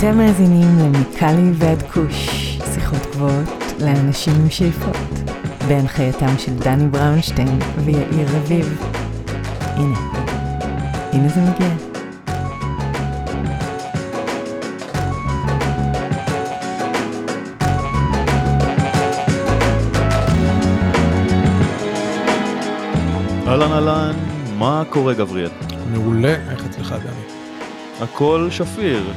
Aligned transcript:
אתם 0.00 0.18
מאזינים 0.18 0.78
למיקלי 0.78 1.50
ועד 1.54 1.82
כוש, 1.82 2.28
שיחות 2.74 2.98
גבוהות 3.12 3.48
לאנשים 3.80 4.32
עם 4.40 4.50
שאיפות, 4.50 4.96
בהנחייתם 5.68 6.38
של 6.38 6.54
דני 6.54 6.88
בראונשטיין 6.88 7.58
ויאיר 7.84 8.28
רביב. 8.36 8.82
הנה, 9.60 9.98
הנה 11.12 11.28
זה 11.28 11.40
מגיע. 11.40 11.68
אהלן 23.46 23.72
אהלן, 23.72 24.14
מה 24.58 24.82
קורה 24.90 25.14
גבריאל? 25.14 25.50
מעולה, 25.92 26.34
איך 26.50 26.64
אצלך 26.66 26.92
דני? 26.92 27.40
הכל 28.00 28.48
שפיר. 28.50 29.12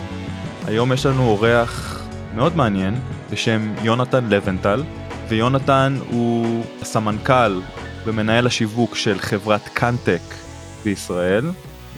היום 0.68 0.94
יש 0.94 1.06
לנו 1.06 1.24
אורח 1.24 2.04
מאוד 2.36 2.56
מעניין 2.56 2.96
בשם 3.32 3.74
יונתן 3.84 4.30
לבנטל, 4.30 4.84
ויונתן 5.30 5.98
הוא 6.10 6.66
הסמנכ"ל 6.82 7.62
ומנהל 8.06 8.48
השיווק 8.48 8.96
של 8.96 9.20
חברת 9.20 9.62
קאנטק 9.74 10.22
בישראל, 10.84 11.46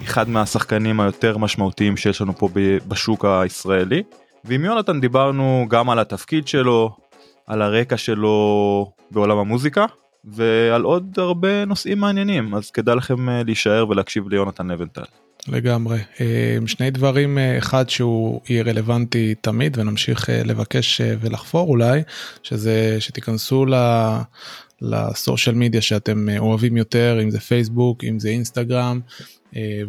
אחד 0.04 0.30
מהשחקנים 0.30 1.00
היותר 1.00 1.38
משמעותיים 1.38 1.98
שיש 1.98 2.22
לנו 2.22 2.38
פה 2.38 2.50
בשוק 2.88 3.26
הישראלי. 3.26 4.04
ועם 4.44 4.66
יונתן 4.66 5.02
דיברנו 5.02 5.66
גם 5.70 5.90
על 5.90 6.00
התפקיד 6.00 6.48
שלו, 6.48 6.96
על 7.48 7.62
הרקע 7.62 7.98
שלו 7.98 8.92
בעולם 9.12 9.38
המוזיקה, 9.38 9.86
ועל 10.24 10.84
עוד 10.84 11.16
הרבה 11.18 11.66
נושאים 11.66 12.00
מעניינים, 12.00 12.56
אז 12.56 12.72
כדאי 12.72 12.96
לכם 12.96 13.30
אה, 13.30 13.44
להישאר 13.44 13.90
ולהקשיב 13.90 14.30
ליונתן 14.30 14.68
לבנטל. 14.68 15.25
לגמרי. 15.48 16.00
אה, 16.22 16.58
שני 16.66 16.92
דברים, 16.92 17.38
אה, 17.38 17.58
אחד 17.58 17.90
שהוא 17.90 18.42
יהיה 18.50 18.64
רלוונטי 18.64 19.36
תמיד 19.42 19.78
ונמשיך 19.78 20.30
אה, 20.30 20.44
לבקש 20.44 21.02
ולחפור 21.20 21.70
אולי, 21.70 22.02
שזה 22.44 22.98
שתיכנסו 23.00 23.66
ל... 23.66 23.76
לסושיאל 24.82 25.56
מדיה 25.56 25.82
שאתם 25.82 26.28
אוהבים 26.38 26.78
יותר, 26.78 27.20
אם 27.24 27.32
זה 27.32 27.40
פייסבוק, 27.40 28.04
אם 28.04 28.20
זה 28.20 28.30
אינסטגרם, 28.30 29.00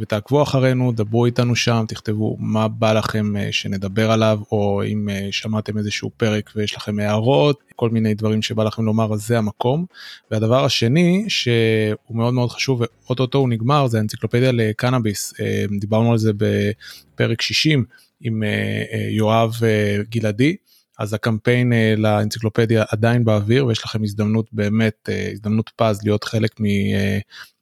ותעקבו 0.01 0.43
אחרינו, 0.43 0.93
דברו 0.93 1.27
איתנו 1.27 1.57
שם, 1.57 1.85
תכתבו 1.89 2.37
מה 2.41 2.69
בא 2.69 2.93
לכם 2.93 3.37
אה, 3.37 3.49
שנדבר 3.53 4.11
עליו, 4.11 4.41
או 4.53 4.83
אם 4.87 5.09
אה, 5.09 5.29
שמעתם 5.31 5.79
איזשהו 5.79 6.11
פרק 6.17 6.51
ויש 6.57 6.77
לכם 6.77 6.99
הערות, 6.99 7.61
כל 7.77 7.91
מיני 7.91 8.15
דברים 8.15 8.43
שבא 8.43 8.65
לכם 8.65 8.85
לומר, 8.85 9.13
אז 9.15 9.27
זה 9.27 9.39
המקום. 9.39 9.87
והדבר 10.31 10.65
השני, 10.65 11.25
שהוא 11.29 11.97
מאוד 12.17 12.35
מאוד 12.35 12.51
חשוב, 12.51 12.81
ואו-טו-טו 12.81 13.39
הוא 13.39 13.49
נגמר, 13.49 13.87
זה 13.87 13.99
האנציקלופדיה 13.99 14.53
לקנאביס. 14.53 15.35
אה, 15.41 15.65
דיברנו 15.81 16.13
על 16.13 16.19
זה 16.19 16.33
בפרק 16.37 17.43
60 17.43 17.85
עם 18.21 18.43
אה, 18.43 18.49
אה, 18.93 19.09
יואב 19.11 19.53
אה, 19.63 19.99
גלעדי. 20.11 20.57
אז 20.99 21.15
הקמפיין 21.15 21.73
אה, 21.73 21.95
לאנציקלופדיה 21.97 22.85
עדיין 22.91 23.25
באוויר 23.25 23.67
ויש 23.67 23.85
לכם 23.85 24.03
הזדמנות 24.03 24.47
באמת 24.53 25.09
אה, 25.09 25.29
הזדמנות 25.33 25.71
פז 25.77 26.03
להיות 26.03 26.25
חלק 26.25 26.51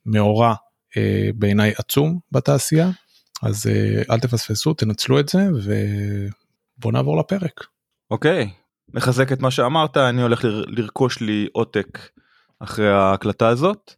ממאורע 0.05 0.49
אה, 0.49 0.55
בעיניי 1.35 1.73
עצום 1.77 2.19
בתעשייה 2.31 2.89
אז 3.41 3.67
אה, 3.67 4.01
אל 4.13 4.19
תפספסו 4.19 4.73
תנצלו 4.73 5.19
את 5.19 5.29
זה 5.29 5.39
ובואו 5.53 6.91
נעבור 6.91 7.17
לפרק. 7.17 7.67
אוקיי, 8.11 8.49
מחזק 8.93 9.31
את 9.31 9.39
מה 9.39 9.51
שאמרת, 9.51 9.97
אני 9.97 10.21
הולך 10.21 10.45
ל- 10.45 10.63
לרכוש 10.67 11.21
לי 11.21 11.47
עותק 11.51 12.09
אחרי 12.59 12.91
ההקלטה 12.91 13.47
הזאת, 13.47 13.93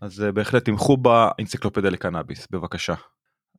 אז 0.00 0.22
אה, 0.22 0.32
בהחלט 0.32 0.64
תמכו 0.64 0.96
באנציקלופדיה 0.96 1.90
לקנאביס, 1.90 2.46
בבקשה. 2.50 2.94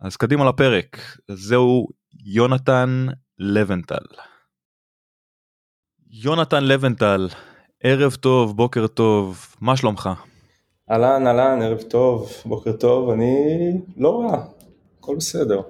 אז 0.01 0.17
קדימה 0.17 0.49
לפרק, 0.49 1.17
זהו 1.27 1.87
יונתן 2.25 3.08
לבנטל. 3.39 4.05
יונתן 6.09 6.64
לבנטל, 6.64 7.30
ערב 7.83 8.15
טוב, 8.15 8.58
בוקר 8.58 8.87
טוב, 8.87 9.55
מה 9.61 9.77
שלומך? 9.77 10.09
אהלן, 10.92 11.27
אהלן, 11.27 11.61
ערב 11.61 11.82
טוב, 11.82 12.32
בוקר 12.45 12.72
טוב, 12.72 13.10
אני 13.10 13.33
לא 13.98 14.22
רע, 14.22 14.44
הכל 15.00 15.16
בסדר. 15.16 15.61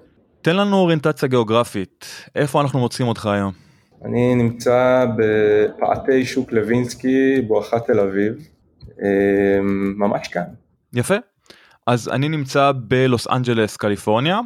תן 0.42 0.56
לנו 0.56 0.76
אוריינטציה 0.76 1.30
גיאוגרפית, 1.30 2.06
איפה 2.36 2.62
אנחנו 2.62 2.80
מוצאים 2.80 3.08
אותך 3.08 3.26
היום? 3.26 3.52
אני 4.06 4.36
נמצא 4.36 5.06
בפאתי 5.18 6.26
שוק 6.26 6.52
לוינסקי, 6.52 7.42
בואכה 7.48 7.80
תל 7.80 8.00
אביב, 8.00 8.48
אה, 9.04 9.60
ממש 9.98 10.28
כאן. 10.28 10.44
יפה. 10.94 11.16
אז 11.88 12.10
אני 12.10 12.30
נמצא 12.30 12.72
בלוס 12.76 13.28
אנג'לס 13.28 13.78
קליפורניה 13.78 14.40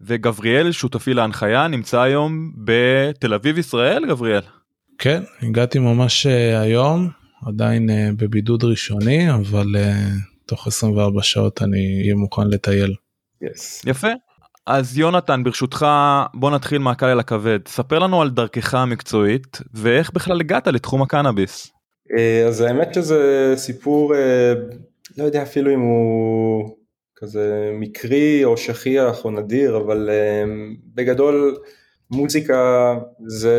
וגבריאל 0.00 0.72
שותפי 0.72 1.14
להנחיה 1.14 1.68
נמצא 1.68 2.00
היום 2.00 2.52
בתל 2.56 3.34
אביב 3.34 3.58
ישראל 3.58 4.06
גבריאל. 4.08 4.42
כן 4.98 5.22
הגעתי 5.42 5.78
ממש 5.78 6.26
אה, 6.26 6.60
היום 6.60 7.17
עדיין 7.46 7.90
אה, 7.90 8.10
בבידוד 8.16 8.64
ראשוני 8.64 9.30
אבל 9.34 9.66
אה, 9.76 10.08
תוך 10.46 10.66
24 10.66 11.22
שעות 11.22 11.62
אני 11.62 12.00
אהיה 12.02 12.14
מוכן 12.14 12.46
לטייל. 12.48 12.94
Yes. 13.44 13.82
יפה. 13.86 14.08
אז 14.66 14.98
יונתן 14.98 15.44
ברשותך 15.44 15.86
בוא 16.34 16.50
נתחיל 16.50 16.78
מהקל 16.78 17.06
אל 17.06 17.20
הכבד 17.20 17.58
ספר 17.68 17.98
לנו 17.98 18.22
על 18.22 18.30
דרכך 18.30 18.74
המקצועית 18.74 19.58
ואיך 19.74 20.12
בכלל 20.12 20.40
הגעת 20.40 20.66
לתחום 20.66 21.02
הקנאביס. 21.02 21.70
אה, 22.18 22.46
אז 22.46 22.60
האמת 22.60 22.94
שזה 22.94 23.52
סיפור, 23.56 24.14
לא 25.18 25.24
יודע 25.24 25.42
אפילו 25.42 25.74
אם 25.74 25.80
הוא 25.80 26.76
כזה 27.16 27.70
מקרי 27.80 28.44
או 28.44 28.56
שכיח 28.56 29.24
או 29.24 29.30
נדיר, 29.30 29.76
אבל 29.76 30.10
בגדול 30.94 31.56
מוזיקה 32.10 32.94
זה 33.26 33.56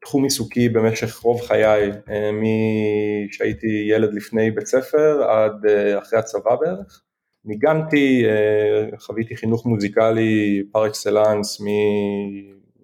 תחום 0.00 0.24
עיסוקי 0.24 0.68
במשך 0.68 1.16
רוב 1.16 1.40
חיי, 1.40 1.90
אה, 2.10 2.30
משהייתי 2.32 3.86
ילד 3.90 4.14
לפני 4.14 4.50
בית 4.50 4.66
ספר 4.66 5.22
עד 5.22 5.66
אה, 5.66 5.98
אחרי 5.98 6.18
הצבא 6.18 6.56
בערך. 6.60 7.02
ניגנתי, 7.44 8.24
אה, 8.26 8.98
חוויתי 8.98 9.36
חינוך 9.36 9.66
מוזיקלי 9.66 10.62
פר 10.72 10.86
אקסלנס 10.86 11.62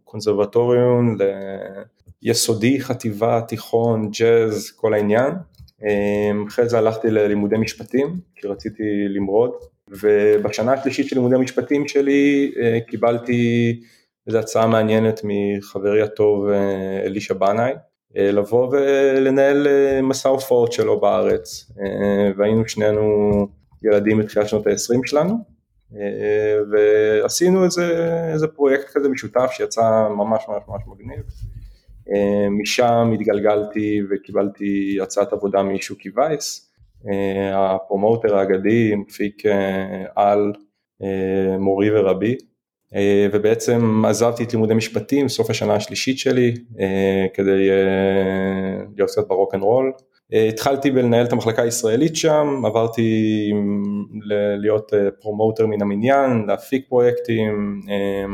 מקונסרבטוריון 0.03 1.19
ליסודי, 2.23 2.81
חטיבה, 2.81 3.41
תיכון, 3.49 4.11
ג'אז, 4.11 4.71
כל 4.71 4.95
העניין. 4.95 5.35
אחרי 6.49 6.69
זה 6.69 6.79
הלכתי 6.79 7.11
ללימודי 7.11 7.57
משפטים, 7.57 8.21
כי 8.35 8.49
רציתי 8.49 8.83
למרוד, 9.09 9.51
ובשנה 9.91 10.73
השלישית 10.73 11.09
של 11.09 11.17
לימודי 11.17 11.35
המשפטים 11.35 11.89
שלי 11.89 12.53
קיבלתי 12.89 13.81
איזו 14.27 14.39
הצעה 14.39 14.67
מעניינת 14.67 15.21
מחברי 15.25 16.03
הטוב 16.03 16.49
אה, 16.49 17.01
אלישע 17.05 17.35
בנאי, 17.35 17.73
אה, 18.17 18.33
לבוא 18.33 18.69
ולנהל 18.73 19.67
אה, 19.67 20.03
מסע 20.03 20.29
הופעות 20.29 20.73
שלו 20.73 21.01
בארץ, 21.01 21.73
והיינו 22.37 22.69
שנינו 22.69 23.03
ילדים 23.83 24.19
בתחילת 24.19 24.49
שנות 24.49 24.67
ה-20 24.67 25.01
שלנו, 25.05 25.57
ועשינו 26.73 27.65
איזה, 27.65 28.15
איזה 28.33 28.47
פרויקט 28.47 28.91
כזה 28.93 29.09
משותף 29.09 29.51
שיצא 29.51 30.09
ממש 30.11 30.45
ממש 30.49 30.63
ממש 30.69 30.83
מגניב. 30.87 31.23
משם 32.51 33.13
התגלגלתי 33.15 34.01
וקיבלתי 34.11 34.99
הצעת 35.03 35.33
עבודה 35.33 35.63
משוקי 35.63 36.09
וייס, 36.17 36.73
ה 37.55 37.64
promoter 37.64 38.37
האגדי, 38.37 38.95
מפיק 38.95 39.43
על, 40.17 40.53
מורי 41.59 41.99
ורבי, 41.99 42.37
ובעצם 43.33 44.05
עזבתי 44.09 44.45
את 44.45 44.53
לימודי 44.53 44.75
משפטים, 44.75 45.29
סוף 45.29 45.51
השנה 45.51 45.75
השלישית 45.75 46.19
שלי, 46.19 46.55
אה, 46.81 47.27
כדי 47.35 47.71
אה, 47.71 48.85
להיות 48.97 49.11
קצת 49.11 49.29
ב 49.29 49.34
rock 49.34 49.55
and 49.55 49.63
roll. 49.63 49.93
אה, 50.33 50.49
התחלתי 50.49 50.91
בלנהל 50.91 51.27
את 51.27 51.33
המחלקה 51.33 51.63
הישראלית 51.63 52.17
שם, 52.17 52.63
עברתי 52.67 53.51
להיות 54.59 54.95
אה, 54.95 55.11
promoter 55.21 55.67
מן 55.67 55.83
המניין, 55.83 56.45
להפיק 56.47 56.89
פרויקטים, 56.89 57.81
אה, 57.89 58.25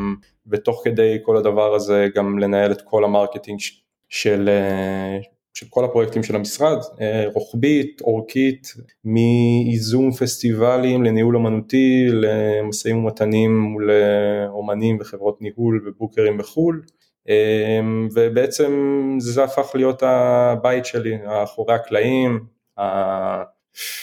ותוך 0.46 0.80
כדי 0.84 1.18
כל 1.22 1.36
הדבר 1.36 1.74
הזה 1.74 2.08
גם 2.14 2.38
לנהל 2.38 2.72
את 2.72 2.82
כל 2.82 3.04
ה 3.04 3.10
marketing 3.10 3.60
של, 4.08 4.48
אה, 4.48 5.18
של 5.54 5.66
כל 5.70 5.84
הפרויקטים 5.84 6.22
של 6.22 6.36
המשרד, 6.36 6.78
אה, 7.00 7.24
רוחבית, 7.34 8.00
אורכית, 8.00 8.74
מייזום 9.04 10.12
פסטיבלים 10.12 11.04
לניהול 11.04 11.36
אמנותי, 11.36 12.06
למשאים 12.12 13.04
ומתנים 13.04 13.58
מול 13.58 13.90
אה, 13.90 14.48
אומנים 14.48 14.98
וחברות 15.00 15.42
ניהול 15.42 15.82
ובוקרים 15.86 16.38
בחו"ל. 16.38 16.82
אה, 17.28 17.80
ובעצם 18.14 18.72
זה 19.20 19.44
הפך 19.44 19.70
להיות 19.74 20.02
הבית 20.02 20.84
שלי, 20.84 21.18
אחורי 21.26 21.74
הקלעים, 21.74 22.40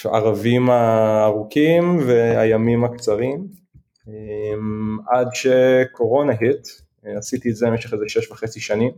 הערבים 0.06 0.70
הארוכים 0.70 2.00
והימים 2.08 2.84
הקצרים, 2.84 3.48
עד 5.08 5.28
שקורונה 5.34 6.34
hit, 6.40 6.68
עשיתי 7.18 7.50
את 7.50 7.56
זה 7.56 7.68
במשך 7.68 7.94
איזה 7.94 8.06
שש 8.08 8.32
וחצי 8.32 8.60
שנים, 8.60 8.92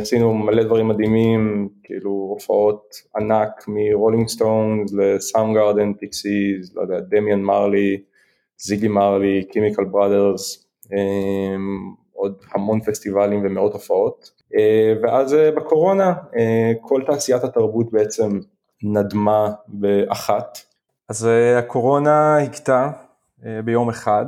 עשינו 0.00 0.34
מלא 0.34 0.62
דברים 0.62 0.88
מדהימים, 0.88 1.68
כאילו 1.82 2.10
הופעות 2.10 2.94
ענק 3.16 3.64
מ 3.68 3.75
Rolling 3.75 4.28
Stones 4.28 4.83
ל 4.83 4.92
Soundgarden, 4.92 5.92
Pixies, 5.92 6.74
לא 6.74 6.82
יודע, 6.82 7.00
דמיאן 7.00 7.42
מרלי, 7.42 8.02
זיגי 8.58 8.88
מרלי, 8.88 9.44
קימיקל 9.44 9.84
בראדרס, 9.84 10.66
עוד 12.12 12.36
המון 12.52 12.80
פסטיבלים 12.80 13.42
ומאות 13.44 13.72
הופעות. 13.72 14.30
ואז 15.02 15.36
בקורונה 15.56 16.14
כל 16.80 17.02
תעשיית 17.06 17.44
התרבות 17.44 17.92
בעצם 17.92 18.38
נדמה 18.82 19.50
באחת. 19.68 20.58
אז 21.08 21.28
הקורונה 21.58 22.38
הכתה 22.38 22.90
ביום 23.64 23.88
אחד, 23.88 24.26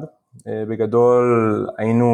בגדול 0.68 1.66
היינו 1.78 2.08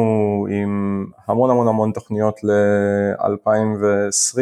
עם 0.49 1.05
המון 1.27 1.49
המון 1.49 1.67
המון 1.67 1.91
תוכניות 1.91 2.43
ל-2020, 2.43 4.39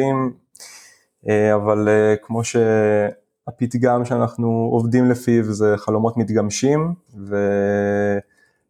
אבל 1.55 1.87
כמו 2.21 2.41
שהפתגם 2.43 4.05
שאנחנו 4.05 4.69
עובדים 4.71 5.09
לפיו 5.09 5.43
זה 5.43 5.73
חלומות 5.77 6.17
מתגמשים, 6.17 6.93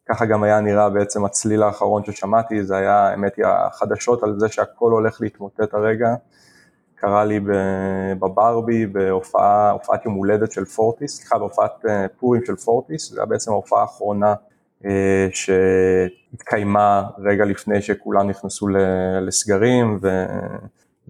וככה 0.10 0.26
גם 0.26 0.44
היה 0.44 0.60
נראה 0.60 0.90
בעצם 0.90 1.26
הצליל 1.26 1.64
האחרון 1.64 2.04
ששמעתי, 2.06 2.64
זה 2.64 2.78
היה 2.78 3.08
האמת 3.08 3.36
היא 3.38 3.46
החדשות 3.46 4.24
על 4.24 4.40
זה 4.40 4.50
שהכל 4.50 4.92
הולך 4.92 5.22
להתמוטט 5.22 5.74
הרגע. 5.74 6.16
קרה 7.02 7.26
לי 7.26 7.40
בברבי 8.20 8.86
בהופעת 8.86 10.06
יום 10.06 10.14
הולדת 10.14 10.52
של 10.52 10.66
פורטיס, 10.66 11.18
סליחה 11.18 11.38
בהופעת 11.38 11.86
פורים 12.20 12.46
של 12.46 12.56
פורטיס, 12.56 13.12
זה 13.12 13.20
היה 13.20 13.26
בעצם 13.26 13.52
ההופעה 13.52 13.82
האחרונה 13.82 14.28
אה, 14.28 14.51
שהתקיימה 15.32 17.04
רגע 17.18 17.46
לפני 17.46 17.82
שכולם 17.82 18.30
נכנסו 18.30 18.68
לסגרים 19.22 20.00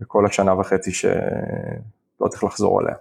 וכל 0.01 0.25
השנה 0.25 0.59
וחצי 0.59 0.91
שלא 0.91 2.27
צריך 2.29 2.44
לחזור 2.44 2.79
עליה. 2.79 2.95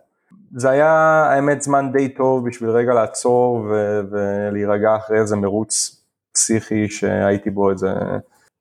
זה 0.57 0.71
היה 0.71 0.91
האמת 1.31 1.63
זמן 1.63 1.93
די 1.93 2.09
טוב 2.09 2.49
בשביל 2.49 2.71
רגע 2.71 2.95
לעצור 2.95 3.67
ולהירגע 4.11 4.97
אחרי 4.97 5.21
איזה 5.21 5.37
מרוץ 5.37 6.03
פסיכי 6.33 6.89
שהייתי 6.89 7.51
בו 7.51 7.71
איזה 7.71 7.93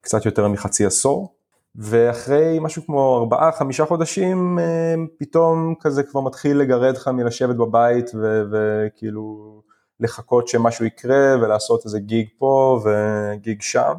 קצת 0.02 0.26
יותר 0.26 0.48
מחצי 0.48 0.86
עשור. 0.86 1.34
ואחרי 1.76 2.58
משהו 2.62 2.86
כמו 2.86 3.18
ארבעה 3.18 3.52
חמישה 3.52 3.86
חודשים 3.86 4.60
אה, 4.60 4.94
פתאום 5.20 5.76
כזה 5.80 6.04
כבר 6.04 6.22
מתחיל 6.22 6.58
לגרד 6.58 6.96
לך 6.96 7.08
מלשבת 7.08 7.56
בבית 7.56 8.12
וכאילו 8.52 9.62
לחכות 10.00 10.48
שמשהו 10.48 10.86
יקרה 10.86 11.36
ולעשות 11.42 11.86
איזה 11.86 12.00
גיג 12.00 12.28
פה 12.38 12.80
וגיג 12.84 13.62
שם. 13.62 13.94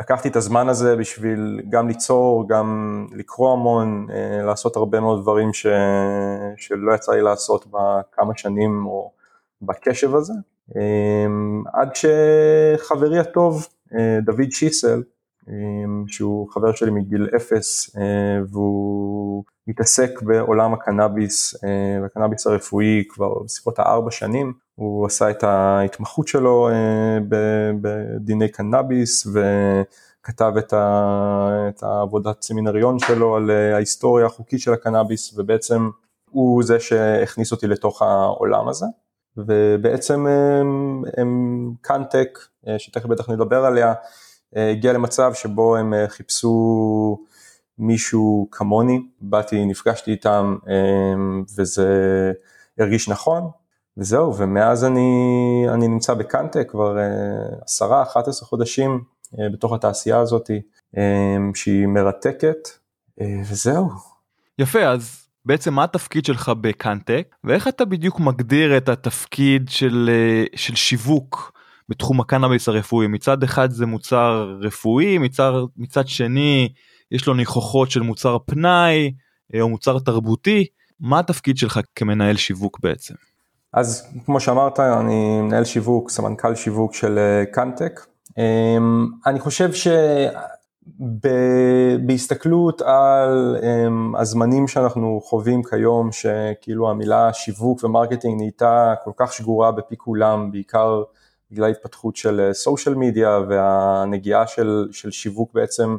לקחתי 0.00 0.28
את 0.28 0.36
הזמן 0.36 0.68
הזה 0.68 0.96
בשביל 0.96 1.60
גם 1.68 1.88
ליצור, 1.88 2.48
גם 2.48 3.06
לקרוא 3.12 3.52
המון, 3.52 4.06
אה, 4.10 4.42
לעשות 4.42 4.76
הרבה 4.76 5.00
מאוד 5.00 5.22
דברים 5.22 5.52
ש... 5.52 5.66
שלא 6.56 6.94
יצא 6.94 7.12
לי 7.12 7.22
לעשות 7.22 7.66
בכמה 7.66 8.32
שנים 8.36 8.86
או 8.86 9.12
בקשב 9.62 10.14
הזה. 10.14 10.32
אה, 10.76 11.26
עד 11.72 11.90
שחברי 11.94 13.18
הטוב, 13.18 13.66
אה, 13.94 14.18
דוד 14.24 14.50
שיסל, 14.50 15.02
שהוא 16.06 16.50
חבר 16.50 16.72
שלי 16.72 16.90
מגיל 16.90 17.28
אפס 17.36 17.96
והוא 18.50 19.44
מתעסק 19.66 20.22
בעולם 20.22 20.74
הקנאביס, 20.74 21.54
הקנאביס 22.04 22.46
הרפואי 22.46 23.04
כבר 23.08 23.42
בסביבות 23.44 23.78
הארבע 23.78 24.10
שנים, 24.10 24.52
הוא 24.76 25.06
עשה 25.06 25.30
את 25.30 25.44
ההתמחות 25.44 26.28
שלו 26.28 26.68
אה, 26.68 27.18
בדיני 27.80 28.48
קנאביס 28.48 29.26
וכתב 29.26 30.52
את, 30.58 31.82
העבודת 31.82 32.42
סמינריון 32.42 32.98
שלו 32.98 33.36
על 33.36 33.50
אה, 33.50 33.74
ההיסטוריה 33.74 34.26
החוקית 34.26 34.60
של 34.60 34.72
הקנאביס 34.72 35.38
ובעצם 35.38 35.90
הוא 36.30 36.62
זה 36.62 36.80
שהכניס 36.80 37.52
אותי 37.52 37.66
לתוך 37.66 38.02
העולם 38.02 38.68
הזה. 38.68 38.86
ובעצם 39.36 40.26
הם, 40.26 41.02
הם 41.16 41.72
קאנטק, 41.80 42.38
אה, 42.68 42.78
שתכף 42.78 43.06
בטח 43.06 43.30
נדבר 43.30 43.64
עליה, 43.64 43.94
הגיע 44.56 44.92
למצב 44.92 45.34
שבו 45.34 45.76
הם 45.76 45.94
חיפשו 46.08 47.18
מישהו 47.78 48.48
כמוני, 48.50 49.02
באתי, 49.20 49.64
נפגשתי 49.64 50.10
איתם 50.10 50.56
וזה 51.56 52.32
הרגיש 52.78 53.08
נכון, 53.08 53.50
וזהו, 53.96 54.36
ומאז 54.36 54.84
אני, 54.84 55.10
אני 55.68 55.88
נמצא 55.88 56.14
בקנטק 56.14 56.70
כבר 56.70 56.98
אה, 56.98 57.04
עשרה, 57.64 58.02
uh, 58.02 58.06
11 58.06 58.48
חודשים 58.48 59.00
בתוך 59.52 59.72
התעשייה 59.72 60.18
הזאת, 60.18 60.50
שהיא 61.54 61.86
מרתקת, 61.86 62.68
וזהו. 63.20 63.88
יפה, 64.58 64.88
אז 64.88 65.26
בעצם 65.44 65.74
מה 65.74 65.84
התפקיד 65.84 66.24
שלך 66.24 66.48
בקנטק, 66.60 67.34
ואיך 67.44 67.68
אתה 67.68 67.84
בדיוק 67.84 68.20
מגדיר 68.20 68.76
את 68.76 68.88
התפקיד 68.88 69.68
של, 69.68 70.10
של 70.54 70.74
שיווק 70.74 71.55
בתחום 71.88 72.20
הקנאביס 72.20 72.68
הרפואי? 72.68 73.06
מצד 73.06 73.42
אחד 73.42 73.70
זה 73.70 73.86
מוצר 73.86 74.56
רפואי, 74.60 75.18
מצד, 75.18 75.52
מצד 75.76 76.08
שני 76.08 76.68
יש 77.10 77.26
לו 77.26 77.34
ניחוחות 77.34 77.90
של 77.90 78.00
מוצר 78.00 78.36
פנאי 78.46 79.12
או 79.60 79.68
מוצר 79.68 79.98
תרבותי, 79.98 80.66
מה 81.00 81.18
התפקיד 81.18 81.56
שלך 81.56 81.80
כמנהל 81.94 82.36
שיווק 82.36 82.80
בעצם? 82.82 83.14
אז 83.72 84.06
כמו 84.24 84.40
שאמרת, 84.40 84.80
אני 84.80 85.40
מנהל 85.40 85.64
שיווק, 85.64 86.10
סמנכ"ל 86.10 86.54
שיווק 86.54 86.94
של 86.94 87.18
אה, 87.18 87.44
קאנטק. 87.52 88.00
אמ, 88.38 89.06
אני 89.26 89.40
חושב 89.40 89.70
שבהסתכלות 90.98 92.82
על 92.82 93.56
אמ, 93.62 94.16
הזמנים 94.16 94.68
שאנחנו 94.68 95.20
חווים 95.24 95.62
כיום, 95.62 96.12
שכאילו 96.12 96.90
המילה 96.90 97.32
שיווק 97.32 97.84
ו 97.84 97.89
marketing 97.89 98.36
נהייתה 98.38 98.94
כל 99.04 99.10
כך 99.16 99.32
שגורה 99.32 99.72
בפי 99.72 99.96
כולם, 99.96 100.50
בעיקר 100.50 101.02
בגלל 101.50 101.64
ההתפתחות 101.64 102.16
של 102.16 102.50
social 102.52 102.94
אה, 102.94 103.00
מדיה 103.00 103.38
והנגיעה 103.48 104.46
של, 104.46 104.88
של 104.92 105.10
שיווק 105.10 105.52
בעצם 105.54 105.96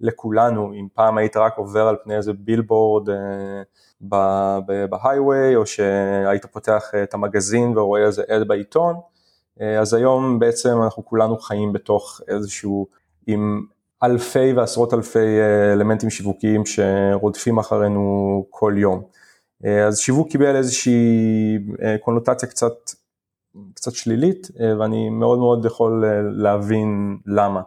לכולנו, 0.00 0.72
אם 0.72 0.86
פעם 0.94 1.18
היית 1.18 1.36
רק 1.36 1.58
עובר 1.58 1.88
על 1.88 1.96
פני 2.04 2.16
איזה 2.16 2.32
בילבורד, 2.32 3.10
אה, 3.10 4.58
ב 4.90 4.97
highway, 4.97 5.56
או 5.56 5.66
שהיית 5.66 6.46
פותח 6.46 6.90
את 7.02 7.14
המגזין 7.14 7.78
ורואה 7.78 8.06
איזה 8.06 8.22
ad 8.28 8.48
בעיתון, 8.48 8.94
אז 9.80 9.94
היום 9.94 10.38
בעצם 10.38 10.82
אנחנו 10.82 11.04
כולנו 11.04 11.38
חיים 11.38 11.72
בתוך 11.72 12.20
איזשהו, 12.28 12.86
עם 13.26 13.62
אלפי 14.02 14.52
ועשרות 14.52 14.94
אלפי 14.94 15.38
אלמנטים 15.72 16.10
שיווקיים 16.10 16.62
שרודפים 16.66 17.58
אחרינו 17.58 18.46
כל 18.50 18.74
יום. 18.76 19.02
אז 19.86 19.98
שיווק 19.98 20.28
קיבל 20.30 20.56
איזושהי 20.56 21.58
קונוטציה 22.00 22.48
קצת, 22.48 22.72
קצת 23.74 23.92
שלילית, 23.92 24.48
ואני 24.78 25.10
מאוד 25.10 25.38
מאוד 25.38 25.64
יכול 25.64 26.04
להבין 26.32 27.18
למה. 27.26 27.60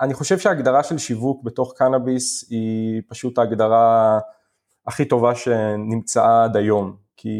אני 0.00 0.14
חושב 0.14 0.38
שההגדרה 0.38 0.82
של 0.82 0.98
שיווק 0.98 1.44
בתוך 1.44 1.74
קנאביס 1.76 2.50
היא 2.50 3.02
פשוט 3.08 3.38
ההגדרה 3.38 4.18
הכי 4.86 5.04
טובה 5.04 5.34
שנמצאה 5.34 6.44
עד 6.44 6.56
היום, 6.56 6.96
כי 7.16 7.30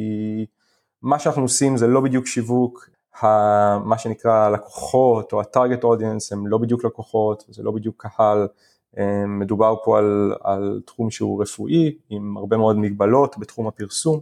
מה 1.02 1.18
שאנחנו 1.18 1.42
עושים 1.42 1.76
זה 1.76 1.86
לא 1.86 2.00
בדיוק 2.00 2.26
שיווק, 2.26 2.88
מה 3.84 3.98
שנקרא 3.98 4.50
לקוחות 4.50 5.32
או 5.32 5.40
הטארגט 5.40 5.84
אודיאנס 5.84 6.32
הם 6.32 6.46
לא 6.46 6.58
בדיוק 6.58 6.84
לקוחות, 6.84 7.44
זה 7.48 7.62
לא 7.62 7.70
בדיוק 7.70 8.06
קהל, 8.06 8.48
מדובר 9.26 9.74
פה 9.84 9.98
על, 9.98 10.34
על 10.42 10.80
תחום 10.86 11.10
שהוא 11.10 11.42
רפואי 11.42 11.98
עם 12.08 12.36
הרבה 12.36 12.56
מאוד 12.56 12.78
מגבלות 12.78 13.38
בתחום 13.38 13.66
הפרסום, 13.66 14.20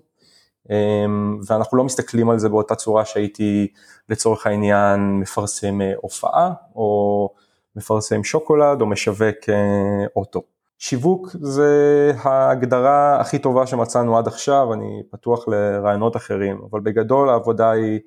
ואנחנו 1.46 1.78
לא 1.78 1.84
מסתכלים 1.84 2.30
על 2.30 2.38
זה 2.38 2.48
באותה 2.48 2.74
צורה 2.74 3.04
שהייתי 3.04 3.68
לצורך 4.08 4.46
העניין 4.46 5.20
מפרסם 5.20 5.78
הופעה 5.96 6.52
או 6.76 7.30
מפרסם 7.76 8.24
שוקולד 8.24 8.80
או 8.80 8.86
משווק 8.86 9.48
אה, 9.48 10.06
אוטו. 10.16 10.42
שיווק 10.78 11.28
זה 11.40 12.12
ההגדרה 12.22 13.20
הכי 13.20 13.38
טובה 13.38 13.66
שמצאנו 13.66 14.18
עד 14.18 14.26
עכשיו, 14.26 14.72
אני 14.72 15.02
פתוח 15.10 15.48
לרעיונות 15.48 16.16
אחרים, 16.16 16.60
אבל 16.70 16.80
בגדול 16.80 17.28
העבודה 17.28 17.70
היא 17.70 18.00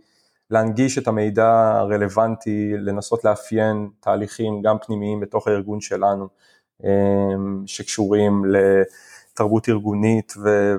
להנגיש 0.51 0.97
את 0.97 1.07
המידע 1.07 1.77
הרלוונטי, 1.79 2.73
לנסות 2.77 3.23
לאפיין 3.23 3.89
תהליכים 3.99 4.61
גם 4.61 4.77
פנימיים 4.85 5.19
בתוך 5.19 5.47
הארגון 5.47 5.81
שלנו, 5.81 6.27
אמ, 6.83 7.63
שקשורים 7.65 8.43
לתרבות 9.37 9.69
ארגונית 9.69 10.33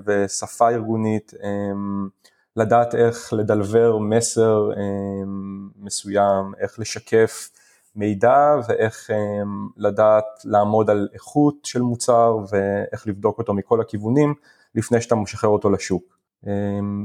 ושפה 0.07 0.69
ארגונית, 0.71 1.33
אמ, 1.43 2.09
לדעת 2.57 2.95
איך 2.95 3.33
לדלבר 3.33 3.99
מסר 3.99 4.71
אמ, 4.73 5.69
מסוים, 5.77 6.53
איך 6.61 6.79
לשקף 6.79 7.51
מידע 7.97 8.57
ואיך 8.69 9.11
אמ, 9.11 9.69
לדעת 9.77 10.25
לעמוד 10.45 10.91
על 10.91 11.09
איכות 11.15 11.55
של 11.65 11.83
מוצר 11.83 12.37
ואיך 12.51 13.07
לבדוק 13.07 13.39
אותו 13.39 13.55
מכל 13.55 13.81
הכיוונים 13.81 14.35
לפני 14.75 15.01
שאתה 15.01 15.15
משחרר 15.15 15.51
אותו 15.51 15.71
לשוק. 15.71 16.19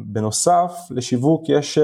בנוסף 0.06 0.72
לשיווק 0.90 1.50
יש, 1.50 1.80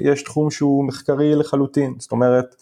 יש 0.00 0.22
תחום 0.22 0.50
שהוא 0.50 0.84
מחקרי 0.84 1.34
לחלוטין, 1.34 1.94
זאת 1.98 2.12
אומרת 2.12 2.54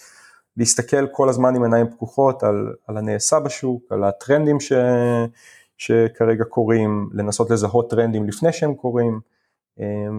להסתכל 0.57 1.07
כל 1.07 1.29
הזמן 1.29 1.57
עם 1.57 1.63
עיניים 1.63 1.91
פקוחות 1.91 2.43
על, 2.43 2.73
על 2.87 2.97
הנעשה 2.97 3.41
בשוק, 3.41 3.83
על 3.91 4.05
הטרנדים 4.05 4.61
ש, 4.61 4.73
שכרגע 5.77 6.45
קורים, 6.45 7.11
לנסות 7.13 7.51
לזהות 7.51 7.91
טרנדים 7.91 8.29
לפני 8.29 8.53
שהם 8.53 8.75
קורים. 8.75 9.21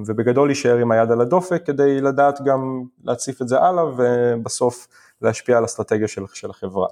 ובגדול 0.07 0.47
להישאר 0.47 0.77
עם 0.77 0.91
היד 0.91 1.11
על 1.11 1.21
הדופק 1.21 1.65
כדי 1.65 2.01
לדעת 2.01 2.39
גם 2.45 2.83
להציף 3.03 3.41
את 3.41 3.47
זה 3.47 3.59
הלאה 3.59 3.83
ובסוף 3.97 4.87
להשפיע 5.21 5.57
על 5.57 5.65
אסטרטגיה 5.65 6.07
של, 6.07 6.23
של 6.33 6.49
החברה. 6.49 6.87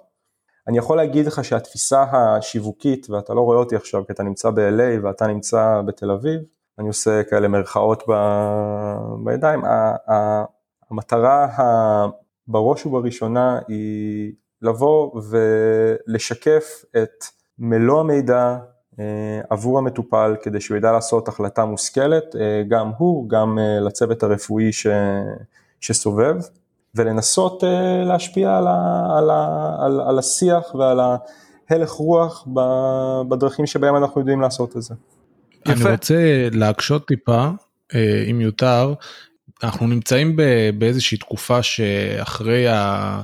אני 0.68 0.78
יכול 0.78 0.98
להגיד 0.98 1.26
לך 1.26 1.44
שהתפיסה 1.44 2.04
השיווקית, 2.12 3.10
ואתה 3.10 3.34
לא 3.34 3.42
רואה 3.42 3.58
אותי 3.58 3.76
עכשיו 3.76 4.06
כי 4.06 4.14
אתה 4.14 4.24
נמצא 4.24 4.50
ב-LA 4.50 5.04
ואתה 5.04 5.28
נמצא 5.28 5.82
בתל 5.86 6.12
אביב, 6.12 6.42
אני 6.80 6.88
עושה 6.88 7.24
כאלה 7.24 7.48
מרכאות 7.48 8.04
ב... 8.10 8.14
בידיים, 9.24 9.62
המטרה 10.90 11.48
בראש 12.48 12.86
ובראשונה 12.86 13.60
היא 13.68 14.34
לבוא 14.62 15.22
ולשקף 15.30 16.86
את 17.04 17.26
מלוא 17.60 18.00
המידע 18.00 18.58
אה, 19.00 19.42
עבור 19.50 19.78
המטופל 19.78 20.36
כדי 20.44 20.62
שהוא 20.62 20.78
ידע 20.78 20.92
לעשות 20.92 21.28
החלטה 21.28 21.66
מושכלת, 21.66 22.36
אה, 22.36 22.64
גם 22.68 22.92
הוא, 22.98 23.30
גם 23.30 23.60
אה, 23.60 23.80
לצוות 23.80 24.24
הרפואי 24.24 24.72
ש... 24.72 24.88
שסובב, 25.82 26.36
ולנסות 26.96 27.64
להשפיע 28.06 28.58
על, 28.58 28.68
ה... 28.68 29.08
על, 29.18 29.30
ה... 29.30 29.76
על, 29.80 30.02
על 30.02 30.20
השיח 30.20 30.76
ועל 30.76 31.00
ההלך 31.70 31.90
רוח 31.90 32.48
בדרכים 33.30 33.66
שבהם 33.66 33.96
אנחנו 33.96 34.22
יודעים 34.22 34.42
לעשות 34.42 34.78
את 34.78 34.82
זה. 34.82 34.96
אני 35.66 35.92
רוצה 35.92 36.48
להקשות 36.52 37.08
טיפה, 37.08 37.48
אם 38.32 38.42
יותר, 38.42 38.94
אנחנו 39.64 39.88
נמצאים 39.88 40.36
באיזושהי 40.78 41.18
תקופה 41.18 41.64
שאחרי 41.64 42.68
ה... 42.68 43.22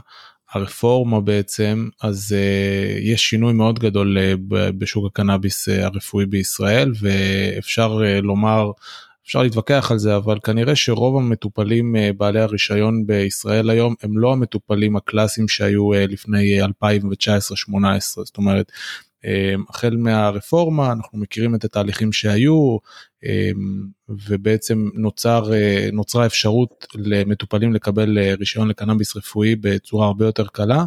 הרפורמה 0.52 1.22
בעצם 1.22 1.90
אז 2.02 2.36
uh, 2.36 3.00
יש 3.02 3.30
שינוי 3.30 3.54
מאוד 3.54 3.80
גדול 3.80 4.18
uh, 4.18 4.38
בשוק 4.78 5.06
הקנאביס 5.06 5.70
uh, 5.70 5.72
הרפואי 5.72 6.26
בישראל 6.26 6.92
ואפשר 7.00 8.02
לומר 8.24 8.72
אפשר 9.26 9.44
להתווכח 9.44 9.92
על 9.92 9.98
זה 9.98 10.16
אבל 10.16 10.38
כנראה 10.44 10.76
שרוב 10.76 11.18
המטופלים 11.18 11.96
בעלי 12.18 12.40
הרישיון 12.40 13.08
בישראל 13.08 13.70
היום 13.70 13.96
הם 14.04 14.18
לא 14.18 14.32
המטופלים 14.34 14.96
הקלאסיים 14.96 15.48
שהיו 15.48 15.92
לפני 15.94 16.62
2019-2018 16.64 16.68
זאת 18.06 18.38
אומרת 18.38 18.72
החל 19.70 19.96
מהרפורמה 19.98 20.92
אנחנו 20.92 21.20
מכירים 21.20 21.56
את 21.56 21.64
התהליכים 21.64 22.12
שהיו 22.12 22.78
אמ, 23.24 23.88
ובעצם 24.10 24.90
נוצר, 24.94 25.54
אה, 25.54 25.90
נוצרה 25.94 26.26
אפשרות 26.26 26.88
למטופלים 26.96 27.74
לקבל 27.74 28.18
אה, 28.18 28.34
רישיון 28.40 28.68
לקנאביס 28.68 29.16
רפואי 29.16 29.56
בצורה 29.56 30.08
הרבה 30.08 30.26
יותר 30.26 30.48
קלה 30.48 30.86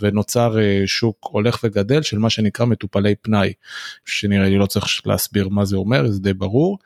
ונוצר 0.00 0.58
אה, 0.58 0.82
שוק 0.86 1.28
הולך 1.32 1.60
וגדל 1.64 2.02
של 2.02 2.18
מה 2.18 2.30
שנקרא 2.30 2.66
מטופלי 2.66 3.14
פנאי 3.14 3.52
שנראה 4.04 4.48
לי 4.48 4.58
לא 4.58 4.66
צריך 4.66 5.06
להסביר 5.06 5.48
מה 5.48 5.64
זה 5.64 5.76
אומר 5.76 6.10
זה 6.10 6.20
די 6.20 6.32
ברור 6.32 6.78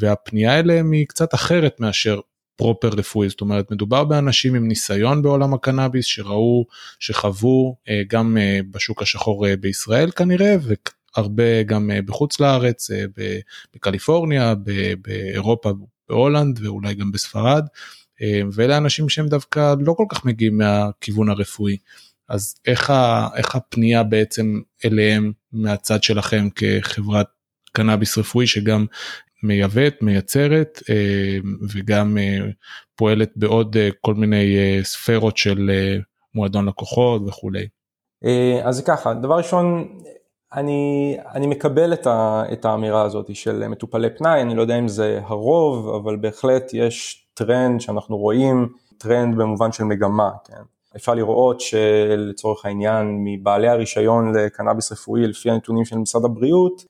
והפנייה 0.00 0.58
אליהם 0.58 0.92
היא 0.92 1.06
קצת 1.06 1.34
אחרת 1.34 1.80
מאשר 1.80 2.20
פרופר 2.58 2.88
רפואי 2.88 3.28
זאת 3.28 3.40
אומרת 3.40 3.70
מדובר 3.70 4.04
באנשים 4.04 4.54
עם 4.54 4.68
ניסיון 4.68 5.22
בעולם 5.22 5.54
הקנאביס 5.54 6.06
שראו 6.06 6.66
שחוו 6.98 7.76
גם 8.08 8.36
בשוק 8.70 9.02
השחור 9.02 9.56
בישראל 9.56 10.10
כנראה 10.10 10.56
הרבה 11.16 11.62
גם 11.62 11.90
אה, 11.90 12.02
בחוץ 12.02 12.40
לארץ, 12.40 12.90
אה, 12.90 13.04
בקליפורניה, 13.74 14.54
באירופה, 15.02 15.72
בהולנד 16.08 16.60
ואולי 16.62 16.94
גם 16.94 17.12
בספרד, 17.12 17.66
אה, 18.22 18.40
ואלה 18.52 18.76
אנשים 18.76 19.08
שהם 19.08 19.28
דווקא 19.28 19.74
לא 19.80 19.92
כל 19.92 20.04
כך 20.08 20.24
מגיעים 20.24 20.58
מהכיוון 20.58 21.28
הרפואי. 21.28 21.76
אז 22.28 22.54
איך, 22.66 22.90
ה, 22.90 23.28
איך 23.36 23.54
הפנייה 23.54 24.02
בעצם 24.02 24.60
אליהם 24.84 25.32
מהצד 25.52 26.02
שלכם 26.02 26.48
כחברת 26.54 27.26
קנאביס 27.72 28.18
רפואי 28.18 28.46
שגם 28.46 28.86
מייבאת, 29.42 30.02
מייצרת 30.02 30.82
וגם 31.74 32.18
פועלת 32.96 33.30
בעוד 33.36 33.76
כל 34.00 34.14
מיני 34.14 34.56
ספרות 34.82 35.36
של 35.36 35.70
מועדון 36.34 36.68
לקוחות 36.68 37.22
וכולי. 37.26 37.68
אז 38.64 38.82
ככה, 38.84 39.14
דבר 39.14 39.36
ראשון 39.36 39.88
אני, 40.54 41.16
אני 41.34 41.46
מקבל 41.46 41.92
את, 41.92 42.06
ה, 42.06 42.42
את 42.52 42.64
האמירה 42.64 43.02
הזאת 43.02 43.36
של 43.36 43.68
מטופלי 43.68 44.08
פנאי, 44.18 44.42
אני 44.42 44.54
לא 44.54 44.62
יודע 44.62 44.78
אם 44.78 44.88
זה 44.88 45.20
הרוב, 45.24 45.88
אבל 45.94 46.16
בהחלט 46.16 46.70
יש 46.72 47.26
טרנד 47.34 47.80
שאנחנו 47.80 48.16
רואים, 48.16 48.68
טרנד 48.98 49.38
במובן 49.38 49.72
של 49.72 49.84
מגמה, 49.84 50.30
כן. 50.44 50.62
אפשר 50.96 51.14
לראות 51.14 51.60
שלצורך 51.60 52.64
העניין 52.64 53.24
מבעלי 53.24 53.68
הרישיון 53.68 54.36
לקנאביס 54.36 54.92
רפואי 54.92 55.26
לפי 55.26 55.50
הנתונים 55.50 55.84
של 55.84 55.98
משרד 55.98 56.24
הבריאות, 56.24 56.84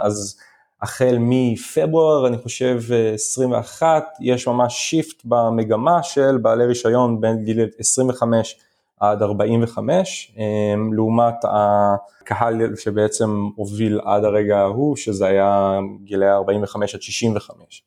אז 0.00 0.40
החל 0.82 1.16
מפברואר 1.20 2.26
אני 2.26 2.38
חושב 2.38 2.80
21 3.14 4.04
יש 4.20 4.46
ממש 4.46 4.74
shift 4.74 5.22
במגמה 5.24 6.02
של 6.02 6.38
בעלי 6.42 6.66
רישיון 6.66 7.20
בין 7.20 7.44
גיל 7.44 7.66
25 7.78 8.56
עד 9.00 9.22
45, 9.22 10.32
אמ, 10.36 10.92
לעומת 10.92 11.34
הקהל 11.44 12.76
שבעצם 12.76 13.48
הוביל 13.54 14.00
עד 14.04 14.24
הרגע 14.24 14.58
ההוא, 14.58 14.96
שזה 14.96 15.26
היה 15.26 15.78
גילאי 16.04 16.30
45 16.30 16.94
עד 16.94 17.02
65. 17.02 17.82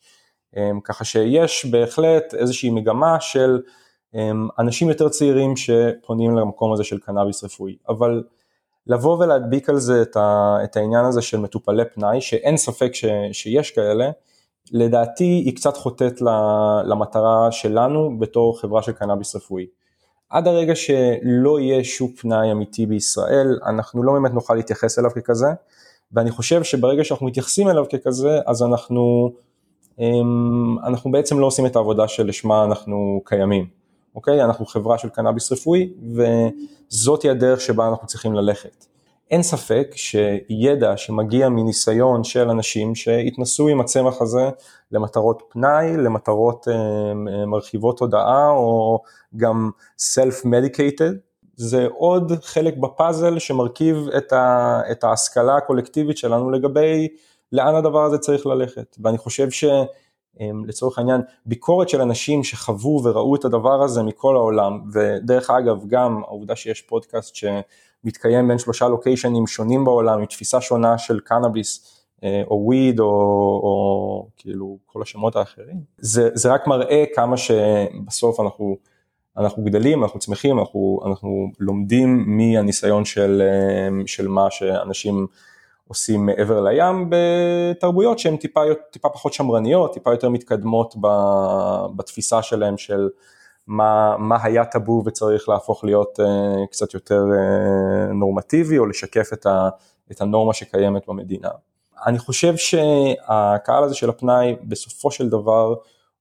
אמ, 0.57 0.79
ככה 0.83 1.03
שיש 1.03 1.65
בהחלט 1.65 2.33
איזושהי 2.33 2.69
מגמה 2.69 3.17
של 3.19 3.61
אמ, 4.15 4.47
אנשים 4.59 4.89
יותר 4.89 5.09
צעירים 5.09 5.55
שפונים 5.55 6.35
למקום 6.35 6.73
הזה 6.73 6.83
של 6.83 6.99
קנאביס 6.99 7.43
רפואי, 7.43 7.75
אבל 7.89 8.23
לבוא 8.87 9.17
ולהדביק 9.17 9.69
על 9.69 9.77
זה 9.77 10.03
את 10.63 10.77
העניין 10.77 11.05
הזה 11.05 11.21
של 11.21 11.39
מטופלי 11.39 11.83
פנאי, 11.93 12.21
שאין 12.21 12.57
ספק 12.57 12.93
ש, 12.93 13.05
שיש 13.31 13.71
כאלה, 13.71 14.09
לדעתי 14.71 15.23
היא 15.23 15.55
קצת 15.55 15.77
חוטאת 15.77 16.21
למטרה 16.85 17.51
שלנו 17.51 18.19
בתור 18.19 18.59
חברה 18.59 18.81
של 18.81 18.91
קנאביס 18.91 19.35
רפואי. 19.35 19.65
עד 20.29 20.47
הרגע 20.47 20.75
שלא 20.75 21.59
יהיה 21.59 21.83
שוק 21.83 22.11
פנאי 22.19 22.51
אמיתי 22.51 22.85
בישראל, 22.85 23.59
אנחנו 23.65 24.03
לא 24.03 24.13
באמת 24.13 24.33
נוכל 24.33 24.55
להתייחס 24.55 24.99
אליו 24.99 25.11
ככזה, 25.11 25.47
ואני 26.11 26.31
חושב 26.31 26.63
שברגע 26.63 27.03
שאנחנו 27.03 27.25
מתייחסים 27.25 27.69
אליו 27.69 27.85
ככזה, 27.93 28.39
אז 28.45 28.63
אנחנו, 28.63 29.31
אמ, 29.99 30.79
אנחנו 30.83 31.11
בעצם 31.11 31.39
לא 31.39 31.45
עושים 31.45 31.65
את 31.65 31.75
העבודה 31.75 32.07
שלשמה 32.07 32.63
אנחנו 32.63 33.21
קיימים, 33.25 33.67
אוקיי? 34.15 34.43
אנחנו 34.43 34.65
חברה 34.65 34.97
של 34.97 35.09
קנאביס 35.09 35.51
רפואי, 35.51 35.93
וזאתי 36.13 37.29
הדרך 37.29 37.61
שבה 37.61 37.87
אנחנו 37.87 38.07
צריכים 38.07 38.33
ללכת. 38.33 38.85
אין 39.31 39.43
ספק 39.43 39.87
שידע 39.95 40.97
שמגיע 40.97 41.49
מניסיון 41.49 42.23
של 42.23 42.49
אנשים 42.49 42.95
שהתנסו 42.95 43.67
עם 43.67 43.81
הצמח 43.81 44.21
הזה 44.21 44.49
למטרות 44.91 45.43
פנאי, 45.49 45.97
למטרות 45.97 46.67
אה, 46.67 47.13
מרחיבות 47.45 47.97
תודעה 47.97 48.49
או 48.49 49.01
גם 49.37 49.69
self-medicated, 49.97 51.13
זה 51.55 51.87
עוד 51.97 52.31
חלק 52.43 52.77
בפאזל 52.77 53.39
שמרכיב 53.39 54.07
את, 54.17 54.33
ה, 54.33 54.81
את 54.91 55.03
ההשכלה 55.03 55.57
הקולקטיבית 55.57 56.17
שלנו 56.17 56.51
לגבי 56.51 57.07
לאן 57.51 57.75
הדבר 57.75 58.03
הזה 58.05 58.17
צריך 58.17 58.45
ללכת. 58.45 58.97
ואני 59.03 59.17
חושב 59.17 59.49
שלצורך 60.39 60.97
העניין 60.97 61.21
ביקורת 61.45 61.89
של 61.89 62.01
אנשים 62.01 62.43
שחוו 62.43 63.01
וראו 63.03 63.35
את 63.35 63.45
הדבר 63.45 63.81
הזה 63.83 64.03
מכל 64.03 64.35
העולם, 64.35 64.81
ודרך 64.93 65.49
אגב 65.49 65.87
גם 65.87 66.21
העובדה 66.23 66.55
שיש 66.55 66.81
פודקאסט 66.81 67.35
ש... 67.35 67.45
מתקיים 68.03 68.47
בין 68.47 68.57
שלושה 68.57 68.87
לוקיישנים 68.87 69.47
שונים 69.47 69.85
בעולם 69.85 70.19
עם 70.19 70.25
תפיסה 70.25 70.61
שונה 70.61 70.97
של 70.97 71.19
קנאביס 71.19 72.03
אה, 72.23 72.43
או 72.47 72.63
וויד 72.65 72.99
או, 72.99 73.05
או 73.63 74.27
כאילו 74.37 74.77
כל 74.85 75.01
השמות 75.01 75.35
האחרים. 75.35 75.81
זה, 75.97 76.29
זה 76.33 76.53
רק 76.53 76.67
מראה 76.67 77.03
כמה 77.15 77.37
שבסוף 77.37 78.39
אנחנו, 78.39 78.77
אנחנו 79.37 79.63
גדלים, 79.63 80.03
אנחנו 80.03 80.19
צמחים, 80.19 80.59
אנחנו, 80.59 80.99
אנחנו 81.05 81.47
לומדים 81.59 82.23
מהניסיון 82.27 83.05
של, 83.05 83.41
אה, 83.41 84.05
של 84.05 84.27
מה 84.27 84.51
שאנשים 84.51 85.27
עושים 85.93 86.25
מעבר 86.25 86.61
לים 86.61 87.09
בתרבויות 87.09 88.19
שהן 88.19 88.37
טיפה, 88.37 88.61
טיפה 88.91 89.09
פחות 89.09 89.33
שמרניות, 89.33 89.93
טיפה 89.93 90.11
יותר 90.11 90.29
מתקדמות 90.29 90.95
בתפיסה 91.95 92.41
שלהם 92.41 92.77
של 92.77 93.09
מה, 93.67 94.17
מה 94.17 94.37
היה 94.43 94.65
טאבו 94.65 95.03
וצריך 95.05 95.49
להפוך 95.49 95.83
להיות 95.83 96.19
uh, 96.19 96.23
קצת 96.71 96.93
יותר 96.93 97.23
uh, 97.23 98.13
נורמטיבי 98.13 98.77
או 98.77 98.85
לשקף 98.85 99.33
את, 99.33 99.45
ה, 99.45 99.69
את 100.11 100.21
הנורמה 100.21 100.53
שקיימת 100.53 101.07
במדינה. 101.07 101.49
אני 102.05 102.19
חושב 102.19 102.57
שהקהל 102.57 103.83
הזה 103.83 103.95
של 103.95 104.09
הפנאי 104.09 104.55
בסופו 104.63 105.11
של 105.11 105.29
דבר 105.29 105.73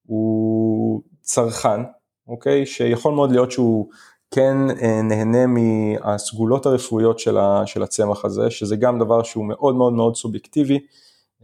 הוא 0.07 1.03
צרכן, 1.21 1.81
אוקיי? 2.29 2.67
שיכול 2.67 3.15
מאוד 3.15 3.33
להיות 3.33 3.53
שהוא 3.53 3.89
כן 4.33 4.57
uh, 4.71 4.85
נהנה 5.03 5.47
מהסגולות 5.47 6.67
הרפואיות 6.67 7.19
של, 7.19 7.83
הצמח 7.83 8.25
הזה, 8.25 8.51
שזה 8.51 8.77
גם 8.77 8.99
דבר 8.99 9.23
שהוא 9.23 9.45
מאוד 9.45 9.77
מאוד 9.77 9.93
מאוד 9.93 10.17
סובייקטיבי. 10.17 10.79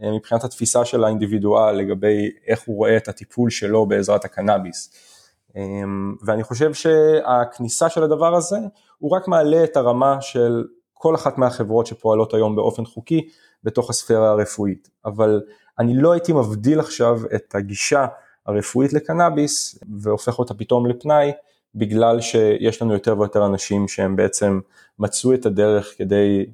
מבחינת 0.01 0.43
התפיסה 0.43 0.85
של 0.85 1.03
האינדיבידואל 1.03 1.75
לגבי 1.75 2.29
איך 2.47 2.63
הוא 2.65 2.75
רואה 2.75 2.97
את 2.97 3.07
הטיפול 3.07 3.49
שלו 3.49 3.85
בעזרת 3.85 4.25
הקנאביס. 4.25 4.93
אמ, 5.55 6.15
ואני 6.25 6.43
חושב 6.43 6.73
שהכניסה 6.73 7.89
של 7.89 8.03
הדבר 8.03 8.35
הזה 8.35 8.57
הוא 8.97 9.11
רק 9.11 9.27
מעלה 9.27 9.63
את 9.63 9.77
הרמה 9.77 10.21
של 10.21 10.63
כל 10.93 11.15
אחת 11.15 11.37
מהחברות 11.37 11.87
שפועלות 11.87 12.33
היום 12.33 12.55
באופן 12.55 12.85
חוקי 12.85 13.27
בתוך 13.63 13.89
הספירה 13.89 14.29
הרפואית, 14.29 14.89
אבל 15.05 15.41
אני 15.79 16.01
לא 16.01 16.11
הייתי 16.11 16.33
מבדיל 16.33 16.79
עכשיו 16.79 17.19
את 17.35 17.55
הגישה 17.55 18.05
הרפואית 18.45 18.93
לקנאביס 18.93 19.79
והופך 20.01 20.39
אותה 20.39 20.53
פתאום 20.53 20.85
לפנאי 20.85 21.31
בגלל 21.75 22.21
שיש 22.21 22.81
לנו 22.81 22.93
יותר 22.93 23.19
ויותר 23.19 23.45
אנשים 23.45 23.87
שהם 23.87 24.15
בעצם 24.15 24.59
מצאו 24.99 25.33
את 25.33 25.45
הדרך 25.45 25.93
כדי 25.97 26.45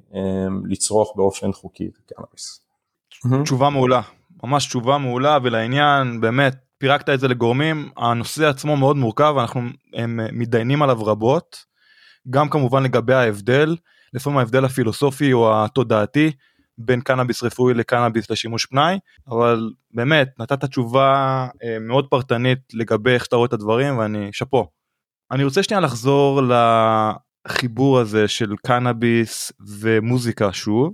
לצרוך 0.64 1.12
באופן 1.16 1.52
חוקי 1.52 1.86
את 1.86 1.98
הקנאביס. 2.12 2.60
תשובה 3.42 3.70
מעולה, 3.70 4.00
ממש 4.44 4.66
תשובה 4.66 4.98
מעולה 4.98 5.38
ולעניין 5.42 6.20
באמת 6.20 6.56
פירקת 6.78 7.08
את 7.08 7.20
זה 7.20 7.28
לגורמים 7.28 7.90
הנושא 7.96 8.46
עצמו 8.46 8.76
מאוד 8.76 8.96
מורכב 8.96 9.34
אנחנו 9.38 9.60
הם 9.94 10.20
מתדיינים 10.32 10.82
עליו 10.82 11.04
רבות 11.04 11.56
גם 12.30 12.48
כמובן 12.48 12.82
לגבי 12.82 13.14
ההבדל 13.14 13.76
לפעמים 14.12 14.38
ההבדל 14.38 14.64
הפילוסופי 14.64 15.32
או 15.32 15.64
התודעתי 15.64 16.32
בין 16.78 17.00
קנאביס 17.00 17.42
רפואי 17.42 17.74
לקנאביס 17.74 18.30
לשימוש 18.30 18.66
פנאי 18.66 18.98
אבל 19.28 19.70
באמת 19.94 20.28
נתת 20.38 20.64
תשובה 20.64 21.46
אה, 21.64 21.78
מאוד 21.80 22.06
פרטנית 22.10 22.58
לגבי 22.72 23.10
איך 23.10 23.26
אתה 23.26 23.36
רואה 23.36 23.46
את 23.46 23.52
הדברים 23.52 23.98
ואני 23.98 24.28
שאפו. 24.32 24.66
אני 25.30 25.44
רוצה 25.44 25.62
שנייה 25.62 25.80
לחזור 25.80 26.42
לחיבור 27.46 27.98
הזה 27.98 28.28
של 28.28 28.54
קנאביס 28.66 29.52
ומוזיקה 29.80 30.52
שוב 30.52 30.92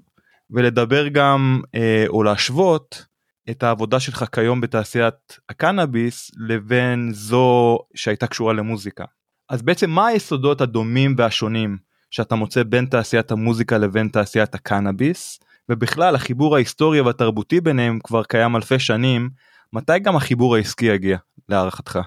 ולדבר 0.51 1.09
גם 1.09 1.61
אה, 1.75 2.05
או 2.09 2.23
להשוות 2.23 3.07
את 3.51 3.63
העבודה 3.63 4.01
שלך 4.01 4.25
כיום 4.33 4.61
בתעשיית 4.61 5.39
הקנאביס 5.49 6.31
לבין 6.49 7.11
זו 7.13 7.79
שהייתה 7.95 8.27
קשורה 8.27 8.53
למוזיקה. 8.53 9.05
אז 9.49 9.63
בעצם 9.63 9.91
מה 9.91 10.07
היסודות 10.07 10.61
הדומים 10.61 11.15
והשונים 11.19 11.79
שאתה 12.11 12.35
מוצא 12.35 12.63
בין 12.63 12.87
תעשיית 12.87 13.31
המוזיקה 13.31 13.79
לבין 13.79 14.09
תעשיית 14.09 14.55
הקנאביס 14.55 15.41
ובכלל 15.69 16.15
החיבור 16.15 16.57
ההיסטורי 16.57 17.01
והתרבותי 17.01 17.61
ביניהם 17.61 17.99
כבר 18.05 18.25
קיים 18.25 18.57
אלפי 18.57 18.79
שנים 18.79 19.31
מתי 19.73 19.99
גם 19.99 20.17
החיבור 20.17 20.57
העסקי 20.57 20.87
יגיע 20.87 21.19
להערכתך. 21.49 21.99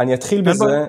אני 0.00 0.14
אתחיל 0.14 0.42
בזה 0.42 0.86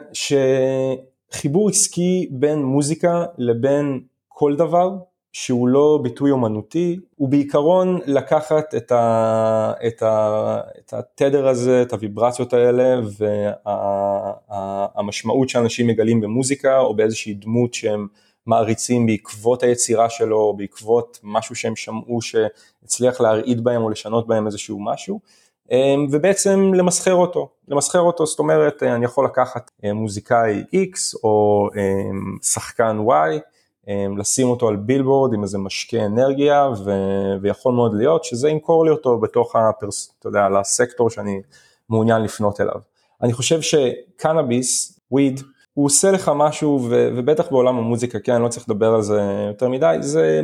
שחיבור 1.34 1.70
עסקי 1.70 2.28
בין 2.32 2.64
מוזיקה 2.64 3.26
לבין 3.38 4.02
כל 4.28 4.56
דבר 4.56 4.98
שהוא 5.34 5.68
לא 5.68 6.00
ביטוי 6.04 6.32
אומנותי, 6.32 7.00
הוא 7.16 7.30
בעיקרון 7.30 8.00
לקחת 8.06 8.76
את, 8.76 8.92
ה, 8.92 9.74
את, 9.88 10.02
ה, 10.04 10.60
את 10.80 10.94
התדר 10.94 11.48
הזה, 11.48 11.82
את 11.82 11.94
הוויברציות 11.94 12.54
האלה 12.54 13.02
והמשמעות 14.96 15.48
וה, 15.48 15.50
שאנשים 15.50 15.88
מגלים 15.88 16.22
במוזיקה 16.22 16.80
או 16.80 16.96
באיזושהי 16.96 17.34
דמות 17.34 17.74
שהם 17.74 18.08
מעריצים 18.46 19.06
בעקבות 19.06 19.64
היצירה 19.64 20.10
שלו, 20.10 20.38
או 20.38 20.58
בעקבות 20.58 21.20
משהו 21.24 21.56
שהם 21.56 21.76
שמעו 21.76 22.20
שהצליח 22.22 23.22
להרעיד 23.22 23.64
בהם 23.64 23.82
או 23.82 23.90
לשנות 23.90 24.28
בהם 24.28 24.46
איזשהו 24.46 24.80
משהו, 24.80 25.20
ובעצם 26.12 26.74
למסחר 26.74 27.14
אותו, 27.14 27.50
למסחר 27.68 28.00
אותו 28.00 28.26
זאת 28.26 28.40
אומרת 28.40 28.84
אני 28.84 29.06
יכול 29.06 29.26
לקחת 29.26 29.72
אה, 29.86 29.94
מוזיקאי 29.94 30.64
X 30.74 31.20
או 31.24 31.68
אמ, 31.76 32.38
שחקן 32.42 32.98
Y, 33.08 33.40
אמ, 33.88 34.18
לשים 34.18 34.48
אותו 34.48 34.68
על 34.68 34.76
בילבורד 34.76 35.34
עם 35.34 35.44
איזה 35.44 35.58
משקה 35.58 36.06
אנרגיה 36.06 36.70
ו... 36.86 36.92
ויכול 37.42 37.74
מאוד 37.74 37.94
להיות 37.94 38.24
שזה 38.24 38.50
ימכור 38.50 38.86
לי 38.86 38.92
אותו 38.92 39.20
בתוך 39.20 39.56
הפרס... 39.56 40.16
אתה 40.20 40.28
יודע, 40.28 40.50
לסקטור 40.50 41.10
שאני 41.10 41.42
מעוניין 41.90 42.22
לפנות 42.22 42.62
אליו. 42.62 42.76
אני 43.24 43.34
חושב 43.34 43.62
שקנאביס, 43.62 45.00
וויד, 45.12 45.40
הוא 45.74 45.86
עושה 45.86 46.12
לך 46.12 46.32
משהו 46.36 46.88
ו... 46.90 47.10
ובטח 47.16 47.52
בעולם 47.52 47.78
המוזיקה, 47.78 48.20
כן, 48.20 48.34
אני 48.34 48.44
לא 48.44 48.48
צריך 48.48 48.70
לדבר 48.70 48.94
על 48.94 49.02
זה 49.02 49.22
יותר 49.48 49.70
מדי, 49.70 49.98
זה, 50.00 50.42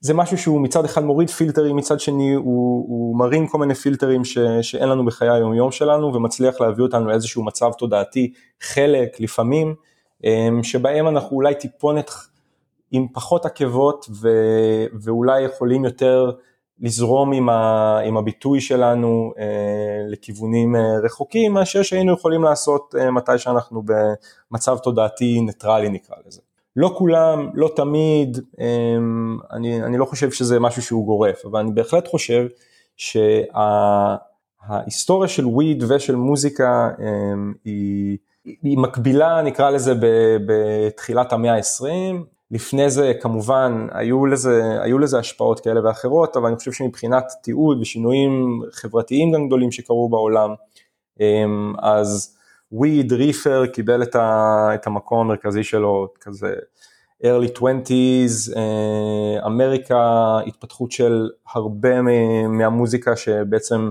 זה 0.00 0.14
משהו 0.14 0.38
שהוא 0.38 0.60
מצד 0.60 0.84
אחד 0.84 1.04
מוריד 1.04 1.30
פילטרים, 1.30 1.76
מצד 1.76 2.00
שני 2.00 2.34
הוא, 2.34 2.84
הוא 2.88 3.16
מרים 3.18 3.46
כל 3.46 3.58
מיני 3.58 3.74
פילטרים 3.74 4.24
ש... 4.24 4.38
שאין 4.62 4.88
לנו 4.88 5.04
בחיי 5.04 5.30
היום 5.30 5.54
יום 5.54 5.72
שלנו 5.72 6.14
ומצליח 6.14 6.60
להביא 6.60 6.84
אותנו 6.84 7.08
לאיזשהו 7.08 7.44
מצב 7.44 7.72
תודעתי, 7.72 8.32
חלק 8.60 9.20
לפעמים, 9.20 9.74
אמ, 10.24 10.62
שבהם 10.62 11.08
אנחנו 11.08 11.36
אולי 11.36 11.54
טיפונת 11.54 12.10
עם 12.90 13.06
פחות 13.12 13.46
עקבות 13.46 14.06
ו, 14.20 14.28
ואולי 15.02 15.42
יכולים 15.42 15.84
יותר 15.84 16.30
לזרום 16.80 17.32
עם, 17.32 17.48
ה, 17.48 17.98
עם 17.98 18.16
הביטוי 18.16 18.60
שלנו 18.60 19.32
אה, 19.38 20.06
לכיוונים 20.08 20.76
אה, 20.76 20.80
רחוקים 21.04 21.52
מאשר 21.52 21.82
שהיינו 21.82 22.12
יכולים 22.12 22.42
לעשות 22.42 22.94
אה, 22.98 23.10
מתי 23.10 23.38
שאנחנו 23.38 23.82
במצב 24.50 24.78
תודעתי 24.78 25.40
ניטרלי 25.40 25.88
נקרא 25.88 26.16
לזה. 26.26 26.40
לא 26.76 26.94
כולם, 26.98 27.50
לא 27.54 27.70
תמיד, 27.76 28.38
אה, 28.60 28.96
אני, 29.52 29.82
אני 29.82 29.98
לא 29.98 30.04
חושב 30.04 30.30
שזה 30.30 30.60
משהו 30.60 30.82
שהוא 30.82 31.06
גורף, 31.06 31.46
אבל 31.46 31.60
אני 31.60 31.72
בהחלט 31.72 32.08
חושב 32.08 32.46
שההיסטוריה 34.66 35.28
של 35.28 35.46
וויד 35.46 35.84
ושל 35.88 36.16
מוזיקה 36.16 36.90
אה, 37.00 37.32
היא, 37.64 38.18
היא 38.44 38.78
מקבילה 38.78 39.42
נקרא 39.42 39.70
לזה 39.70 39.94
בתחילת 40.46 41.32
המאה 41.32 41.54
ה-20, 41.54 41.84
לפני 42.50 42.90
זה 42.90 43.12
כמובן 43.20 43.86
היו 43.92 44.26
לזה, 44.26 44.82
היו 44.82 44.98
לזה 44.98 45.18
השפעות 45.18 45.60
כאלה 45.60 45.84
ואחרות, 45.84 46.36
אבל 46.36 46.46
אני 46.46 46.56
חושב 46.56 46.72
שמבחינת 46.72 47.32
תיעוד 47.42 47.80
ושינויים 47.80 48.62
חברתיים 48.72 49.32
גם 49.32 49.46
גדולים 49.46 49.72
שקרו 49.72 50.08
בעולם, 50.08 50.54
אמ, 51.20 51.74
אז 51.78 52.36
וויד 52.72 53.12
ריפר 53.12 53.66
קיבל 53.66 54.02
את, 54.02 54.14
ה, 54.14 54.68
את 54.74 54.86
המקום 54.86 55.20
המרכזי 55.20 55.64
שלו, 55.64 56.08
כזה 56.20 56.54
early 57.22 57.58
20's, 57.58 58.56
אה, 58.56 59.46
אמריקה, 59.46 60.38
התפתחות 60.46 60.92
של 60.92 61.28
הרבה 61.52 62.02
מהמוזיקה 62.48 63.16
שבעצם 63.16 63.90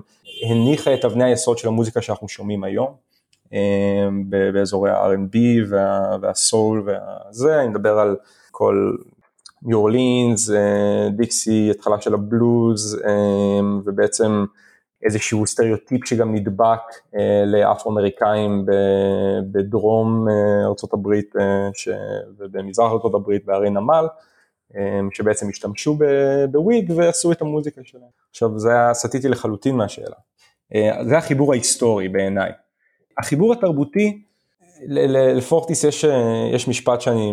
הניחה 0.50 0.94
את 0.94 1.06
אבני 1.06 1.24
היסוד 1.24 1.58
של 1.58 1.68
המוזיקה 1.68 2.02
שאנחנו 2.02 2.30
שומעים 2.30 2.64
היום. 2.64 3.10
אמ, 3.54 4.24
באזורי 4.54 4.92
ה-R&B 4.92 5.38
וה, 5.70 6.18
והסול 6.22 6.84
והזה, 6.86 7.60
אני 7.60 7.68
מדבר 7.68 8.00
על 8.00 8.16
כל 8.52 8.96
ניו 9.62 9.78
אורלינס, 9.78 10.50
אה, 10.50 11.10
דיקסי, 11.10 11.72
התחלה 11.72 12.02
של 12.02 12.14
הבלוז, 12.14 13.02
אה, 13.06 13.60
ובעצם 13.86 14.46
איזשהו 15.04 15.48
סטריאוטיפ 15.48 16.08
שגם 16.08 16.36
נדבק 16.36 16.80
אה, 17.16 17.44
לאפרו-אמריקאים 17.46 18.66
בדרום 19.52 20.28
ארה"ב 20.66 21.10
ובמזרח 22.38 22.92
ארה"ב 22.92 23.32
בערי 23.46 23.70
נמל, 23.70 24.08
שבעצם 25.12 25.50
השתמשו 25.50 25.98
בוויג 26.52 26.92
ועשו 26.96 27.32
את 27.32 27.42
המוזיקה 27.42 27.82
שלהם. 27.84 28.04
עכשיו 28.30 28.60
זה 28.60 28.72
היה, 28.72 28.94
סטיתי 28.94 29.28
לחלוטין 29.28 29.76
מהשאלה. 29.76 30.16
זה 31.02 31.18
החיבור 31.18 31.54
ההיסטורי 31.54 32.10
בעיניי. 32.10 32.52
החיבור 33.18 33.54
התרבותי, 33.54 34.22
לפורטיס 34.88 35.84
יש, 35.84 36.06
יש 36.54 36.68
משפט 36.68 37.02
שאני 37.02 37.32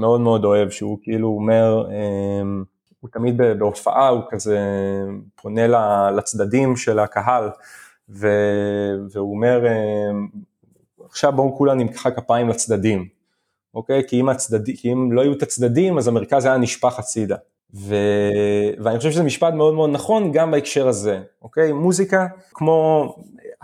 מאוד 0.00 0.20
מאוד 0.20 0.44
אוהב, 0.44 0.70
שהוא 0.70 0.98
כאילו 1.02 1.28
אומר, 1.28 1.88
אמ, 1.90 2.64
הוא 3.08 3.12
תמיד 3.12 3.36
בהופעה, 3.58 4.08
הוא 4.08 4.22
כזה 4.30 4.58
פונה 5.42 5.66
לצדדים 6.10 6.76
של 6.76 6.98
הקהל, 6.98 7.50
והוא 8.08 9.34
אומר, 9.34 9.66
אמ, 9.66 10.28
עכשיו 11.08 11.32
בואו 11.32 11.56
כולם 11.56 11.78
נמחא 11.78 12.10
כפיים 12.10 12.48
לצדדים, 12.48 13.08
אוקיי? 13.74 14.02
כי 14.08 14.20
אם, 14.20 14.28
הצדד, 14.28 14.76
כי 14.76 14.92
אם 14.92 15.12
לא 15.12 15.20
היו 15.20 15.32
את 15.32 15.42
הצדדים, 15.42 15.98
אז 15.98 16.08
המרכז 16.08 16.44
היה 16.44 16.56
נשפך 16.56 16.98
הצידה. 16.98 17.36
ו... 17.74 17.94
ואני 18.78 18.98
חושב 18.98 19.10
שזה 19.10 19.22
משפט 19.22 19.54
מאוד 19.54 19.74
מאוד 19.74 19.90
נכון 19.92 20.32
גם 20.32 20.50
בהקשר 20.50 20.88
הזה, 20.88 21.20
אוקיי? 21.42 21.72
מוזיקה, 21.72 22.26
כמו 22.54 23.14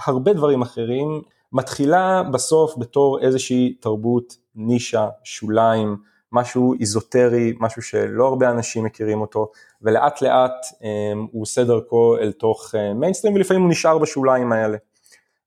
הרבה 0.06 0.32
דברים 0.32 0.62
אחרים, 0.62 1.22
מתחילה 1.52 2.22
בסוף 2.22 2.78
בתור 2.78 3.20
איזושהי 3.20 3.74
תרבות 3.80 4.36
נישה, 4.56 5.08
שוליים, 5.24 5.96
משהו 6.34 6.74
איזוטרי, 6.80 7.52
משהו 7.60 7.82
שלא 7.82 8.26
הרבה 8.26 8.50
אנשים 8.50 8.84
מכירים 8.84 9.20
אותו, 9.20 9.50
ולאט 9.82 10.22
לאט 10.22 10.66
um, 10.72 10.82
הוא 11.32 11.42
עושה 11.42 11.64
דרכו 11.64 12.16
אל 12.18 12.32
תוך 12.32 12.74
מיינסטרים, 12.94 13.34
uh, 13.34 13.36
ולפעמים 13.36 13.62
הוא 13.62 13.70
נשאר 13.70 13.98
בשוליים 13.98 14.52
האלה. 14.52 14.76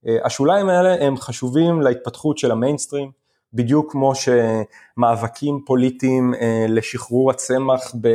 Uh, 0.06 0.10
השוליים 0.24 0.70
האלה 0.70 1.06
הם 1.06 1.18
חשובים 1.18 1.82
להתפתחות 1.82 2.38
של 2.38 2.52
המיינסטרים, 2.52 3.12
בדיוק 3.54 3.92
כמו 3.92 4.14
שמאבקים 4.16 5.62
פוליטיים 5.66 6.34
uh, 6.34 6.38
לשחרור 6.68 7.32
הצמח 7.32 7.96
ב... 8.02 8.08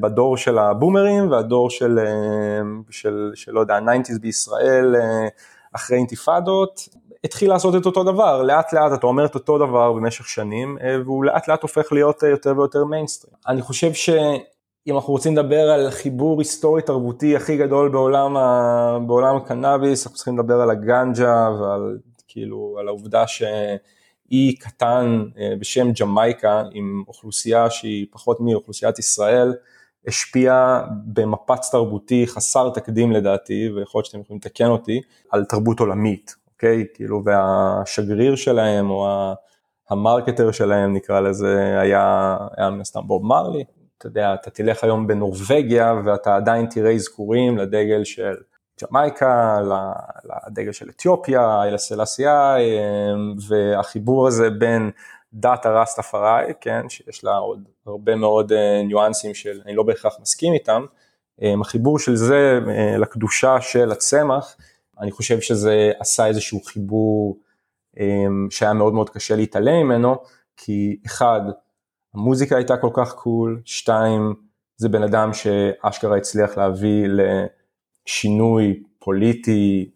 בדור 0.00 0.36
של 0.36 0.58
הבומרים 0.58 1.30
והדור 1.30 1.70
של, 1.70 1.98
של, 2.90 3.30
של 3.34 3.52
לא 3.52 3.60
יודע, 3.60 3.74
ה-90's 3.74 4.20
בישראל 4.20 4.94
אחרי 5.72 5.96
אינתיפאדות, 5.96 6.88
התחיל 7.24 7.48
לעשות 7.48 7.74
את 7.76 7.86
אותו 7.86 8.04
דבר, 8.04 8.42
לאט 8.42 8.72
לאט 8.72 8.92
אתה 8.94 9.06
אומר 9.06 9.26
את 9.26 9.34
אותו 9.34 9.58
דבר 9.58 9.92
במשך 9.92 10.28
שנים, 10.28 10.78
אה, 10.82 10.96
והוא 11.04 11.24
לאט 11.24 11.48
לאט 11.48 11.62
הופך 11.62 11.92
להיות 11.92 12.24
אה, 12.24 12.28
יותר 12.28 12.52
ויותר 12.56 12.84
מיינסטרים. 12.84 13.34
אני 13.48 13.62
חושב 13.62 13.92
שאם 13.92 14.94
אנחנו 14.94 15.12
רוצים 15.12 15.36
לדבר 15.36 15.70
על 15.70 15.90
חיבור 15.90 16.38
היסטורי 16.38 16.82
תרבותי 16.82 17.36
הכי 17.36 17.56
גדול 17.56 17.88
בעולם, 17.88 18.36
ה... 18.36 18.98
בעולם 19.06 19.36
הקנאביס, 19.36 20.06
אנחנו 20.06 20.16
צריכים 20.16 20.38
לדבר 20.38 20.60
על 20.60 20.70
הגנג'ה 20.70 21.50
ועל 21.60 21.98
כאילו, 22.28 22.76
על 22.80 22.88
העובדה 22.88 23.26
שאי 23.26 24.54
קטן 24.60 25.24
אה, 25.38 25.52
בשם 25.58 25.92
ג'מייקה 25.92 26.62
עם 26.72 27.04
אוכלוסייה 27.08 27.70
שהיא 27.70 28.06
פחות 28.10 28.40
מאוכלוסיית 28.40 28.98
ישראל, 28.98 29.54
השפיע 30.06 30.80
במפץ 31.06 31.70
תרבותי 31.70 32.26
חסר 32.26 32.70
תקדים 32.70 33.12
לדעתי, 33.12 33.70
ויכול 33.76 33.98
להיות 33.98 34.06
שאתם 34.06 34.20
יכולים 34.20 34.40
לתקן 34.44 34.66
אותי, 34.66 35.00
על 35.30 35.44
תרבות 35.44 35.80
עולמית. 35.80 36.39
אוקיי? 36.60 36.86
כאילו, 36.94 37.22
והשגריר 37.24 38.36
שלהם, 38.36 38.90
או 38.90 39.08
המרקטר 39.90 40.52
שלהם 40.52 40.94
נקרא 40.94 41.20
לזה, 41.20 41.80
היה, 41.80 42.36
היה 42.56 42.70
מן 42.70 42.80
הסתם 42.80 43.00
בוב 43.06 43.26
מרלי. 43.26 43.64
אתה 43.98 44.06
יודע, 44.06 44.34
אתה 44.34 44.50
תלך 44.50 44.84
היום 44.84 45.06
בנורבגיה 45.06 45.94
ואתה 46.04 46.36
עדיין 46.36 46.66
תראה 46.66 46.92
אזכורים 46.92 47.58
לדגל 47.58 48.04
של 48.04 48.34
ג'מייקה, 48.82 49.60
לדגל 50.46 50.72
של 50.72 50.88
אתיופיה, 50.88 51.62
אלה 51.64 51.78
סלאסיי, 51.78 52.78
והחיבור 53.48 54.28
הזה 54.28 54.50
בין 54.50 54.90
דת 55.32 55.66
הרסטפארי, 55.66 56.52
כן, 56.60 56.88
שיש 56.88 57.24
לה 57.24 57.36
עוד 57.36 57.68
הרבה 57.86 58.16
מאוד 58.16 58.52
אה, 58.52 58.82
ניואנסים 58.82 59.34
של, 59.34 59.60
אני 59.66 59.74
לא 59.74 59.82
בהכרח 59.82 60.16
מסכים 60.20 60.52
איתם, 60.52 60.84
אה, 61.42 61.54
החיבור 61.60 61.98
של 61.98 62.16
זה 62.16 62.60
אה, 62.68 62.96
לקדושה 62.98 63.60
של 63.60 63.92
הצמח, 63.92 64.56
אני 65.00 65.10
חושב 65.10 65.40
שזה 65.40 65.92
עשה 65.98 66.26
איזשהו 66.26 66.60
חיבור 66.62 67.38
שהיה 68.50 68.72
מאוד 68.72 68.92
מאוד 68.92 69.10
קשה 69.10 69.36
להתעלם 69.36 69.86
ממנו, 69.86 70.16
כי 70.56 71.00
אחד, 71.06 71.40
המוזיקה 72.14 72.56
הייתה 72.56 72.76
כל 72.76 72.90
כך 72.94 73.12
קול, 73.14 73.62
שתיים, 73.64 74.34
זה 74.76 74.88
בן 74.88 75.02
אדם 75.02 75.30
שאשכרה 75.32 76.16
הצליח 76.16 76.58
להביא 76.58 77.06
לשינוי 78.06 78.82
פוליטי, 78.98 79.90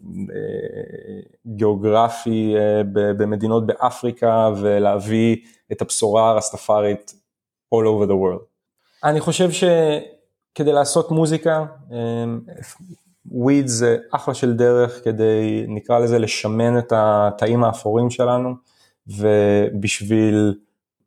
גיאוגרפי 1.47 2.55
במדינות 2.93 3.67
באפריקה 3.67 4.51
ולהביא 4.61 5.37
את 5.73 5.83
הבשורה 5.83 6.31
הרסטפארית 6.31 7.15
all 7.75 7.85
over 7.85 8.07
the 8.09 8.15
world. 8.15 8.45
אני 9.05 9.21
חושב 9.21 9.51
שכדי 9.51 10.73
לעשות 10.73 11.11
מוזיקה, 11.11 11.65
וויד 13.27 13.67
זה 13.67 13.97
אחלה 14.11 14.35
של 14.35 14.53
דרך 14.53 15.05
כדי 15.05 15.65
נקרא 15.69 15.99
לזה 15.99 16.19
לשמן 16.19 16.79
את 16.79 16.93
התאים 16.97 17.65
האפורים 17.65 18.11
שלנו 18.11 18.55
ובשביל 19.07 20.55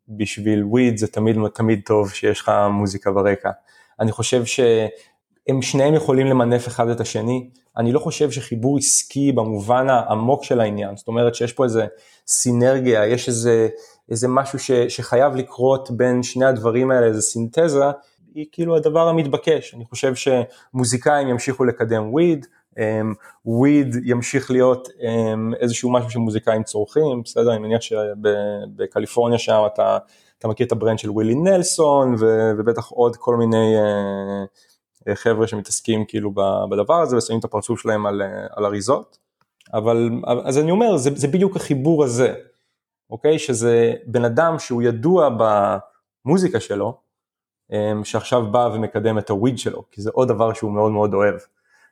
בשביל 0.09 0.63
וויד 0.63 0.97
זה 0.97 1.07
תמיד 1.07 1.37
תמיד 1.53 1.81
טוב 1.85 2.11
שיש 2.11 2.41
לך 2.41 2.51
מוזיקה 2.71 3.11
ברקע. 3.11 3.49
אני 3.99 4.11
חושב 4.11 4.45
שהם 4.45 5.61
שניהם 5.61 5.93
יכולים 5.93 6.27
למנף 6.27 6.67
אחד 6.67 6.89
את 6.89 7.01
השני, 7.01 7.49
אני 7.77 7.91
לא 7.91 7.99
חושב 7.99 8.31
שחיבור 8.31 8.77
עסקי 8.77 9.31
במובן 9.31 9.89
העמוק 9.89 10.43
של 10.43 10.59
העניין, 10.59 10.97
זאת 10.97 11.07
אומרת 11.07 11.35
שיש 11.35 11.53
פה 11.53 11.63
איזה 11.63 11.85
סינרגיה, 12.27 13.07
יש 13.07 13.27
איזה, 13.27 13.67
איזה 14.11 14.27
משהו 14.27 14.59
ש, 14.59 14.71
שחייב 14.71 15.35
לקרות 15.35 15.91
בין 15.91 16.23
שני 16.23 16.45
הדברים 16.45 16.91
האלה, 16.91 17.05
איזה 17.05 17.21
סינתזה, 17.21 17.85
היא 18.37 18.45
כאילו 18.51 18.75
הדבר 18.75 19.07
המתבקש, 19.07 19.73
אני 19.73 19.85
חושב 19.85 20.13
שמוזיקאים 20.15 21.27
ימשיכו 21.27 21.65
לקדם 21.65 22.13
וויד, 22.13 22.45
וויד 23.45 23.93
um, 23.95 23.97
ימשיך 24.03 24.51
להיות 24.51 24.87
um, 24.87 25.55
איזשהו 25.59 25.91
משהו 25.91 26.09
שמוזיקאים 26.09 26.63
צורכים, 26.63 27.21
בסדר, 27.23 27.51
אני 27.51 27.59
מניח 27.59 27.81
שבקליפורניה 27.81 29.39
שם 29.39 29.63
אתה, 29.73 29.97
אתה 30.39 30.47
מכיר 30.47 30.67
את 30.67 30.71
ה 30.71 30.76
brand 30.76 30.99
של 30.99 31.09
ווילי 31.09 31.35
נלסון 31.35 32.15
ובטח 32.57 32.89
עוד 32.89 33.15
כל 33.15 33.35
מיני 33.35 33.75
אה, 35.09 35.15
חבר'ה 35.15 35.47
שמתעסקים 35.47 36.05
כאילו 36.07 36.31
בדבר 36.69 37.01
הזה 37.01 37.17
ושמים 37.17 37.39
את 37.39 37.45
הפרצוף 37.45 37.79
שלהם 37.81 38.05
על, 38.05 38.21
על 38.51 38.65
אריזות, 38.65 39.17
אבל 39.73 40.09
אז 40.43 40.57
אני 40.57 40.71
אומר 40.71 40.97
זה, 40.97 41.09
זה 41.15 41.27
בדיוק 41.27 41.55
החיבור 41.55 42.03
הזה, 42.03 42.33
אוקיי, 43.09 43.39
שזה 43.39 43.93
בן 44.05 44.25
אדם 44.25 44.59
שהוא 44.59 44.81
ידוע 44.81 45.29
במוזיקה 46.25 46.59
שלו, 46.59 47.06
שעכשיו 48.03 48.51
בא 48.51 48.69
ומקדם 48.73 49.17
את 49.17 49.29
ה 49.29 49.35
weed 49.35 49.57
שלו, 49.57 49.83
כי 49.91 50.01
זה 50.01 50.09
עוד 50.13 50.27
דבר 50.27 50.53
שהוא 50.53 50.71
מאוד 50.71 50.91
מאוד 50.91 51.13
אוהב. 51.13 51.35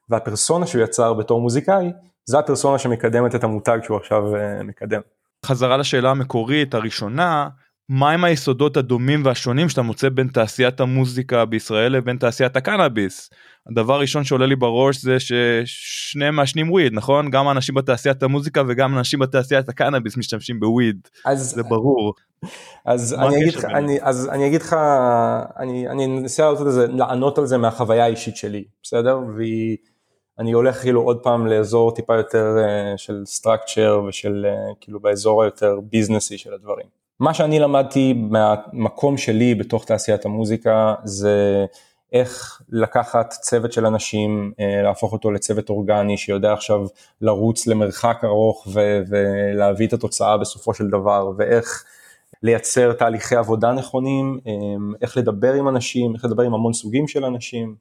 והפרסונה 0.10 0.68
שהוא 0.68 0.84
יצר 0.84 1.14
בתור 1.14 1.42
מוזיקאי, 1.42 1.92
זה 2.26 2.40
הפרסונה 2.40 2.78
שמקדמת 2.78 3.36
את 3.36 3.44
המותג 3.44 3.80
שהוא 3.84 3.98
עכשיו 3.98 4.36
אה, 4.36 4.64
מקדם. 4.64 5.02
חזרה 5.46 5.78
לשאלה 5.78 6.12
המקורית 6.12 6.74
הראשונה, 6.74 7.50
מהם 7.90 8.24
היסודות 8.24 8.78
הדומים 8.78 9.26
והשונים 9.26 9.70
שאתה 9.70 9.82
מוצא 9.82 10.10
בין 10.10 10.28
תעשיית 10.28 10.80
המוזיקה 10.80 11.46
בישראל 11.46 11.92
לבין 11.92 12.18
תעשיית 12.18 12.56
הקנאביס? 12.56 13.30
הדבר 13.70 13.94
הראשון 13.94 14.24
שעולה 14.24 14.46
לי 14.46 14.56
בראש 14.56 15.02
זה 15.02 15.18
ששניהם 15.20 16.36
מעשנים 16.36 16.72
וויד 16.72 16.94
נכון 16.94 17.30
גם 17.30 17.50
אנשים 17.50 17.76
בתעשיית 17.76 18.24
המוזיקה 18.24 18.62
וגם 18.68 18.98
אנשים 18.98 19.20
בתעשיית 19.20 19.70
הקנאביס 19.70 20.18
משתמשים 20.18 20.60
בוויד 20.60 21.08
אז 21.26 21.52
זה 21.56 21.64
ברור. 21.64 22.14
אז 22.86 23.14
אני 23.14 23.36
אגיד 23.38 23.66
אני 23.66 23.98
אז 24.02 24.30
אני 24.30 24.48
אגיד 24.48 24.62
לך 24.62 24.76
אני 25.58 25.88
אני 25.88 26.06
אנסה 26.06 26.52
לענות 26.90 27.38
על 27.38 27.46
זה 27.46 27.58
מהחוויה 27.58 28.04
האישית 28.04 28.36
שלי 28.36 28.64
בסדר 28.84 29.20
והיא. 29.38 29.78
אני 30.40 30.52
הולך 30.52 30.82
כאילו 30.82 31.02
עוד 31.02 31.20
פעם 31.24 31.48
לאזור 31.48 31.96
טיפה 31.96 32.16
יותר 32.16 32.56
uh, 32.58 32.98
של 32.98 33.24
structure 33.40 34.00
ושל 34.08 34.46
uh, 34.46 34.76
כאילו 34.82 35.00
באזור 35.00 35.44
היותר 35.44 35.80
ביזנסי 35.90 36.38
של 36.38 36.54
הדברים. 36.54 36.86
מה 37.20 37.34
שאני 37.34 37.60
למדתי 37.60 38.14
מהמקום 38.14 39.18
שלי 39.18 39.56
בתוך 39.56 39.86
תעשיית 39.86 40.26
המוזיקה 40.26 40.94
זה 41.04 41.66
איך 42.14 42.62
לקחת 42.70 43.30
צוות 43.30 43.72
של 43.72 43.86
אנשים, 43.86 44.52
uh, 44.54 44.84
להפוך 44.84 45.14
אותו 45.14 45.32
לצוות 45.32 45.70
אורגני 45.70 46.18
שיודע 46.18 46.54
עכשיו 46.54 46.88
לרוץ 47.22 47.68
למרחק 47.68 48.18
ארוך 48.24 48.68
ו- 48.74 49.02
ולהביא 49.10 49.88
את 49.88 49.94
התוצאה 49.94 50.38
בסופו 50.38 50.74
של 50.74 50.88
דבר 50.88 51.32
ואיך 51.38 51.86
לייצר 52.44 52.94
תהליכי 52.94 53.36
עבודה 53.36 53.72
נכונים, 53.72 54.40
איך 55.02 55.18
לדבר 55.18 55.54
עם 55.54 55.68
אנשים, 55.68 56.16
איך 56.16 56.26
לדבר 56.26 56.44
עם 56.44 56.54
המון 56.54 56.74
סוגים 56.74 57.08
של 57.08 57.26
אנשים. 57.26 57.76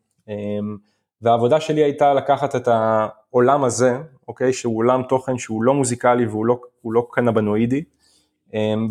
והעבודה 1.22 1.60
שלי 1.60 1.84
הייתה 1.84 2.14
לקחת 2.14 2.56
את 2.56 2.68
העולם 2.68 3.64
הזה, 3.64 3.98
אוקיי, 4.28 4.52
שהוא 4.52 4.78
עולם 4.78 5.02
תוכן 5.02 5.38
שהוא 5.38 5.62
לא 5.62 5.74
מוזיקלי 5.74 6.26
והוא 6.26 6.46
לא, 6.46 6.60
לא 6.84 7.06
קנבנואידי, 7.10 7.84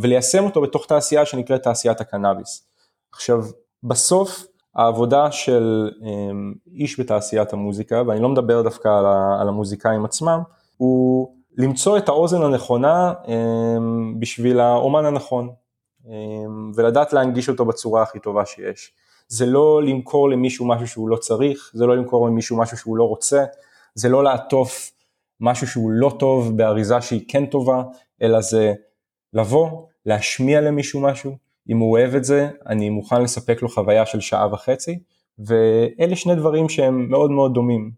וליישם 0.01 0.43
אותו 0.43 0.61
בתוך 0.61 0.85
תעשייה 0.85 1.25
שנקראת 1.25 1.63
תעשיית 1.63 2.01
הקנאביס. 2.01 2.67
עכשיו, 3.11 3.43
בסוף 3.83 4.45
העבודה 4.75 5.31
של 5.31 5.91
אמ, 6.01 6.53
איש 6.73 6.99
בתעשיית 6.99 7.53
המוזיקה, 7.53 8.03
ואני 8.07 8.21
לא 8.21 8.29
מדבר 8.29 8.61
דווקא 8.61 8.89
על 9.39 9.47
המוזיקאים 9.47 10.05
עצמם, 10.05 10.39
הוא 10.77 11.35
למצוא 11.57 11.97
את 11.97 12.09
האוזן 12.09 12.41
הנכונה 12.41 13.13
אמ, 13.27 14.19
בשביל 14.19 14.59
האומן 14.59 15.05
הנכון, 15.05 15.49
ולדעת 16.75 17.13
להנגיש 17.13 17.49
אותו 17.49 17.65
בצורה 17.65 18.01
הכי 18.01 18.19
טובה 18.19 18.45
שיש. 18.45 18.93
זה 19.27 19.45
לא 19.45 19.83
למכור 19.83 20.29
למישהו 20.29 20.67
משהו 20.67 20.87
שהוא 20.87 21.09
לא 21.09 21.15
צריך, 21.15 21.71
זה 21.73 21.85
לא 21.85 21.97
למכור 21.97 22.27
למישהו 22.27 22.57
משהו 22.57 22.77
שהוא 22.77 22.97
לא 22.97 23.03
רוצה, 23.03 23.43
זה 23.95 24.09
לא 24.09 24.23
לעטוף 24.23 24.91
משהו 25.41 25.67
שהוא 25.67 25.91
לא 25.91 26.15
טוב 26.19 26.57
באריזה 26.57 27.01
שהיא 27.01 27.25
כן 27.27 27.45
טובה, 27.45 27.83
אלא 28.21 28.41
זה 28.41 28.73
לבוא, 29.33 29.69
להשמיע 30.05 30.61
למישהו 30.61 31.01
משהו, 31.01 31.37
אם 31.69 31.77
הוא 31.77 31.91
אוהב 31.91 32.15
את 32.15 32.23
זה, 32.23 32.49
אני 32.67 32.89
מוכן 32.89 33.21
לספק 33.21 33.61
לו 33.61 33.69
חוויה 33.69 34.05
של 34.05 34.19
שעה 34.19 34.53
וחצי, 34.53 34.99
ואלה 35.39 36.15
שני 36.15 36.35
דברים 36.35 36.69
שהם 36.69 37.09
מאוד 37.09 37.31
מאוד 37.31 37.53
דומים. 37.53 37.91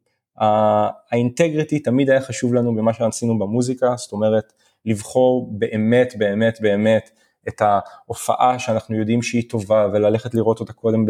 האינטגריטי 1.12 1.80
תמיד 1.80 2.10
היה 2.10 2.21
חשוב 2.21 2.54
לנו 2.54 2.75
במה 2.75 2.93
שעשינו 2.93 3.39
במוזיקה, 3.39 3.93
זאת 3.97 4.12
אומרת, 4.12 4.54
לבחור 4.86 5.49
באמת 5.60 6.13
באמת 6.17 6.58
באמת 6.62 7.10
את 7.47 7.62
ההופעה 7.62 8.60
שאנחנו 8.60 8.95
יודעים 8.95 9.21
שהיא 9.21 9.49
טובה 9.49 9.88
וללכת 9.93 10.34
לראות 10.34 10.60
אותה 10.60 10.73
קודם 10.73 11.06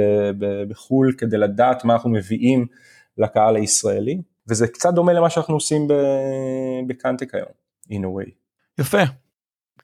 בחו"ל 0.70 1.14
כדי 1.18 1.38
לדעת 1.38 1.86
מה 1.86 1.94
אנחנו 1.94 2.10
מביאים 2.10 2.66
לקהל 3.18 3.56
הישראלי 3.56 4.22
וזה 4.50 4.68
קצת 4.68 4.94
דומה 4.94 5.14
למה 5.14 5.30
שאנחנו 5.30 5.54
עושים 5.54 5.88
בקנטק 6.88 7.36
היום 7.36 7.50
in 7.90 8.04
a 8.04 8.28
way. 8.28 8.32
יפה. 8.80 9.25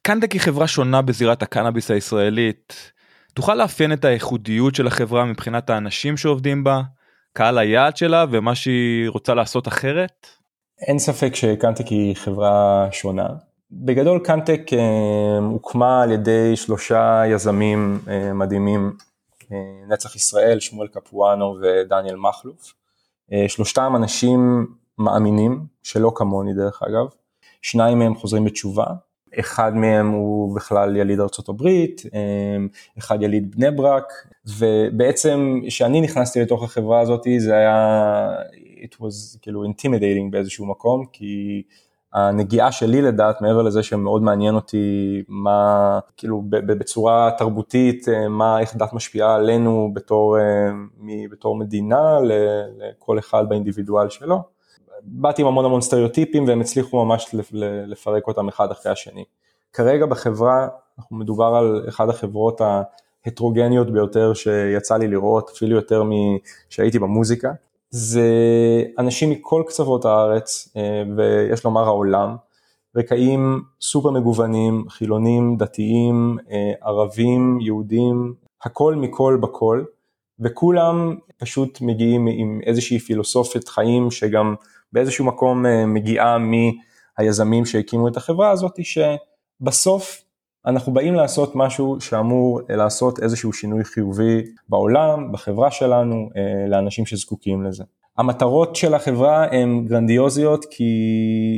קנטק 0.01 0.31
היא 0.31 0.41
חברה 0.41 0.67
שונה 0.67 1.01
בזירת 1.01 1.43
הקנאביס 1.43 1.91
הישראלית. 1.91 2.91
תוכל 3.33 3.55
לאפיין 3.55 3.93
את 3.93 4.05
הייחודיות 4.05 4.75
של 4.75 4.87
החברה 4.87 5.25
מבחינת 5.25 5.69
האנשים 5.69 6.17
שעובדים 6.17 6.63
בה, 6.63 6.81
קהל 7.33 7.57
היעד 7.57 7.97
שלה 7.97 8.25
ומה 8.31 8.55
שהיא 8.55 9.09
רוצה 9.09 9.33
לעשות 9.33 9.67
אחרת? 9.67 10.27
אין 10.87 10.99
ספק 10.99 11.35
שקנטק 11.35 11.87
היא 11.87 12.15
חברה 12.15 12.87
שונה. 12.91 13.27
בגדול 13.71 14.19
קנטק 14.19 14.61
אה, 14.73 15.37
הוקמה 15.37 16.03
על 16.03 16.11
ידי 16.11 16.55
שלושה 16.55 17.23
יזמים 17.27 17.99
אה, 18.07 18.33
מדהימים, 18.33 18.93
אה, 19.51 19.57
נצח 19.87 20.15
ישראל, 20.15 20.59
שמואל 20.59 20.87
קפואנו 20.87 21.57
ודניאל 21.61 22.15
מכלוף. 22.15 22.73
שלושתם 23.47 23.93
אנשים 23.95 24.67
מאמינים, 24.97 25.65
שלא 25.83 26.11
כמוני 26.15 26.53
דרך 26.53 26.83
אגב, 26.83 27.05
שניים 27.61 27.99
מהם 27.99 28.15
חוזרים 28.15 28.45
בתשובה, 28.45 28.85
אחד 29.39 29.75
מהם 29.75 30.09
הוא 30.11 30.55
בכלל 30.55 30.95
יליד 30.95 31.19
ארה"ב, 31.19 31.67
אחד 32.99 33.21
יליד 33.21 33.55
בני 33.55 33.71
ברק, 33.71 34.13
ובעצם 34.57 35.61
כשאני 35.67 36.01
נכנסתי 36.01 36.41
לתוך 36.41 36.63
החברה 36.63 36.99
הזאת 36.99 37.27
זה 37.37 37.55
היה, 37.55 38.29
it 38.83 38.95
was 38.95 39.39
כאילו 39.41 39.63
intimidating 39.63 40.31
באיזשהו 40.31 40.65
מקום, 40.65 41.05
כי 41.11 41.63
הנגיעה 42.13 42.71
שלי 42.71 43.01
לדעת 43.01 43.41
מעבר 43.41 43.61
לזה 43.61 43.83
שמאוד 43.83 44.21
מעניין 44.21 44.55
אותי 44.55 45.23
מה 45.27 45.99
כאילו 46.17 46.43
בצורה 46.49 47.31
תרבותית 47.37 48.09
אה, 48.09 48.27
מה 48.29 48.59
איך 48.59 48.75
דת 48.75 48.93
משפיעה 48.93 49.35
עלינו 49.35 49.91
בתור, 49.93 50.37
אה, 50.39 50.71
בתור 51.31 51.55
מדינה 51.55 52.17
לכל 52.21 53.19
אחד 53.19 53.49
באינדיבידואל 53.49 54.09
שלו. 54.09 54.60
באתי 55.03 55.41
עם 55.41 55.47
המון 55.47 55.65
המון 55.65 55.81
סטריאוטיפים 55.81 56.47
והם 56.47 56.61
הצליחו 56.61 57.05
ממש 57.05 57.35
לפרק 57.87 58.27
אותם 58.27 58.47
אחד 58.47 58.71
אחרי 58.71 58.91
השני. 58.91 59.23
כרגע 59.73 60.05
בחברה, 60.05 60.67
אנחנו 60.99 61.15
מדובר 61.15 61.45
על 61.45 61.85
אחת 61.89 62.09
החברות 62.09 62.61
ההטרוגניות 63.25 63.91
ביותר 63.91 64.33
שיצא 64.33 64.97
לי 64.97 65.07
לראות, 65.07 65.51
אפילו 65.55 65.75
יותר 65.75 66.03
משהייתי 66.03 66.99
במוזיקה. 66.99 67.51
זה 67.89 68.29
אנשים 68.97 69.29
מכל 69.29 69.63
קצוות 69.67 70.05
הארץ, 70.05 70.73
אה, 70.77 71.03
ויש 71.17 71.65
לומר 71.65 71.83
העולם, 71.83 72.35
רקעים 72.95 73.61
סופר 73.81 74.11
מגוונים, 74.11 74.85
חילונים, 74.89 75.57
דתיים, 75.57 76.37
אה, 76.51 76.71
ערבים, 76.81 77.59
יהודים, 77.61 78.33
הכל 78.63 78.95
מכל 78.95 79.37
בכל, 79.41 79.83
וכולם 80.39 81.15
פשוט 81.37 81.81
מגיעים 81.81 82.27
עם 82.27 82.59
איזושהי 82.65 82.99
פילוסופית 82.99 83.69
חיים 83.69 84.11
שגם 84.11 84.55
באיזשהו 84.93 85.25
מקום 85.25 85.65
אה, 85.65 85.85
מגיעה 85.85 86.37
מהיזמים 87.17 87.65
שהקימו 87.65 88.07
את 88.07 88.17
החברה 88.17 88.51
הזאת, 88.51 88.79
שבסוף 88.83 90.23
אנחנו 90.65 90.93
באים 90.93 91.13
לעשות 91.13 91.55
משהו 91.55 92.01
שאמור 92.01 92.61
לעשות 92.69 93.19
איזשהו 93.19 93.53
שינוי 93.53 93.83
חיובי 93.83 94.41
בעולם, 94.69 95.31
בחברה 95.31 95.71
שלנו, 95.71 96.29
אה, 96.35 96.67
לאנשים 96.67 97.05
שזקוקים 97.05 97.63
לזה. 97.63 97.83
המטרות 98.17 98.75
של 98.75 98.93
החברה 98.93 99.45
הן 99.51 99.85
גרנדיוזיות 99.87 100.65
כי 100.65 100.93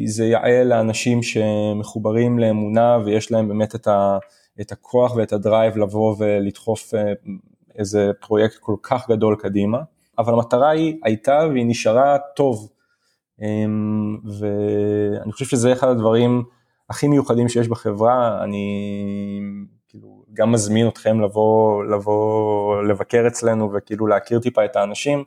זה 0.06 0.26
יעל 0.26 0.68
לאנשים 0.68 1.24
שמחוברים 1.24 2.40
לאמונה 2.40 2.98
ויש 3.06 3.32
להם 3.32 3.48
באמת 3.48 3.76
את, 3.76 3.88
ה, 3.88 4.18
את 4.62 4.72
הכוח 4.72 5.16
ואת 5.16 5.34
הדרייב 5.34 5.78
לבוא 5.78 6.16
ולדחוף 6.18 6.94
אה, 6.94 7.14
איזה 7.78 8.12
פרויקט 8.22 8.58
כל 8.60 8.76
כך 8.84 9.10
גדול 9.10 9.36
קדימה, 9.40 9.78
אבל 10.18 10.34
המטרה 10.34 10.70
היא 10.70 11.00
הייתה 11.04 11.40
והיא 11.52 11.66
נשארה 11.68 12.18
טוב. 12.36 12.70
אמ, 13.42 14.18
ואני 14.40 15.32
חושב 15.32 15.46
שזה 15.46 15.74
אחד 15.74 15.88
הדברים 15.88 16.44
הכי 16.90 17.08
מיוחדים 17.08 17.50
שיש 17.50 17.68
בחברה, 17.68 18.44
אני 18.44 18.68
כאילו 19.88 20.26
גם 20.34 20.52
מזמין 20.52 20.88
אתכם 20.88 21.22
לבוא, 21.22 21.84
לבוא 21.84 22.84
לבקר 22.84 23.24
אצלנו 23.28 23.74
וכאילו 23.74 24.08
להכיר 24.08 24.40
טיפה 24.40 24.66
את 24.66 24.76
האנשים, 24.76 25.24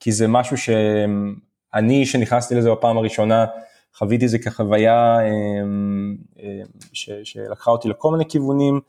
כי 0.00 0.12
זה 0.12 0.28
משהו 0.28 0.56
שאני, 0.56 2.06
שנכנסתי 2.06 2.54
לזה 2.54 2.70
בפעם 2.70 2.98
הראשונה, 2.98 3.46
חוויתי 3.94 4.24
את 4.24 4.30
זה 4.30 4.38
כחוויה 4.38 5.18
אמ, 5.20 6.16
אמ, 6.38 6.64
ש, 6.92 7.10
שלקחה 7.24 7.70
אותי 7.70 7.88
לכל 7.88 8.12
מיני 8.12 8.28
כיוונים, 8.28 8.80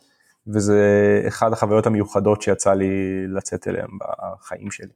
וזה 0.47 1.21
אחד 1.27 1.53
החוויות 1.53 1.85
המיוחדות 1.85 2.41
שיצא 2.41 2.73
לי 2.73 2.89
לצאת 3.27 3.67
אליהם 3.67 3.89
בחיים 3.99 4.71
שלי. 4.71 4.93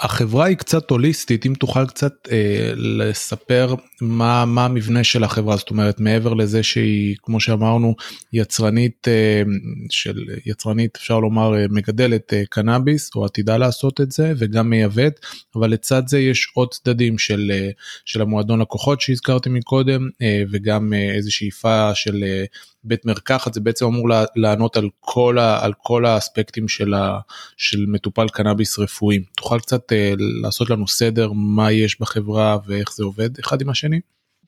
החברה 0.00 0.44
היא 0.44 0.56
קצת 0.56 0.90
הוליסטית 0.90 1.46
אם 1.46 1.54
תוכל 1.54 1.86
קצת 1.86 2.12
אה, 2.32 2.72
לספר 2.76 3.74
מה 4.00 4.44
מה 4.44 4.64
המבנה 4.64 5.04
של 5.04 5.24
החברה. 5.24 5.56
זאת 5.56 5.70
אומרת 5.70 6.00
מעבר 6.00 6.34
לזה 6.34 6.62
שהיא 6.62 7.16
כמו 7.22 7.40
שאמרנו 7.40 7.94
יצרנית 8.32 9.08
אה, 9.08 9.42
של 9.90 10.24
יצרנית 10.46 10.96
אפשר 10.96 11.20
לומר 11.20 11.54
אה, 11.54 11.66
מגדלת 11.70 12.32
אה, 12.32 12.42
קנאביס 12.50 13.10
או 13.16 13.24
עתידה 13.24 13.56
לעשות 13.56 14.00
את 14.00 14.12
זה 14.12 14.32
וגם 14.38 14.70
מייבאת 14.70 15.20
אבל 15.56 15.70
לצד 15.70 16.02
זה 16.06 16.18
יש 16.18 16.52
עוד 16.54 16.68
צדדים 16.74 17.18
של 17.18 17.50
אה, 17.54 17.70
של 18.04 18.22
המועדון 18.22 18.60
לקוחות 18.60 19.00
שהזכרתי 19.00 19.48
מקודם 19.50 20.08
אה, 20.22 20.42
וגם 20.50 20.92
אה, 20.92 21.14
איזה 21.14 21.30
שאיפה 21.30 21.94
של 21.94 22.24
אה, 22.24 22.44
בית 22.84 23.06
מרקחת 23.06 23.54
זה 23.54 23.60
בעצם 23.60 23.86
אמור 23.86 24.08
לענות 24.36 24.76
על 24.76 24.88
כל, 25.00 25.38
ה, 25.38 25.64
על 25.64 25.72
כל 25.82 26.06
האספקטים 26.06 26.68
של, 26.68 26.94
ה, 26.94 27.18
של 27.56 27.84
מטופל 27.88 28.28
קנאביס 28.28 28.78
רפואי. 28.78 29.24
תוכל 29.36 29.58
קצת 29.58 29.92
uh, 29.92 29.94
לעשות 30.42 30.70
לנו 30.70 30.88
סדר 30.88 31.32
מה 31.32 31.72
יש 31.72 32.00
בחברה 32.00 32.58
ואיך 32.66 32.92
זה 32.94 33.04
עובד 33.04 33.38
אחד 33.38 33.60
עם 33.60 33.70
השני? 33.70 34.00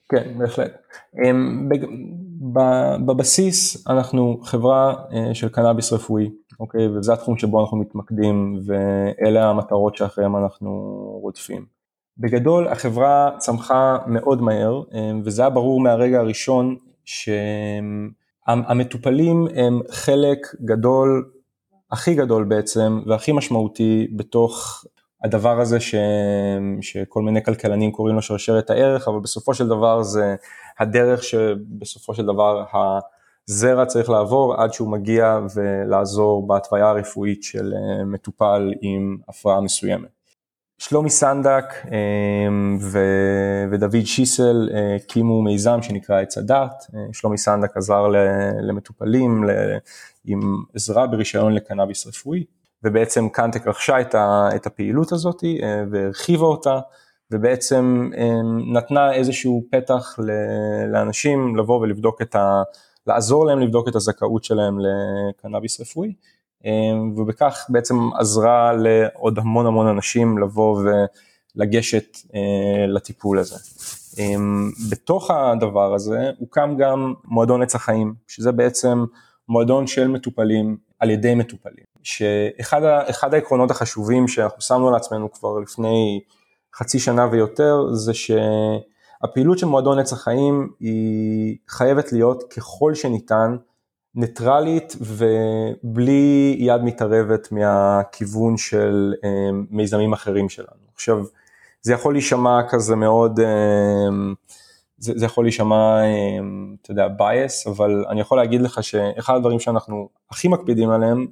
כן, 0.08 0.38
בהחלט. 0.38 0.72
Um, 1.16 1.76
בבסיס 3.06 3.86
אנחנו 3.88 4.40
חברה 4.42 4.94
uh, 4.94 5.34
של 5.34 5.48
קנאביס 5.48 5.92
רפואי, 5.92 6.30
אוקיי? 6.60 6.88
וזה 6.88 7.12
התחום 7.12 7.38
שבו 7.38 7.60
אנחנו 7.60 7.76
מתמקדים 7.76 8.60
ואלה 8.66 9.50
המטרות 9.50 9.96
שאחריהם 9.96 10.36
אנחנו 10.36 10.70
רודפים. 11.22 11.64
בגדול 12.18 12.68
החברה 12.68 13.30
צמחה 13.38 13.98
מאוד 14.06 14.42
מהר 14.42 14.82
um, 14.90 14.94
וזה 15.24 15.42
היה 15.42 15.50
ברור 15.50 15.80
מהרגע 15.80 16.20
הראשון 16.20 16.76
ש... 17.04 17.28
המטופלים 18.46 19.46
הם 19.54 19.80
חלק 19.90 20.38
גדול, 20.64 21.30
הכי 21.92 22.14
גדול 22.14 22.44
בעצם 22.44 23.02
והכי 23.06 23.32
משמעותי 23.32 24.08
בתוך 24.16 24.84
הדבר 25.24 25.60
הזה 25.60 25.80
ש... 25.80 25.94
שכל 26.80 27.22
מיני 27.22 27.44
כלכלנים 27.44 27.92
קוראים 27.92 28.16
לו 28.16 28.22
שרשרת 28.22 28.70
הערך, 28.70 29.08
אבל 29.08 29.20
בסופו 29.20 29.54
של 29.54 29.68
דבר 29.68 30.02
זה 30.02 30.36
הדרך 30.78 31.22
שבסופו 31.22 32.14
של 32.14 32.26
דבר 32.26 32.64
הזרע 33.48 33.86
צריך 33.86 34.10
לעבור 34.10 34.54
עד 34.54 34.72
שהוא 34.72 34.88
מגיע 34.88 35.40
ולעזור 35.54 36.46
בהתוויה 36.46 36.90
הרפואית 36.90 37.42
של 37.42 37.72
אה, 37.74 38.04
מטופל 38.04 38.72
עם 38.80 39.18
הפרעה 39.28 39.60
מסוימת. 39.60 40.21
שלומי 40.82 41.10
סנדק 41.10 41.64
אמ, 41.86 42.78
ודוד 43.70 44.04
שיסל 44.04 44.68
אה, 44.74 44.96
הקימו 44.96 45.42
מיזם 45.42 45.82
שנקרא 45.82 46.20
עץ 46.20 46.38
הדת, 46.38 46.86
אה, 46.94 47.00
שלומי 47.12 47.38
סנדק 47.38 47.76
עזר 47.76 48.06
למטופלים 48.62 49.44
עם 50.24 50.40
עזרה 50.74 51.06
ברישיון 51.06 51.54
לקנאביס 51.54 52.06
רפואי, 52.06 52.44
ובעצם 52.84 53.28
קנטק 53.28 53.66
רכשה 53.66 54.00
את 54.56 54.66
הפעילות 54.66 55.12
הזאת 55.12 55.44
אה, 55.44 55.84
והרחיבה 55.90 56.46
אותה, 56.46 56.80
ובעצם 57.30 58.10
אמ, 58.16 58.76
נתנה 58.76 59.12
איזשהו 59.12 59.64
פתח 59.70 60.18
לאנשים 60.92 61.56
לבוא 61.56 61.80
ולבדוק 61.80 62.22
את 62.22 62.34
ה... 62.34 62.62
לעזור 63.06 63.46
להם 63.46 63.60
לבדוק 63.60 63.88
את 63.88 63.96
הזכאות 63.96 64.44
שלהם 64.44 64.78
לקנאביס 64.80 65.80
רפואי. 65.80 66.12
אמ, 66.64 67.18
ובכך 67.18 67.66
בעצם 67.68 67.94
עזרה 68.18 68.72
לעוד 68.72 69.38
המון 69.38 69.66
המון 69.66 69.86
אנשים 69.86 70.38
לבוא 70.38 70.82
ולגשת 71.56 72.16
אה, 72.34 72.86
לטיפול 72.86 73.38
הזה. 73.38 73.56
אמ, 74.18 74.70
בתוך 74.90 75.30
הדבר 75.30 75.94
הזה 75.94 76.30
הוקם 76.38 76.76
גם 76.78 77.14
מועדון 77.24 77.62
עץ 77.62 77.74
החיים, 77.74 78.14
שזה 78.28 78.52
בעצם 78.52 79.04
מועדון 79.48 79.86
של 79.86 80.08
מטופלים 80.08 80.76
על 80.98 81.10
ידי 81.10 81.34
מטופלים, 81.34 81.84
שאחד 82.02 83.34
העקרונות 83.34 83.70
החשובים 83.70 84.28
שאנחנו 84.28 84.60
שמנו 84.62 84.90
לעצמנו 84.90 85.32
כבר 85.32 85.58
לפני 85.58 86.20
חצי 86.74 86.98
שנה 86.98 87.28
ויותר 87.30 87.92
זה 87.92 88.12
שהפעילות 88.14 89.58
של 89.58 89.66
מועדון 89.66 89.98
עץ 89.98 90.12
החיים 90.12 90.68
היא 90.80 91.56
חייבת 91.68 92.12
להיות 92.12 92.42
ככל 92.42 92.94
שניתן 92.94 93.56
ניטרלית 94.14 94.96
ובלי 95.00 96.56
יד 96.58 96.82
מתערבת 96.82 97.52
מהכיוון 97.52 98.56
של 98.56 99.14
אה, 99.24 99.50
מיזמים 99.70 100.12
אחרים 100.12 100.48
שלנו. 100.48 100.82
עכשיו, 100.94 101.24
זה 101.82 101.92
יכול 101.92 102.14
להישמע 102.14 102.60
כזה 102.68 102.96
מאוד, 102.96 103.40
אה, 103.40 104.08
זה, 104.98 105.12
זה 105.16 105.26
יכול 105.26 105.44
להישמע, 105.44 106.02
אה, 106.02 106.38
אתה 106.82 106.90
יודע, 106.90 107.06
bias, 107.06 107.70
אבל 107.70 108.04
אני 108.08 108.20
יכול 108.20 108.38
להגיד 108.38 108.62
לך 108.62 108.82
שאחד 108.82 109.34
הדברים 109.36 109.60
שאנחנו 109.60 110.08
הכי 110.30 110.48
מקפידים 110.48 110.90
עליהם, 110.90 111.26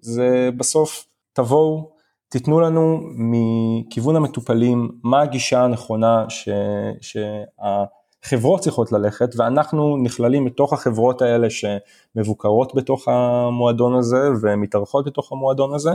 זה 0.00 0.50
בסוף 0.56 1.06
תבואו, 1.32 1.90
תיתנו 2.28 2.60
לנו 2.60 3.00
מכיוון 3.14 4.16
המטופלים 4.16 4.90
מה 5.02 5.22
הגישה 5.22 5.64
הנכונה. 5.64 6.24
שה... 6.28 7.42
חברות 8.22 8.60
צריכות 8.60 8.92
ללכת 8.92 9.28
ואנחנו 9.36 9.96
נכללים 9.96 10.44
מתוך 10.44 10.72
החברות 10.72 11.22
האלה 11.22 11.48
שמבוקרות 11.50 12.74
בתוך 12.74 13.08
המועדון 13.08 13.98
הזה 13.98 14.28
ומתארחות 14.42 15.06
בתוך 15.06 15.32
המועדון 15.32 15.74
הזה, 15.74 15.90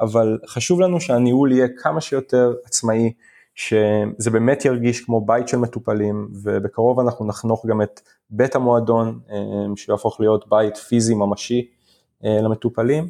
אבל 0.00 0.38
חשוב 0.46 0.80
לנו 0.80 1.00
שהניהול 1.00 1.52
יהיה 1.52 1.68
כמה 1.82 2.00
שיותר 2.00 2.54
עצמאי, 2.64 3.12
שזה 3.54 4.30
באמת 4.32 4.64
ירגיש 4.64 5.04
כמו 5.04 5.20
בית 5.20 5.48
של 5.48 5.58
מטופלים 5.58 6.28
ובקרוב 6.42 7.00
אנחנו 7.00 7.26
נחנוך 7.26 7.66
גם 7.66 7.82
את 7.82 8.00
בית 8.30 8.54
המועדון 8.54 9.18
אה, 9.30 9.36
שיהפוך 9.76 10.20
להיות 10.20 10.48
בית 10.48 10.76
פיזי 10.76 11.14
ממשי 11.14 11.68
אה, 12.24 12.38
למטופלים. 12.42 13.08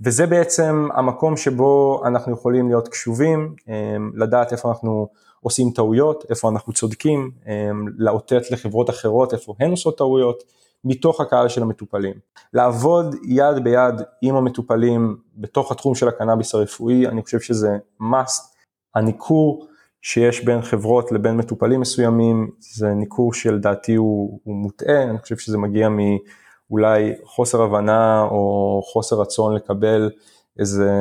וזה 0.00 0.26
בעצם 0.26 0.88
המקום 0.94 1.36
שבו 1.36 2.02
אנחנו 2.06 2.32
יכולים 2.32 2.68
להיות 2.68 2.88
קשובים, 2.88 3.54
אה, 3.68 3.96
לדעת 4.14 4.52
איפה 4.52 4.68
אנחנו 4.68 5.08
עושים 5.40 5.70
טעויות, 5.70 6.24
איפה 6.30 6.48
אנחנו 6.48 6.72
צודקים, 6.72 7.30
אמ, 7.46 7.84
לאותת 7.96 8.50
לחברות 8.50 8.90
אחרות 8.90 9.34
איפה 9.34 9.54
הן 9.60 9.70
עושות 9.70 9.98
טעויות, 9.98 10.42
מתוך 10.84 11.20
הקהל 11.20 11.48
של 11.48 11.62
המטופלים. 11.62 12.14
לעבוד 12.52 13.14
יד 13.24 13.64
ביד 13.64 13.94
עם 14.22 14.34
המטופלים 14.34 15.16
בתוך 15.36 15.72
התחום 15.72 15.94
של 15.94 16.08
הקנאביס 16.08 16.54
הרפואי, 16.54 17.06
אני 17.06 17.22
חושב 17.22 17.40
שזה 17.40 17.76
must. 18.00 18.58
הניכור 18.94 19.66
שיש 20.02 20.44
בין 20.44 20.62
חברות 20.62 21.12
לבין 21.12 21.36
מטופלים 21.36 21.80
מסוימים, 21.80 22.50
זה 22.58 22.94
ניכור 22.94 23.32
שלדעתי 23.34 23.94
הוא, 23.94 24.40
הוא 24.44 24.54
מוטעה, 24.54 25.02
אני 25.02 25.18
חושב 25.18 25.36
שזה 25.36 25.58
מגיע 25.58 25.88
מאולי 25.88 27.12
חוסר 27.24 27.62
הבנה 27.62 28.22
או 28.22 28.82
חוסר 28.84 29.20
רצון 29.20 29.54
לקבל 29.54 30.10
איזה 30.58 30.92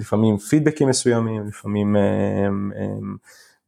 לפעמים 0.00 0.38
פידבקים 0.38 0.88
מסוימים, 0.88 1.46
לפעמים 1.46 1.96
הם, 1.96 2.72
הם, 2.76 3.16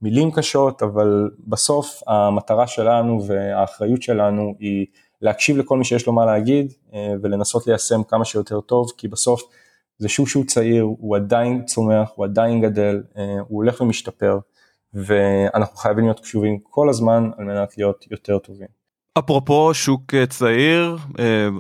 מילים 0.03 0.31
קשות, 0.31 0.83
אבל 0.83 1.31
בסוף 1.47 2.03
המטרה 2.07 2.67
שלנו 2.67 3.27
והאחריות 3.27 4.03
שלנו 4.03 4.55
היא 4.59 4.87
להקשיב 5.23 5.57
לכל 5.57 5.79
מי 5.79 5.85
שיש 5.85 6.07
לו 6.07 6.13
מה 6.13 6.25
להגיד 6.25 6.73
ולנסות 7.23 7.67
ליישם 7.67 8.03
כמה 8.03 8.25
שיותר 8.25 8.61
טוב, 8.61 8.93
כי 8.99 9.09
בסוף 9.09 9.43
זה 9.99 10.09
שוק 10.09 10.29
שהוא 10.29 10.45
צעיר, 10.45 10.83
הוא 10.83 11.17
עדיין 11.17 11.65
צומח, 11.65 12.11
הוא 12.15 12.25
עדיין 12.25 12.61
גדל, 12.61 13.03
הוא 13.49 13.57
הולך 13.63 13.81
ומשתפר, 13.81 14.39
ואנחנו 14.95 15.77
חייבים 15.77 16.05
להיות 16.05 16.21
קשובים 16.21 16.59
כל 16.63 16.89
הזמן 16.89 17.31
על 17.39 17.45
מנת 17.45 17.79
להיות 17.79 18.05
יותר 18.11 18.39
טובים. 18.39 18.69
אפרופו 19.19 19.75
שוק 19.75 20.15
צעיר, 20.29 20.97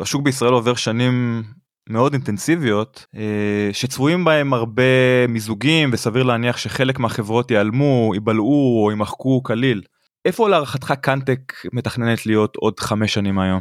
השוק 0.02 0.22
בישראל 0.22 0.52
עובר 0.52 0.74
שנים 0.74 1.42
מאוד 1.90 2.12
אינטנסיביות 2.12 3.06
אה, 3.16 3.70
שצבועים 3.72 4.24
בהם 4.24 4.54
הרבה 4.54 5.26
מיזוגים 5.28 5.90
וסביר 5.92 6.22
להניח 6.22 6.56
שחלק 6.56 6.98
מהחברות 6.98 7.50
ייעלמו, 7.50 8.10
ייבלעו 8.14 8.82
או 8.84 8.90
יימחקו 8.90 9.42
כליל. 9.42 9.82
איפה 10.24 10.48
להערכתך 10.48 10.94
קאנטק 11.00 11.52
מתכננת 11.72 12.26
להיות 12.26 12.56
עוד 12.56 12.80
חמש 12.80 13.14
שנים 13.14 13.38
היום? 13.38 13.60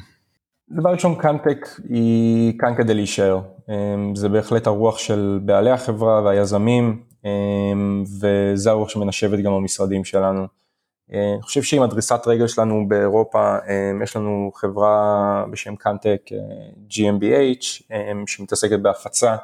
דבר 0.72 0.90
ראשון 0.90 1.16
קאנטק 1.16 1.68
היא 1.90 2.54
כאן 2.60 2.74
כדי 2.78 2.94
להישאר. 2.94 3.42
אה, 3.70 3.96
זה 4.16 4.30
בהחלט 4.30 4.68
הרוח 4.68 4.98
של 4.98 5.40
בעלי 5.46 5.72
החברה 5.72 6.22
והיזמים 6.22 7.02
אה, 7.26 7.32
וזה 8.22 8.70
הרוח 8.70 8.90
שמנשבת 8.90 9.40
גם 9.40 9.52
במשרדים 9.52 10.06
שלנו. 10.06 10.48
אה, 11.14 11.34
אני 11.34 11.42
חושב 11.42 11.62
שעם 11.62 11.82
הדריסת 11.82 12.22
רגל 12.28 12.48
שלנו 12.48 12.88
באירופה, 12.88 13.56
אה, 13.68 13.92
יש 14.04 14.16
לנו 14.16 14.52
חברה 14.56 15.46
בשם 15.52 15.76
קאנטק 15.76 16.22
אה, 16.32 16.38
GmbH 16.90 17.66
שמתעסקת 18.28 18.80
בהפצה 18.80 19.36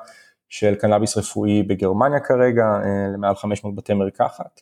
של 0.49 0.75
קנאביס 0.75 1.17
רפואי 1.17 1.63
בגרמניה 1.63 2.19
כרגע, 2.19 2.65
למעל 3.13 3.35
500 3.35 3.75
בתי 3.75 3.93
מרקחת. 3.93 4.61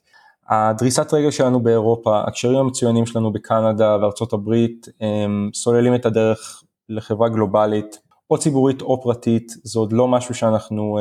הדריסת 0.50 1.14
רגל 1.14 1.32
שלנו 1.32 1.60
באירופה, 1.60 2.22
הקשרים 2.28 2.58
המצוינים 2.58 3.06
שלנו 3.06 3.34
בקנדה 3.34 3.98
וארצות 4.02 4.34
הברית, 4.34 4.88
סוללים 5.54 5.96
את 5.96 6.06
הדרך 6.06 6.64
לחברה 6.90 7.30
גלובלית, 7.30 8.00
או 8.30 8.38
ציבורית 8.38 8.82
או 8.82 9.02
פרטית, 9.02 9.52
זה 9.64 9.80
עוד 9.80 9.94
לא 9.94 10.08
משהו 10.08 10.36
שאנחנו 10.36 11.00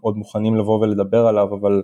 עוד 0.00 0.16
מוכנים 0.16 0.56
לבוא 0.56 0.80
ולדבר 0.80 1.26
עליו, 1.26 1.54
אבל 1.54 1.82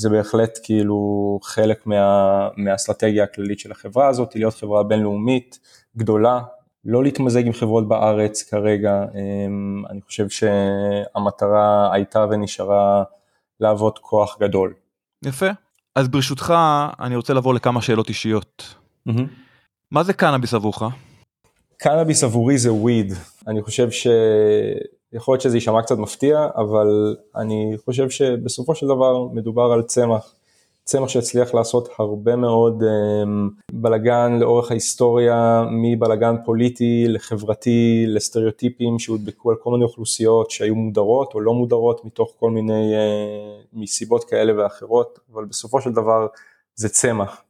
זה 0.00 0.08
בהחלט 0.08 0.58
כאילו 0.62 1.38
חלק 1.42 1.86
מה, 1.86 2.48
מהאסטרטגיה 2.56 3.24
הכללית 3.24 3.58
של 3.58 3.72
החברה 3.72 4.08
הזאת, 4.08 4.34
להיות 4.34 4.54
חברה 4.54 4.82
בינלאומית 4.82 5.58
גדולה, 5.96 6.40
לא 6.84 7.02
להתמזג 7.02 7.46
עם 7.46 7.52
חברות 7.52 7.88
בארץ 7.88 8.42
כרגע, 8.42 9.04
אמ, 9.14 9.82
אני 9.90 10.00
חושב 10.00 10.28
שהמטרה 10.28 11.92
הייתה 11.92 12.26
ונשארה 12.30 13.02
להוות 13.60 13.98
כוח 13.98 14.36
גדול. 14.40 14.74
יפה, 15.24 15.46
אז 15.96 16.08
ברשותך 16.08 16.54
אני 17.00 17.16
רוצה 17.16 17.34
לעבור 17.34 17.54
לכמה 17.54 17.82
שאלות 17.82 18.08
אישיות. 18.08 18.74
Mm-hmm. 19.08 19.22
מה 19.90 20.02
זה 20.02 20.12
קנאביס 20.12 20.54
עבורך? 20.54 20.82
קנאביס 21.76 22.24
עבורי 22.24 22.58
זה 22.58 22.72
וויד, 22.72 23.12
אני 23.46 23.62
חושב 23.62 23.90
ש... 23.90 24.06
יכול 25.12 25.32
להיות 25.34 25.42
שזה 25.42 25.56
יישמע 25.56 25.82
קצת 25.82 25.98
מפתיע, 25.98 26.48
אבל 26.56 27.16
אני 27.36 27.76
חושב 27.84 28.10
שבסופו 28.10 28.74
של 28.74 28.86
דבר 28.86 29.26
מדובר 29.32 29.72
על 29.72 29.82
צמח. 29.82 30.34
צמח 30.84 31.08
שהצליח 31.08 31.54
לעשות 31.54 31.88
הרבה 31.98 32.36
מאוד 32.36 32.82
um, 32.82 33.26
בלגן 33.72 34.38
לאורך 34.40 34.70
ההיסטוריה, 34.70 35.64
מבלגן 35.70 36.34
פוליטי 36.44 37.04
לחברתי, 37.08 38.04
לסטריאוטיפים 38.08 38.98
שהודבקו 38.98 39.50
על 39.50 39.56
כל 39.56 39.70
מיני 39.70 39.84
אוכלוסיות 39.84 40.50
שהיו 40.50 40.74
מודרות 40.74 41.34
או 41.34 41.40
לא 41.40 41.54
מודרות 41.54 42.04
מתוך 42.04 42.32
כל 42.40 42.50
מיני, 42.50 42.92
uh, 42.94 43.66
מסיבות 43.72 44.24
כאלה 44.24 44.62
ואחרות, 44.62 45.18
אבל 45.32 45.44
בסופו 45.44 45.80
של 45.80 45.92
דבר 45.92 46.26
זה 46.74 46.88
צמח. 46.88 47.42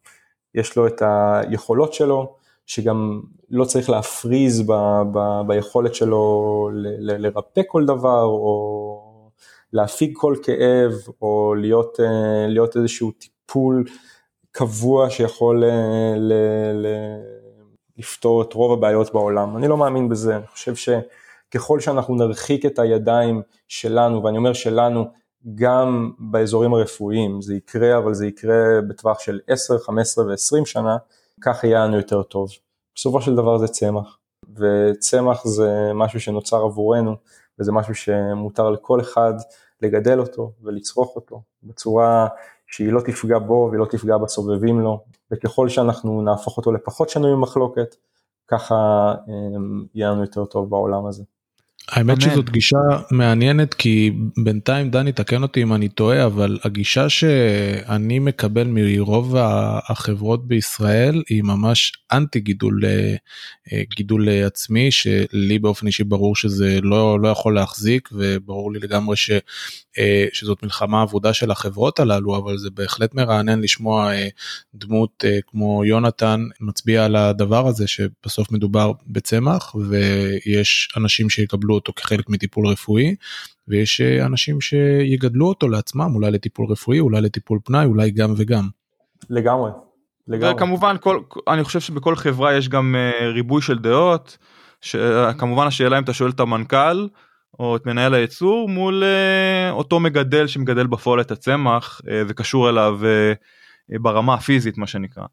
יש 0.55 0.77
לו 0.77 0.87
את 0.87 1.03
היכולות 1.03 1.95
שלו, 1.95 2.35
שגם 2.71 3.21
לא 3.51 3.65
צריך 3.65 3.91
להפריז 3.91 4.63
ב, 4.67 4.73
ב, 5.13 5.41
ביכולת 5.47 5.95
שלו 5.95 6.71
ל, 6.73 6.87
ל, 6.99 7.27
לרפא 7.27 7.61
כל 7.67 7.85
דבר, 7.85 8.25
או 8.25 9.31
להפיג 9.73 10.13
כל 10.17 10.35
כאב, 10.43 10.93
או 11.23 11.55
להיות, 11.59 12.01
אה, 12.01 12.47
להיות 12.49 12.77
איזשהו 12.77 13.11
טיפול 13.11 13.85
קבוע 14.53 15.11
שיכול 15.11 15.65
אה, 15.65 16.15
ל, 16.17 16.33
ל, 16.73 16.87
לפתור 17.99 18.43
את 18.43 18.53
רוב 18.53 18.73
הבעיות 18.73 19.13
בעולם. 19.13 19.57
אני 19.57 19.69
לא 19.69 19.77
מאמין 19.77 20.09
בזה, 20.09 20.37
אני 20.37 20.47
חושב 20.47 20.75
שככל 20.75 21.81
שאנחנו 21.81 22.15
נרחיק 22.15 22.67
את 22.67 22.79
הידיים 22.79 23.43
שלנו, 23.69 24.25
ואני 24.25 24.39
אומר 24.39 24.53
שלנו, 24.53 25.05
גם 25.55 26.11
באזורים 26.19 26.75
הרפואיים, 26.75 27.43
זה 27.43 27.55
יקרה, 27.55 27.99
אבל 27.99 28.15
זה 28.15 28.27
יקרה 28.27 28.81
בטווח 28.89 29.21
של 29.21 29.41
10, 29.47 29.79
15 29.79 30.25
ו-20 30.25 30.65
שנה, 30.65 30.97
כך 31.43 31.65
יהיה 31.65 31.85
לנו 31.85 31.97
יותר 31.97 32.23
טוב. 32.23 32.49
בסופו 32.95 33.21
של 33.21 33.35
דבר 33.35 33.59
זה 33.59 33.69
צמח, 33.69 34.19
וצמח 34.55 35.47
זה 35.47 35.91
משהו 35.95 36.21
שנוצר 36.21 36.57
עבורנו, 36.57 37.17
וזה 37.59 37.73
משהו 37.73 37.95
שמותר 37.95 38.71
לכל 38.71 39.01
אחד 39.01 39.33
לגדל 39.83 40.21
אותו 40.21 40.53
ולצרוך 40.63 41.17
אותו 41.17 41.43
בצורה 41.63 42.29
שהיא 42.67 42.93
לא 42.93 43.01
תפגע 43.01 43.39
בו 43.39 43.69
והיא 43.71 43.81
לא 43.81 43.87
תפגע 43.87 44.19
בסובבים 44.19 44.81
לו, 44.81 45.05
וככל 45.31 45.69
שאנחנו 45.69 46.23
נהפוך 46.23 46.57
אותו 46.57 46.73
לפחות 46.73 47.09
שנוי 47.09 47.35
ממחלוקת, 47.35 47.97
ככה 48.49 48.75
אמ, 49.29 49.85
יהיה 49.95 50.11
לנו 50.11 50.21
יותר 50.21 50.45
טוב 50.45 50.71
בעולם 50.71 51.07
הזה. 51.07 51.25
האמת 51.89 52.21
שזאת 52.21 52.51
גישה 52.51 52.79
מעניינת 53.11 53.75
כי 53.75 54.13
בינתיים 54.45 54.91
דני 54.91 55.13
תקן 55.13 55.43
אותי 55.43 55.63
אם 55.63 55.73
אני 55.73 55.89
טועה 55.89 56.27
אבל 56.27 56.59
הגישה 56.65 57.09
שאני 57.09 58.19
מקבל 58.19 58.67
מרוב 58.67 59.37
החברות 59.89 60.49
בישראל 60.49 61.23
היא 61.29 61.43
ממש 61.43 61.93
אנטי 62.13 62.41
גידול 62.41 62.81
אה, 63.73 63.83
גידול 63.97 64.29
עצמי 64.29 64.91
שלי 64.91 65.59
באופן 65.59 65.87
אישי 65.87 66.05
ברור 66.05 66.37
שזה 66.37 66.79
לא 66.83 67.21
לא 67.21 67.29
יכול 67.29 67.55
להחזיק 67.55 68.09
וברור 68.13 68.73
לי 68.73 68.79
לגמרי 68.79 69.17
ש, 69.17 69.31
אה, 69.99 70.27
שזאת 70.33 70.63
מלחמה 70.63 71.03
עבודה 71.03 71.33
של 71.33 71.51
החברות 71.51 72.01
הללו 72.01 72.37
אבל 72.37 72.59
זה 72.59 72.71
בהחלט 72.71 73.15
מרענן 73.15 73.61
לשמוע 73.61 74.15
אה, 74.15 74.29
דמות 74.75 75.25
כמו 75.47 75.85
יונתן 75.85 76.45
מצביע 76.61 77.05
על 77.05 77.17
הדבר 77.17 77.67
הזה 77.67 77.87
שבסוף 77.87 78.53
מדובר 78.53 78.93
בצמח 79.07 79.75
ויש 79.75 80.89
אנשים 80.97 81.31
שיקבלו 81.31 81.80
אותו 81.81 81.93
כחלק 81.97 82.29
מטיפול 82.29 82.67
רפואי, 82.67 83.15
ויש 83.69 84.01
אה, 84.01 84.27
אנשים 84.27 84.61
שיגדלו 84.61 85.49
אותו 85.49 85.69
לעצמם, 85.69 86.15
אולי 86.15 86.31
לטיפול 86.31 86.67
רפואי, 86.71 87.01
אולי 87.01 87.21
לטיפול 87.21 87.59
פנאי, 87.65 87.85
אולי 87.85 88.11
גם 88.11 88.35
וגם. 88.37 88.69
לגמרי. 89.31 89.71
לגמרי. 90.29 90.55
וכמובן 90.55 90.97
כל 91.01 91.21
אני 91.49 91.65
חושב 91.65 91.81
שבכל 91.81 92.17
חברה 92.17 92.57
יש 92.57 92.69
גם 92.69 92.95
uh, 92.95 93.25
ריבוי 93.25 93.63
של 93.63 93.79
דעות 93.79 94.39
שכמובן 94.81 95.67
השאלה 95.67 95.99
אם 95.99 96.03
אתה 96.03 96.13
שואל 96.13 96.31
את 96.31 96.41
המנכ"ל 96.41 97.09
או 97.59 97.77
את 97.77 97.87
מנהל 97.87 98.15
הייצור 98.15 98.69
מול 98.69 99.03
uh, 99.03 99.73
אותו 99.73 100.01
מגדל 100.01 100.47
שמגדל 100.47 100.87
בפועל 100.87 101.21
את 101.21 101.31
הצמח 101.31 102.01
uh, 102.05 102.09
וקשור 102.29 102.69
אליו 102.69 103.01
uh, 103.03 103.99
ברמה 104.01 104.35
הפיזית 104.35 104.79
מה 104.79 104.87
שנקרא. 104.87 105.25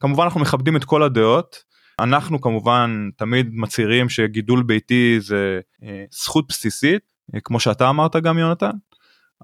כמובן 0.00 0.24
אנחנו 0.24 0.40
מכבדים 0.40 0.76
את 0.76 0.84
כל 0.84 1.02
הדעות 1.02 1.64
אנחנו 2.00 2.40
כמובן 2.40 3.10
תמיד 3.16 3.50
מצהירים 3.52 4.08
שגידול 4.08 4.62
ביתי 4.62 5.20
זה 5.20 5.60
אה, 5.82 6.04
זכות 6.10 6.48
בסיסית, 6.48 7.02
אה, 7.34 7.40
כמו 7.40 7.60
שאתה 7.60 7.90
אמרת 7.90 8.16
גם 8.16 8.38
יונתן, 8.38 8.70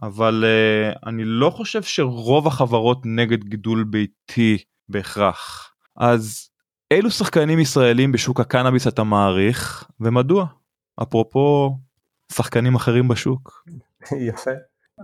אבל 0.02 0.44
אה, 0.46 0.92
אני 1.10 1.24
לא 1.24 1.50
חושב 1.50 1.82
שרוב 1.82 2.46
החברות 2.46 3.02
נגד 3.04 3.44
גידול 3.44 3.84
ביתי 3.84 4.58
בהכרח. 4.88 5.72
אז 5.96 6.50
אילו 6.90 7.10
שחקנים 7.10 7.58
ישראלים 7.58 8.12
בשוק 8.12 8.40
הקנאביס 8.40 8.86
אתה 8.88 9.04
מעריך 9.04 9.84
ומדוע? 10.00 10.46
אפרופו 11.02 11.76
שחקנים 12.32 12.74
אחרים 12.74 13.08
בשוק. 13.08 13.64
יפה. 14.28 14.50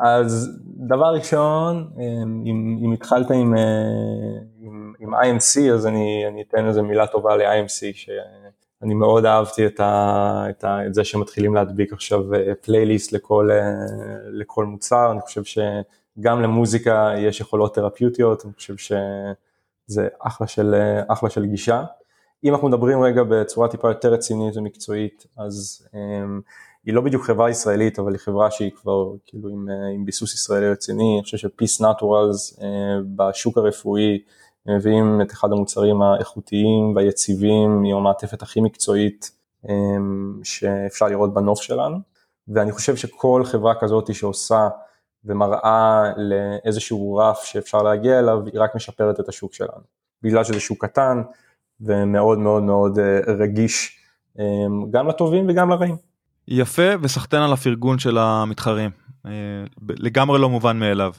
אז 0.04 0.60
דבר 0.88 1.14
ראשון, 1.14 1.90
אם, 2.46 2.78
אם 2.84 2.92
התחלת 2.92 3.30
עם, 3.30 3.54
עם, 5.06 5.14
IMC, 5.14 5.72
אז 5.74 5.86
אני, 5.86 6.24
אני 6.28 6.42
אתן 6.48 6.66
איזה 6.66 6.82
מילה 6.82 7.06
טובה 7.06 7.36
ל-IMC, 7.36 7.94
שאני 7.94 8.94
מאוד 8.94 9.26
אהבתי 9.26 9.66
את, 9.66 9.80
ה, 9.80 10.46
את, 10.50 10.64
ה, 10.64 10.86
את 10.86 10.94
זה 10.94 11.04
שמתחילים 11.04 11.54
להדביק 11.54 11.92
עכשיו 11.92 12.20
פלייליסט 12.62 13.12
לכל, 13.12 13.50
לכל 14.30 14.64
מוצר, 14.64 15.12
אני 15.12 15.20
חושב 15.20 15.42
שגם 15.44 16.42
למוזיקה 16.42 17.12
יש 17.18 17.40
יכולות 17.40 17.74
תרפיוטיות, 17.74 18.44
אני 18.44 18.52
חושב 18.52 18.76
שזה 18.76 20.08
אחלה 20.18 20.46
של, 20.46 20.74
אחלה 21.08 21.30
של 21.30 21.46
גישה. 21.46 21.84
אם 22.44 22.52
אנחנו 22.52 22.68
מדברים 22.68 23.02
רגע 23.02 23.22
בצורה 23.22 23.68
טיפה 23.68 23.88
יותר 23.88 24.12
רצינית 24.12 24.56
ומקצועית, 24.56 25.26
אז 25.36 25.88
היא 26.86 26.94
לא 26.94 27.00
בדיוק 27.00 27.24
חברה 27.24 27.50
ישראלית, 27.50 27.98
אבל 27.98 28.12
היא 28.12 28.18
חברה 28.18 28.50
שהיא 28.50 28.70
כבר 28.70 29.12
כאילו 29.26 29.48
עם, 29.48 29.68
אה, 29.70 29.88
עם 29.94 30.04
ביסוס 30.04 30.34
ישראלי 30.34 30.70
רציני, 30.70 31.14
אני 31.14 31.22
חושב 31.22 31.36
שפיס 31.36 31.80
נטורלס 31.80 32.60
אה, 32.62 32.66
בשוק 33.16 33.58
הרפואי 33.58 34.22
מביאים 34.68 35.20
את 35.22 35.32
אחד 35.32 35.52
המוצרים 35.52 36.02
האיכותיים 36.02 36.96
והיציבים 36.96 37.84
עם 37.84 37.96
המעטפת 37.96 38.42
הכי 38.42 38.60
מקצועית 38.60 39.30
אה, 39.68 39.74
שאפשר 40.42 41.06
לראות 41.06 41.34
בנוף 41.34 41.62
שלנו, 41.62 41.98
ואני 42.48 42.72
חושב 42.72 42.96
שכל 42.96 43.42
חברה 43.44 43.74
כזאת 43.80 44.14
שעושה 44.14 44.68
ומראה 45.24 46.02
לאיזשהו 46.16 47.16
רף 47.16 47.44
שאפשר 47.44 47.82
להגיע 47.82 48.18
אליו, 48.18 48.38
היא 48.46 48.60
רק 48.60 48.74
משפרת 48.74 49.20
את 49.20 49.28
השוק 49.28 49.54
שלנו. 49.54 49.96
בגלל 50.22 50.44
שזה 50.44 50.60
שוק 50.60 50.84
קטן 50.84 51.22
ומאוד 51.80 52.38
מאוד 52.38 52.62
מאוד 52.62 52.98
אה, 52.98 53.20
רגיש 53.38 54.02
גם 54.90 55.08
לטובים 55.08 55.46
וגם 55.48 55.70
לרעים. 55.70 55.96
יפה 56.48 56.82
וסחטיין 57.02 57.42
על 57.42 57.52
הפרגון 57.52 57.98
של 57.98 58.18
המתחרים, 58.18 58.90
לגמרי 59.88 60.40
לא 60.40 60.48
מובן 60.48 60.78
מאליו. 60.78 61.12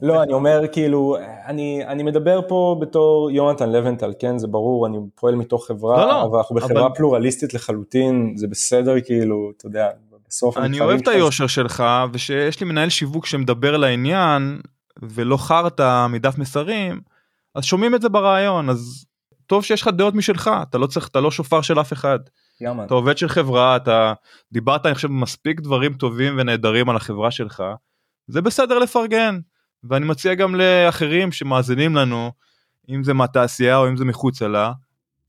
לא, 0.00 0.22
אני 0.22 0.32
אומר 0.32 0.60
כאילו, 0.72 1.16
אני, 1.46 1.86
אני 1.86 2.02
מדבר 2.02 2.40
פה 2.48 2.76
בתור 2.80 3.30
יונתן 3.30 3.72
לבנטל, 3.72 4.12
כן, 4.18 4.38
זה 4.38 4.46
ברור, 4.46 4.86
אני 4.86 4.98
פועל 5.14 5.34
מתוך 5.34 5.66
חברה, 5.66 5.96
לא, 5.96 6.06
לא, 6.06 6.22
אבל 6.24 6.38
אנחנו 6.38 6.56
בחברה 6.56 6.86
אבל... 6.86 6.94
פלורליסטית 6.94 7.54
לחלוטין, 7.54 8.32
זה 8.36 8.46
בסדר 8.46 9.00
כאילו, 9.00 9.52
אתה 9.56 9.66
יודע, 9.66 9.88
בסוף... 10.28 10.56
אני 10.56 10.80
אוהב 10.80 11.00
את 11.00 11.08
היושר 11.08 11.46
שלך, 11.46 11.84
ושיש 12.12 12.60
לי 12.60 12.66
מנהל 12.66 12.88
שיווק 12.88 13.26
שמדבר 13.26 13.76
לעניין, 13.76 14.60
ולא 15.02 15.36
חרטא 15.36 16.06
מדף 16.06 16.38
מסרים, 16.38 17.00
אז 17.54 17.64
שומעים 17.64 17.94
את 17.94 18.02
זה 18.02 18.08
ברעיון, 18.08 18.70
אז 18.70 19.04
טוב 19.46 19.64
שיש 19.64 19.82
לך 19.82 19.88
דעות 19.88 20.14
משלך, 20.14 20.50
אתה 20.62 20.78
לא 20.78 20.86
צריך, 20.86 21.08
אתה 21.08 21.20
לא 21.20 21.30
שופר 21.30 21.62
של 21.62 21.80
אף 21.80 21.92
אחד. 21.92 22.18
יאמן. 22.60 22.84
אתה 22.84 22.94
עובד 22.94 23.18
של 23.18 23.28
חברה, 23.28 23.76
אתה 23.76 24.12
דיברת 24.52 24.86
אני 24.86 24.94
חושב 24.94 25.08
מספיק 25.08 25.60
דברים 25.60 25.94
טובים 25.94 26.34
ונהדרים 26.38 26.88
על 26.88 26.96
החברה 26.96 27.30
שלך, 27.30 27.62
זה 28.26 28.42
בסדר 28.42 28.78
לפרגן. 28.78 29.38
ואני 29.88 30.06
מציע 30.06 30.34
גם 30.34 30.54
לאחרים 30.54 31.32
שמאזינים 31.32 31.96
לנו, 31.96 32.32
אם 32.88 33.04
זה 33.04 33.14
מהתעשייה 33.14 33.76
או 33.76 33.88
אם 33.88 33.96
זה 33.96 34.04
מחוצה 34.04 34.48
לה, 34.48 34.72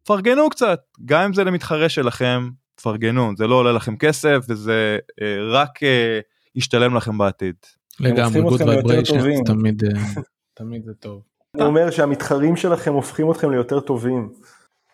פרגנו 0.04 0.50
קצת, 0.50 0.80
גם 1.06 1.22
אם 1.22 1.34
זה 1.34 1.44
למתחרה 1.44 1.90
שלכם, 1.90 2.50
פרגנו, 2.82 3.32
זה 3.38 3.48
לא 3.48 3.56
עולה 3.56 3.72
לכם 3.72 3.98
כסף 3.98 4.46
וזה 4.50 4.98
אה, 5.22 5.38
רק 5.52 5.84
אה, 5.84 6.20
ישתלם 6.56 6.96
לכם 6.96 7.18
בעתיד. 7.18 7.56
לגמרי, 8.00 8.42
good 8.42 8.62
vibrations 8.62 9.46
תמיד, 9.46 9.84
אה, 9.84 10.22
תמיד 10.58 10.86
זה 10.86 10.94
טוב. 10.94 11.22
אני 11.56 11.64
אומר 11.64 11.92
שהמתחרים 11.92 12.56
שלכם 12.56 12.94
הופכים 12.94 13.32
אתכם 13.32 13.52
ליותר 13.52 13.80
טובים. 13.80 14.30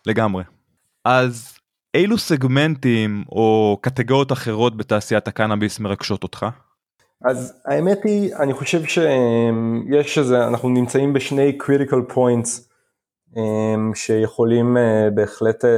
לגמרי. 0.05 0.43
אז 1.05 1.57
אילו 1.93 2.17
סגמנטים 2.17 3.23
או 3.29 3.77
קטגוריות 3.81 4.31
אחרות 4.31 4.77
בתעשיית 4.77 5.27
הקנאביס 5.27 5.79
מרגשות 5.79 6.23
אותך? 6.23 6.45
אז 7.23 7.61
האמת 7.65 8.03
היא, 8.03 8.35
אני 8.35 8.53
חושב 8.53 8.83
שיש 8.83 10.17
איזה, 10.17 10.47
אנחנו 10.47 10.69
נמצאים 10.69 11.13
בשני 11.13 11.57
critical 11.63 12.13
points 12.13 12.71
אמ, 13.37 13.91
שיכולים 13.95 14.77
אה, 14.77 15.09
בהחלט 15.13 15.65
אה, 15.65 15.69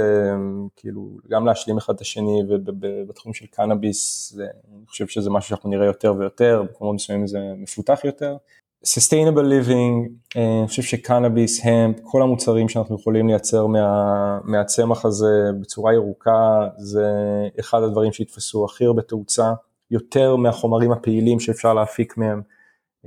כאילו 0.76 1.10
גם 1.30 1.46
להשלים 1.46 1.78
אחד 1.78 1.94
את 1.94 2.02
השני 2.02 2.42
ובתחום 2.50 3.34
של 3.34 3.46
קנאביס 3.46 4.34
אני 4.40 4.88
חושב 4.88 5.08
שזה 5.08 5.30
משהו 5.30 5.50
שאנחנו 5.50 5.70
נראה 5.70 5.86
יותר 5.86 6.16
ויותר, 6.20 6.64
במקומות 6.68 6.96
מסוימים 6.96 7.28
זה 7.28 7.40
מפותח 7.58 8.00
יותר. 8.04 8.38
Sustainable 8.86 9.46
living, 9.68 10.10
אה, 10.38 10.60
אני 10.60 10.68
חושב 10.68 10.82
שקנאביס, 10.82 11.66
המפ, 11.66 12.00
כל 12.04 12.22
המוצרים 12.22 12.70
שאנחנו 12.70 12.96
יכולים 12.96 13.28
לייצר 13.28 13.68
מה, 13.68 14.40
מהצמח 14.44 15.06
הזה 15.06 15.50
בצורה 15.62 15.94
ירוקה 15.94 16.68
זה 16.78 17.08
אחד 17.60 17.84
הדברים 17.84 18.14
שיתפסו 18.14 18.66
הכי 18.66 18.86
הרבה 18.86 19.02
תאוצה. 19.02 19.54
יותר 19.94 20.36
מהחומרים 20.36 20.92
הפעילים 20.92 21.40
שאפשר 21.40 21.74
להפיק 21.74 22.18
מהם. 22.18 22.42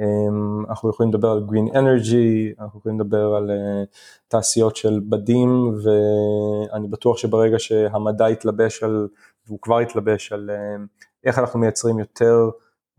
אמ, 0.01 0.64
אנחנו 0.68 0.91
יכולים 0.91 1.12
לדבר 1.12 1.30
על 1.30 1.43
green 1.49 1.72
energy, 1.72 2.61
אנחנו 2.61 2.78
יכולים 2.78 3.01
לדבר 3.01 3.34
על 3.34 3.51
אה, 3.51 3.84
תעשיות 4.28 4.76
של 4.76 5.01
בדים 5.09 5.74
ואני 5.82 6.89
בטוח 6.89 7.16
שברגע 7.16 7.59
שהמדע 7.59 8.30
יתלבש 8.30 8.82
על, 8.82 9.09
והוא 9.47 9.59
כבר 9.62 9.80
יתלבש 9.80 10.32
על 10.32 10.51
אה, 10.51 10.84
איך 11.24 11.39
אנחנו 11.39 11.59
מייצרים 11.59 11.99
יותר 11.99 12.51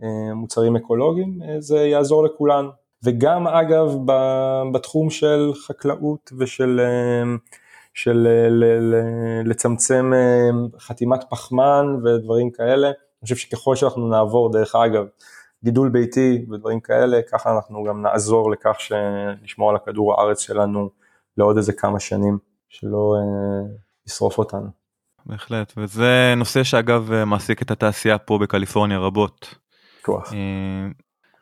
אה, 0.03 0.33
מוצרים 0.33 0.75
אקולוגיים, 0.75 1.39
זה 1.59 1.77
יעזור 1.77 2.25
לכולנו. 2.25 2.69
וגם 3.03 3.47
אגב 3.47 3.95
בתחום 4.73 5.09
של 5.09 5.51
חקלאות 5.67 6.31
ושל 6.39 6.81
של 7.93 8.27
לצמצם 9.45 10.11
חתימת 10.79 11.23
פחמן 11.29 11.85
ודברים 12.03 12.51
כאלה, 12.51 12.91
אני 13.21 13.23
חושב 13.23 13.35
שככל 13.35 13.75
שאנחנו 13.75 14.09
נעבור, 14.09 14.51
דרך 14.51 14.75
אגב, 14.75 15.05
גידול 15.63 15.89
ביתי 15.89 16.45
ודברים 16.51 16.79
כאלה, 16.79 17.19
ככה 17.31 17.55
אנחנו 17.55 17.83
גם 17.83 18.01
נעזור 18.01 18.51
לכך 18.51 18.75
שנשמור 18.79 19.69
על 19.69 19.75
הכדור 19.75 20.13
הארץ 20.13 20.39
שלנו 20.39 20.89
לעוד 21.37 21.57
איזה 21.57 21.73
כמה 21.73 21.99
שנים, 21.99 22.37
שלא 22.69 23.13
אה, 23.17 23.67
ישרוף 24.07 24.37
אותנו. 24.37 24.67
בהחלט, 25.25 25.73
וזה 25.77 26.33
נושא 26.37 26.63
שאגב 26.63 27.11
אה, 27.11 27.25
מעסיק 27.25 27.61
את 27.61 27.71
התעשייה 27.71 28.17
פה 28.17 28.37
בקליפורניה 28.37 28.99
רבות. 28.99 29.55
כוח. 30.01 30.33
אה, 30.33 30.87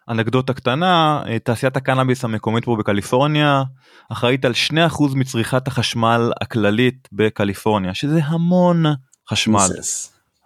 אנקדוטה 0.10 0.54
קטנה, 0.54 1.24
אה, 1.28 1.40
תעשיית 1.40 1.78
הקנאביס 1.78 2.24
המקומית 2.26 2.66
פה 2.66 2.76
בקליפורניה 2.80 3.64
אחראית 4.12 4.46
על 4.46 4.54
2% 4.54 5.16
מצריכת 5.16 5.68
החשמל 5.68 6.32
הכללית 6.42 7.10
בקליפורניה, 7.12 7.94
שזה 7.94 8.20
המון 8.24 8.84
חשמל. 9.30 9.68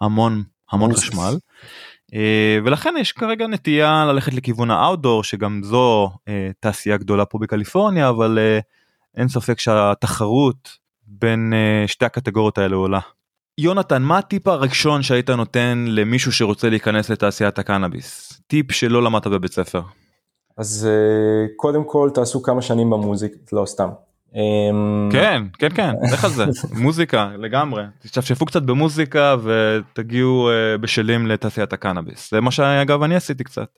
המון 0.01 0.43
המון 0.71 0.93
חשמל. 0.93 1.37
Uh, 2.11 2.15
ולכן 2.65 2.93
יש 2.99 3.11
כרגע 3.11 3.47
נטייה 3.47 4.05
ללכת 4.05 4.33
לכיוון 4.33 4.71
האאוטדור 4.71 5.23
שגם 5.23 5.61
זו 5.63 6.09
uh, 6.13 6.31
תעשייה 6.59 6.97
גדולה 6.97 7.25
פה 7.25 7.37
בקליפורניה 7.37 8.09
אבל 8.09 8.37
uh, 8.37 8.63
אין 9.17 9.27
ספק 9.27 9.59
שהתחרות 9.59 10.69
בין 11.07 11.53
שתי 11.87 12.05
הקטגוריות 12.05 12.57
האלה 12.57 12.75
עולה. 12.75 12.99
יונתן 13.57 14.01
מה 14.01 14.17
הטיפ 14.17 14.47
הראשון 14.47 15.01
שהיית 15.01 15.29
נותן 15.29 15.85
למישהו 15.87 16.31
שרוצה 16.31 16.69
להיכנס 16.69 17.09
לתעשיית 17.09 17.59
הקנאביס 17.59 18.41
טיפ 18.47 18.71
שלא 18.71 19.03
למדת 19.03 19.27
בבית 19.27 19.53
ספר. 19.53 19.81
אז 20.57 20.89
קודם 21.55 21.83
כל 21.83 22.09
תעשו 22.13 22.43
כמה 22.43 22.61
שנים 22.61 22.89
במוזיק 22.89 23.33
לא 23.53 23.65
סתם 23.65 23.89
כן 25.11 25.43
כן 25.59 25.69
כן 25.75 25.93
לך 26.13 26.23
על 26.23 26.31
זה. 26.31 26.45
מוזיקה 26.83 27.29
לגמרי. 27.37 27.83
תשתפשפו 28.03 28.45
קצת 28.45 28.61
במוזיקה 28.61 29.35
ותגיעו 29.43 30.49
אה, 30.49 30.77
בשלים 30.77 31.27
לתעשיית 31.27 31.73
הקנאביס. 31.73 32.31
זה 32.31 32.41
מה 32.41 32.51
שאגב 32.51 33.03
אני 33.03 33.15
עשיתי 33.15 33.43
קצת. 33.43 33.69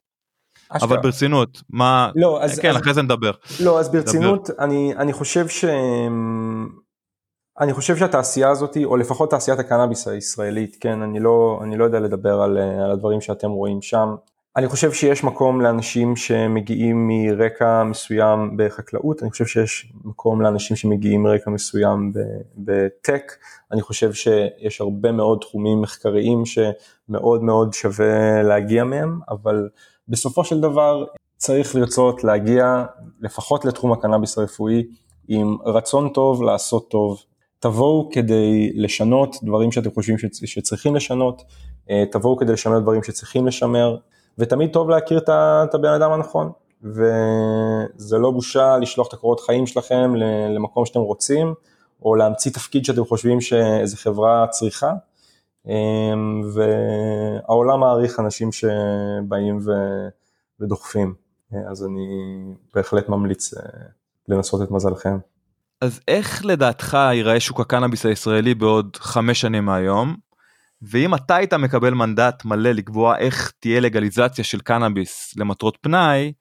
אבל 0.74 0.98
ברצינות 0.98 1.62
מה 1.70 2.12
לא 2.16 2.44
אז 2.44 2.60
כן 2.60 2.76
אחרי 2.76 2.94
זה 2.94 3.02
נדבר. 3.02 3.32
לא 3.60 3.80
אז 3.80 3.92
ברצינות 3.92 4.50
אני 4.60 4.94
אני 4.98 5.14
חושב 5.14 5.48
ש... 5.48 5.66
אני 7.60 7.74
חושב 7.74 7.98
שהתעשייה 7.98 8.50
הזאת 8.50 8.78
או 8.86 8.98
לפחות 8.98 9.30
תעשיית 9.30 9.60
הקנאביס 9.60 10.08
הישראלית 10.08 10.78
כן 10.80 11.02
אני 11.02 11.20
לא 11.20 11.60
אני 11.64 11.78
לא 11.78 11.84
יודע 11.84 12.00
לדבר 12.00 12.42
על, 12.42 12.58
אה, 12.58 12.86
על 12.86 12.92
הדברים 12.92 13.22
שאתם 13.22 13.50
רואים 13.50 13.82
שם 13.82 14.16
אני 14.58 14.68
חושב 14.68 14.92
שיש 14.92 15.24
מקום 15.24 15.62
לאנשים 15.62 16.16
שמגיעים 16.16 17.08
מרקע 17.08 17.84
מסוים 17.84 18.58
בחקלאות, 18.58 19.24
אני 19.24 19.32
חושב 19.32 19.46
שיש 19.46 19.94
מקום 20.04 20.42
לאנשים 20.42 20.78
שמגיעים 20.78 21.24
מרקע 21.24 21.52
מסוים 21.52 22.14
בטק, 22.58 23.32
אני 23.72 23.82
חושב 23.82 24.14
שיש 24.14 24.82
הרבה 24.82 25.12
מאוד 25.12 25.38
תחומים 25.42 25.82
מחקריים 25.82 26.44
שמאוד 26.46 27.44
מאוד 27.44 27.74
שווה 27.74 28.44
להגיע 28.44 28.84
מהם, 28.84 29.20
אבל 29.30 29.70
בסופו 30.08 30.44
של 30.44 30.62
דבר 30.62 31.06
צריך 31.38 31.76
לרצות 31.76 32.24
להגיע 32.24 32.86
לפחות 33.22 33.66
לתחום 33.66 33.92
הקנאביס 33.92 34.38
הרפואי 34.38 34.84
עם 35.28 35.58
רצון 35.66 36.10
טוב 36.10 36.44
לעשות 36.44 36.90
טוב. 36.90 37.24
תבואו 37.60 38.10
כדי 38.14 38.72
לשנות 38.76 39.36
דברים 39.44 39.72
שאתם 39.72 39.92
חושבים 39.92 40.18
שצריכים 40.46 40.96
לשנות, 40.96 41.42
אה, 41.90 42.04
תבואו 42.12 42.38
כדי 42.38 42.54
לשמר 42.54 42.80
דברים 42.80 43.04
שצריכים 43.04 43.48
לשמר, 43.48 43.98
ותמיד 44.42 44.70
טוב 44.74 44.90
להכיר 44.90 45.18
את 45.28 45.74
הבן 45.74 45.94
אדם 45.94 46.12
הנכון, 46.12 46.52
וזה 46.84 48.18
לא 48.18 48.32
בושה 48.32 48.78
לשלוח 48.78 49.08
את 49.08 49.14
הקורות 49.14 49.40
חיים 49.40 49.68
שלכם 49.68 50.16
למקום 50.56 50.86
שאתם 50.86 51.00
רוצים, 51.00 51.54
או 52.02 52.16
להמציא 52.16 52.52
תפקיד 52.52 52.86
שאתם 52.86 53.06
חושבים 53.06 53.42
שאיזה 53.42 53.98
חברה 53.98 54.48
צריכה, 54.50 54.94
אמ, 55.68 56.42
והעולם 56.54 57.80
מעריך 57.80 58.20
אנשים 58.20 58.50
שבאים 58.52 59.60
ודוחפים, 60.60 61.14
אז 61.72 61.86
אני 61.86 62.08
בהחלט 62.76 63.10
ממליץ 63.10 63.54
אה, 63.54 63.62
לנסות 64.28 64.62
את 64.62 64.72
מזלכם. 64.72 65.18
אז 65.82 66.00
איך 66.08 66.46
לדעתך 66.46 66.98
ייראה 67.14 67.40
שוק 67.40 67.60
הקנאביס 67.60 68.06
הישראלי 68.06 68.56
בעוד 68.56 68.98
חמש 69.00 69.42
שנים 69.42 69.66
מהיום? 69.66 70.16
ואם 70.82 71.16
אתה 71.16 71.36
היית 71.36 71.54
מקבל 71.54 71.94
מנדט 71.94 72.46
מלא 72.46 72.72
לקבוע 72.72 73.18
איך 73.18 73.52
תהיה 73.60 73.80
לגליזציה 73.80 74.44
של 74.44 74.60
קנאביס 74.60 75.34
למטרות 75.38 75.78
פנאי, 75.82 76.34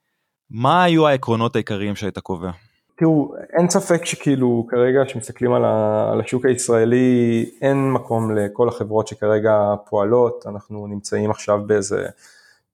מה 0.50 0.84
היו 0.84 1.06
העקרונות 1.06 1.56
העיקריים 1.56 1.96
שהיית 1.96 2.18
קובע? 2.18 2.50
תראו, 2.96 3.34
אין 3.58 3.70
ספק 3.70 4.04
שכאילו 4.04 4.66
כרגע 4.70 5.04
כשמסתכלים 5.06 5.52
על, 5.52 5.64
על 6.12 6.20
השוק 6.20 6.44
הישראלי, 6.44 7.50
אין 7.62 7.92
מקום 7.92 8.36
לכל 8.36 8.68
החברות 8.68 9.08
שכרגע 9.08 9.74
פועלות, 9.90 10.46
אנחנו 10.46 10.86
נמצאים 10.86 11.30
עכשיו 11.30 11.60
באיזה, 11.66 12.06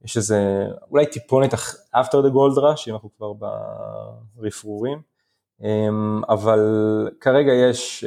יש 0.04 0.16
איזה, 0.16 0.66
אולי 0.90 1.06
טיפונת 1.06 1.54
after 1.94 2.16
the 2.24 2.32
gold 2.32 2.58
rush, 2.58 2.84
אם 2.88 2.94
אנחנו 2.94 3.10
כבר 3.16 3.32
ברפרורים, 4.36 4.98
אמ, 5.62 6.20
אבל 6.28 6.60
כרגע 7.20 7.52
יש 7.52 8.04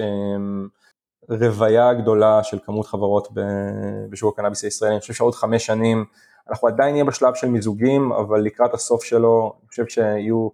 רוויה 1.30 1.94
גדולה 1.94 2.44
של 2.44 2.60
כמות 2.66 2.88
חברות 2.88 3.28
בשוק 4.10 4.34
הקנאביס 4.34 4.64
הישראלי, 4.64 4.94
אני 4.94 5.02
חושב 5.02 5.14
שעוד 5.14 5.36
חמש 5.36 5.66
שנים 5.66 6.06
אנחנו 6.50 6.68
עדיין 6.68 6.92
נהיה 6.92 7.04
בשלב 7.04 7.34
של 7.34 7.48
מיזוגים, 7.48 8.12
אבל 8.12 8.42
לקראת 8.42 8.74
הסוף 8.74 9.04
שלו, 9.04 9.54
אני 9.62 9.68
חושב 9.68 9.88
שיהיו, 9.88 10.50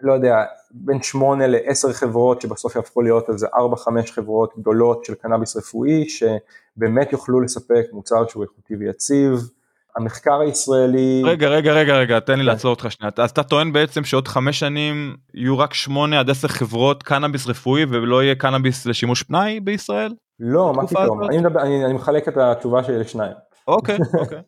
לא 0.00 0.12
יודע, 0.12 0.44
בין 0.70 1.02
8 1.02 1.46
ל-10 1.46 1.92
חברות 1.92 2.40
שבסוף 2.40 2.76
יהפכו 2.76 3.02
להיות 3.02 3.30
איזה 3.30 3.46
4-5 3.46 4.12
חברות 4.12 4.58
גדולות 4.58 5.04
של 5.04 5.14
קנאביס 5.14 5.56
רפואי, 5.56 6.08
שבאמת 6.08 7.12
יוכלו 7.12 7.40
לספק 7.40 7.86
מוצר 7.92 8.26
שהוא 8.26 8.42
איכותי 8.42 8.76
ויציב. 8.76 9.50
המחקר 9.96 10.40
הישראלי... 10.40 11.22
רגע, 11.24 11.48
רגע, 11.48 11.72
רגע, 11.72 11.94
רגע, 11.96 12.20
תן 12.20 12.32
לי 12.32 12.38
כן. 12.38 12.46
לעצור 12.46 12.70
אותך 12.70 12.86
שנייה. 12.90 13.10
אז 13.16 13.30
אתה 13.30 13.42
טוען 13.42 13.72
בעצם 13.72 14.04
שעוד 14.04 14.28
חמש 14.28 14.58
שנים 14.58 15.16
יהיו 15.34 15.58
רק 15.58 15.74
8 15.74 16.20
עד 16.20 16.30
10 16.30 16.48
חברות 16.48 17.02
קנאביס 17.02 17.46
רפואי 17.46 17.84
ולא 17.84 18.22
יהיה 18.22 18.34
קנאביס 18.34 18.86
לשימוש 18.86 19.22
פנאי 19.22 19.60
בישראל? 19.60 20.14
לא, 20.40 20.72
מה 20.76 20.86
פתאום, 20.86 21.24
אני, 21.24 21.38
מדבר, 21.38 21.60
אני, 21.60 21.84
אני 21.84 21.92
מחלק 21.92 22.28
את 22.28 22.36
התשובה 22.36 22.84
שלי 22.84 22.98
לשניים. 22.98 23.32
אוקיי, 23.68 23.98
אוקיי. 24.20 24.38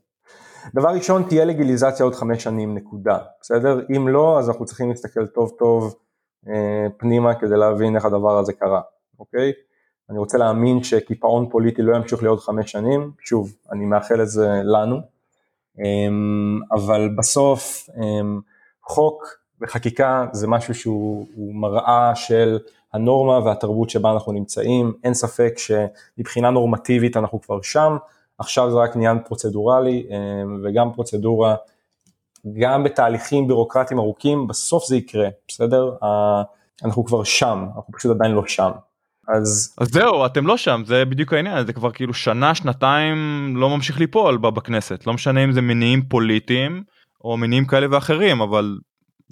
דבר 0.75 0.89
ראשון, 0.89 1.23
תהיה 1.23 1.45
לגיליזציה 1.45 2.05
עוד 2.05 2.15
חמש 2.15 2.43
שנים, 2.43 2.75
נקודה, 2.75 3.19
בסדר? 3.41 3.81
אם 3.97 4.09
לא, 4.09 4.39
אז 4.39 4.49
אנחנו 4.49 4.65
צריכים 4.65 4.89
להסתכל 4.89 5.27
טוב 5.27 5.53
טוב 5.59 5.95
אה, 6.49 6.87
פנימה 6.97 7.35
כדי 7.35 7.57
להבין 7.57 7.97
איך 7.97 8.05
הדבר 8.05 8.39
הזה 8.39 8.53
קרה, 8.53 8.81
אוקיי? 9.19 9.53
אני 10.11 10.19
רוצה 10.19 10.39
להאמין 10.39 10.83
שקיפאון 10.83 11.49
פוליטי 11.51 11.83
לא 11.83 11.97
ימשיך 11.97 12.23
לעוד 12.23 12.41
חמש 12.41 12.73
שנים, 12.73 13.11
שוב, 13.21 13.55
אני 13.73 13.85
מאחל 13.85 14.23
את 14.23 14.29
זה 14.29 14.49
לנו, 14.65 14.97
אבל 16.73 17.09
בסוף 17.17 17.89
אה, 17.97 18.21
חוק 18.83 19.25
וחקיקה 19.61 20.27
זה 20.33 20.47
משהו 20.47 20.75
שהוא 20.75 21.27
מראה 21.55 22.13
של 22.15 22.59
הנורמה 22.93 23.45
והתרבות 23.45 23.91
שבה 23.91 24.13
אנחנו 24.13 24.33
נמצאים, 24.33 24.93
אין 25.05 25.15
ספק 25.15 25.55
שמבחינה 25.57 26.51
נורמטיבית 26.51 27.17
אנחנו 27.17 27.41
כבר 27.41 27.63
שם, 27.63 27.97
עכשיו 28.39 28.71
זה 28.71 28.77
רק 28.77 28.97
עניין 28.97 29.19
פרוצדורלי 29.25 30.07
אמ, 30.11 30.61
וגם 30.65 30.93
פרוצדורה, 30.93 31.55
גם 32.59 32.85
בתהליכים 32.85 33.49
בירוקרטיים 33.49 34.01
ארוכים, 34.01 34.47
בסוף 34.47 34.87
זה 34.87 34.97
יקרה, 34.97 35.29
בסדר? 35.49 35.97
אנחנו 36.85 37.05
כבר 37.05 37.25
שם, 37.25 37.67
אנחנו 37.77 37.93
פשוט 37.93 38.17
עדיין 38.17 38.33
לא 38.33 38.47
שם. 38.47 38.71
אז... 39.29 39.75
אז 39.79 39.89
זהו, 39.89 40.27
אתם 40.27 40.47
לא 40.47 40.57
שם, 40.57 40.83
זה 40.87 41.05
בדיוק 41.05 41.33
העניין, 41.33 41.67
זה 41.67 41.73
כבר 41.73 41.91
כאילו 41.91 42.15
שנה, 42.15 42.55
שנתיים 42.55 43.53
לא 43.57 43.71
ממשיך 43.71 43.99
ליפול 43.99 44.37
בכנסת, 44.39 45.07
לא 45.07 45.13
משנה 45.13 45.45
אם 45.45 45.53
זה 45.53 45.61
מניעים 45.61 46.03
פוליטיים 46.03 46.83
או 47.25 47.37
מניעים 47.37 47.67
כאלה 47.67 47.87
ואחרים, 47.91 48.41
אבל 48.41 48.79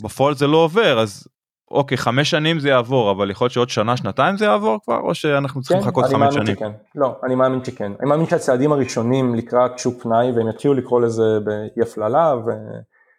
בפועל 0.02 0.34
זה 0.34 0.46
לא 0.46 0.56
עובר, 0.56 1.00
אז 1.00 1.28
אוקיי 1.70 1.96
חמש 1.96 2.30
שנים 2.30 2.58
זה 2.58 2.68
יעבור 2.68 3.10
אבל 3.10 3.30
יכול 3.30 3.44
להיות 3.44 3.52
שעוד 3.52 3.68
שנה 3.68 3.96
שנתיים 3.96 4.36
זה 4.36 4.44
יעבור 4.44 4.78
כבר 4.84 4.98
או 4.98 5.14
שאנחנו 5.14 5.60
צריכים 5.60 5.82
כן, 5.82 5.88
לחכות 5.88 6.04
חמש 6.04 6.34
שנים. 6.34 6.56
שכן. 6.56 6.70
לא 6.94 7.16
אני 7.24 7.34
מאמין 7.34 7.64
שכן 7.64 7.92
אני 8.00 8.08
מאמין 8.08 8.26
שהצעדים 8.26 8.72
הראשונים 8.72 9.34
לקראת 9.34 9.78
שוק 9.78 10.02
פנאי 10.02 10.30
והם 10.30 10.48
יתחילו 10.48 10.74
לקרוא 10.74 11.00
לזה 11.00 11.38
באי 11.44 11.82
הפללה 11.82 12.34
ו... 12.46 12.50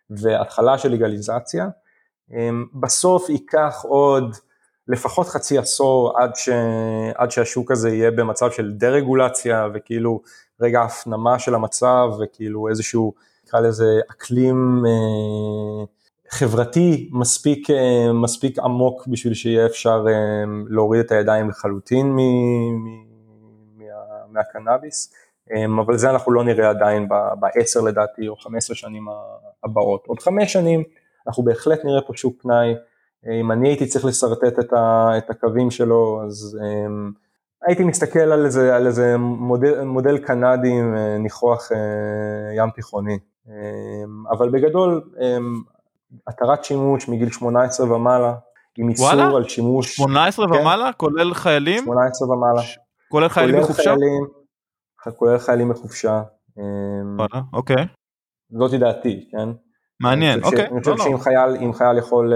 והתחלה 0.10 0.78
של 0.78 0.92
לגליזציה 0.92 1.68
בסוף 2.74 3.30
ייקח 3.30 3.82
עוד 3.84 4.36
לפחות 4.88 5.28
חצי 5.28 5.58
עשור 5.58 6.20
עד, 6.20 6.36
ש... 6.36 6.50
עד 7.16 7.32
שהשוק 7.32 7.72
הזה 7.72 7.90
יהיה 7.90 8.12
במצב 8.12 8.52
של 8.52 8.72
דה-רגולציה 8.72 9.68
וכאילו 9.74 10.22
רגע 10.62 10.82
הפנמה 10.82 11.40
של 11.40 11.56
המצב 11.56 12.08
וכאילו 12.20 12.68
איזשהו 12.68 13.14
נקרא 13.46 13.60
לזה 13.60 14.00
אקלים 14.12 14.84
אה, 14.86 15.86
חברתי 16.30 17.10
מספיק, 17.14 17.70
אה, 17.70 18.14
מספיק 18.14 18.60
עמוק 18.60 19.08
בשביל 19.08 19.34
שיהיה 19.34 19.66
אפשר 19.66 20.06
אה, 20.08 20.14
להוריד 20.70 21.06
את 21.06 21.12
הידיים 21.12 21.50
לחלוטין 21.50 22.08
מ, 22.08 22.18
מ, 22.18 23.06
מה, 23.78 23.86
מהקנאביס, 24.32 25.14
אה, 25.52 25.66
אבל 25.86 25.98
זה 25.98 26.10
אנחנו 26.10 26.32
לא 26.32 26.44
נראה 26.44 26.70
עדיין 26.70 27.10
בעשר 27.40 27.82
לדעתי 27.82 28.28
או 28.28 28.36
חמש 28.36 28.58
עשרה 28.58 28.76
שנים 28.76 29.06
הבאות. 29.64 30.04
עוד 30.08 30.20
חמש 30.20 30.54
שנים 30.54 30.84
אנחנו 31.28 31.44
בהחלט 31.44 31.86
נראה 31.86 32.02
פה 32.02 32.14
שוק 32.16 32.42
פנאי, 32.42 32.76
אם 33.40 33.52
אני 33.52 33.70
הייתי 33.70 33.86
צריך 33.86 34.06
לשרטט 34.06 34.60
את, 34.60 34.74
ה, 34.74 35.12
את 35.18 35.30
הקווים 35.30 35.72
שלו 35.72 36.22
אז 36.26 36.58
הייתי 37.68 37.84
מסתכל 37.84 38.20
על 38.20 38.46
איזה, 38.46 38.76
על 38.76 38.88
איזה 38.88 39.18
מודל, 39.18 39.84
מודל 39.84 40.18
קנדי 40.18 40.82
ניחוח 41.20 41.72
ים 42.58 42.70
תיכוני, 42.70 43.20
אבל 44.30 44.50
בגדול 44.50 45.02
התרת 46.28 46.64
שימוש 46.64 47.10
מגיל 47.10 47.30
18 47.30 47.96
ומעלה, 47.96 48.34
עם 48.78 48.90
איסור 48.90 49.06
וואלה? 49.06 49.36
על 49.36 49.48
שימוש. 49.48 49.96
18 49.96 50.48
כן? 50.48 50.54
ומעלה? 50.54 50.94
כולל 50.94 51.34
חיילים? 51.34 51.84
18 51.84 52.30
ומעלה. 52.30 52.62
ש... 52.62 52.78
כולל 53.10 53.30
חיילים 53.30 53.62
בחופשה? 53.62 53.84
חיילים, 53.84 54.28
כולל 55.18 55.38
חיילים 55.38 55.70
בחופשה. 55.70 56.22
אמ, 56.58 56.64
וואלה, 57.18 57.46
אוקיי. 57.54 57.86
זאתי 58.50 58.78
דעתי, 58.78 59.30
כן? 59.32 59.50
מעניין, 60.00 60.44
אוקיי. 60.44 60.68
אני 60.68 60.80
חושב 60.80 60.92
לא, 60.92 60.98
לא. 60.98 61.04
שאם. 61.04 61.18
חייל, 61.18 61.74
חייל 61.74 61.98
יכול 61.98 62.34
uh, 62.34 62.36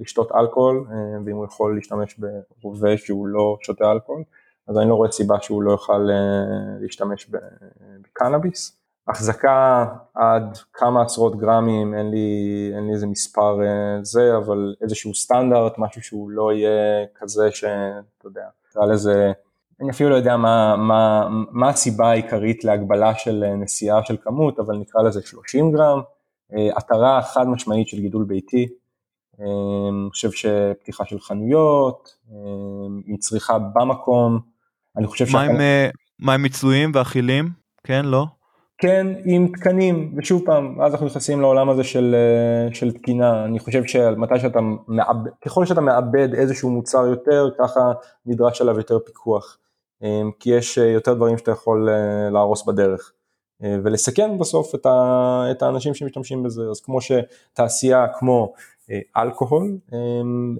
לשתות 0.00 0.32
אלכוהול, 0.32 0.86
uh, 0.88 0.92
ואם 1.26 1.36
הוא 1.36 1.44
יכול 1.44 1.74
להשתמש 1.74 2.20
ברובה 2.62 2.96
שהוא 2.96 3.26
לא 3.26 3.56
שותה 3.60 3.92
אלכוהול, 3.92 4.22
אז 4.68 4.78
אני 4.78 4.88
לא 4.88 4.94
רואה 4.94 5.12
סיבה 5.12 5.40
שהוא 5.40 5.62
לא 5.62 5.70
יוכל 5.70 6.08
uh, 6.10 6.82
להשתמש 6.82 7.30
בקנאביס. 8.02 8.82
החזקה 9.08 9.86
עד 10.14 10.58
כמה 10.72 11.02
עשרות 11.02 11.38
גרמים, 11.38 11.94
אין 11.94 12.10
לי, 12.10 12.70
אין 12.74 12.86
לי 12.86 12.92
איזה 12.92 13.06
מספר 13.06 13.62
אה, 13.62 13.98
זה, 14.02 14.36
אבל 14.36 14.74
איזשהו 14.80 15.14
סטנדרט, 15.14 15.78
משהו 15.78 16.02
שהוא 16.02 16.30
לא 16.30 16.52
יהיה 16.52 17.06
כזה 17.14 17.50
שאתה 17.50 18.26
יודע, 18.26 18.44
נקרא 18.70 18.86
לזה, 18.86 19.32
אני 19.80 19.90
אפילו 19.90 20.10
לא 20.10 20.14
יודע 20.14 20.36
מה, 20.36 20.76
מה, 20.76 21.28
מה 21.50 21.68
הסיבה 21.68 22.10
העיקרית 22.10 22.64
להגבלה 22.64 23.14
של 23.14 23.44
אה, 23.46 23.56
נסיעה 23.56 24.04
של 24.04 24.16
כמות, 24.24 24.58
אבל 24.58 24.76
נקרא 24.76 25.02
לזה 25.02 25.22
30 25.22 25.72
גרם, 25.72 25.98
אה, 25.98 26.04
התרה 26.76 27.22
חד 27.22 27.48
משמעית 27.48 27.88
של 27.88 28.00
גידול 28.00 28.24
ביתי, 28.24 28.68
אני 29.38 30.10
חושב 30.10 30.30
שפתיחה 30.30 31.04
של 31.04 31.20
חנויות, 31.20 32.16
עם 33.06 33.16
צריכה 33.16 33.58
במקום, 33.58 34.40
אני 34.96 35.06
חושב 35.06 35.26
ש... 35.26 35.34
מה 36.18 36.34
עם 36.34 36.42
מיצויים 36.42 36.90
ואכילים? 36.94 37.48
כן, 37.84 38.04
לא? 38.04 38.26
כן, 38.82 39.06
עם 39.24 39.48
תקנים, 39.48 40.14
ושוב 40.16 40.42
פעם, 40.46 40.80
אז 40.80 40.92
אנחנו 40.92 41.06
נכנסים 41.06 41.40
לעולם 41.40 41.68
הזה 41.68 41.84
של, 41.84 42.14
אה, 42.14 42.74
של 42.74 42.92
תקינה, 42.92 43.44
אני 43.44 43.58
חושב 43.58 43.84
שמתי 43.84 44.40
שאתה 44.40 44.60
מאבד, 44.88 45.30
ככל 45.44 45.66
שאתה 45.66 45.80
מאבד 45.80 46.34
איזשהו 46.34 46.70
מוצר 46.70 47.06
יותר, 47.06 47.50
ככה 47.58 47.92
נדרש 48.26 48.60
עליו 48.60 48.76
יותר 48.76 48.98
פיקוח, 48.98 49.58
אה, 50.02 50.20
כי 50.40 50.50
יש 50.50 50.78
אה, 50.78 50.84
יותר 50.84 51.14
דברים 51.14 51.38
שאתה 51.38 51.50
יכול 51.50 51.88
להרוס 52.30 52.66
בדרך, 52.66 53.12
ולסכן 53.62 54.38
בסוף 54.38 54.74
את, 54.74 54.86
ה, 54.86 55.44
את 55.50 55.62
האנשים 55.62 55.94
שמשתמשים 55.94 56.42
בזה, 56.42 56.62
אז 56.70 56.80
כמו 56.80 56.98
שתעשייה 57.00 58.06
כמו 58.18 58.52
אלכוהול, 59.16 59.78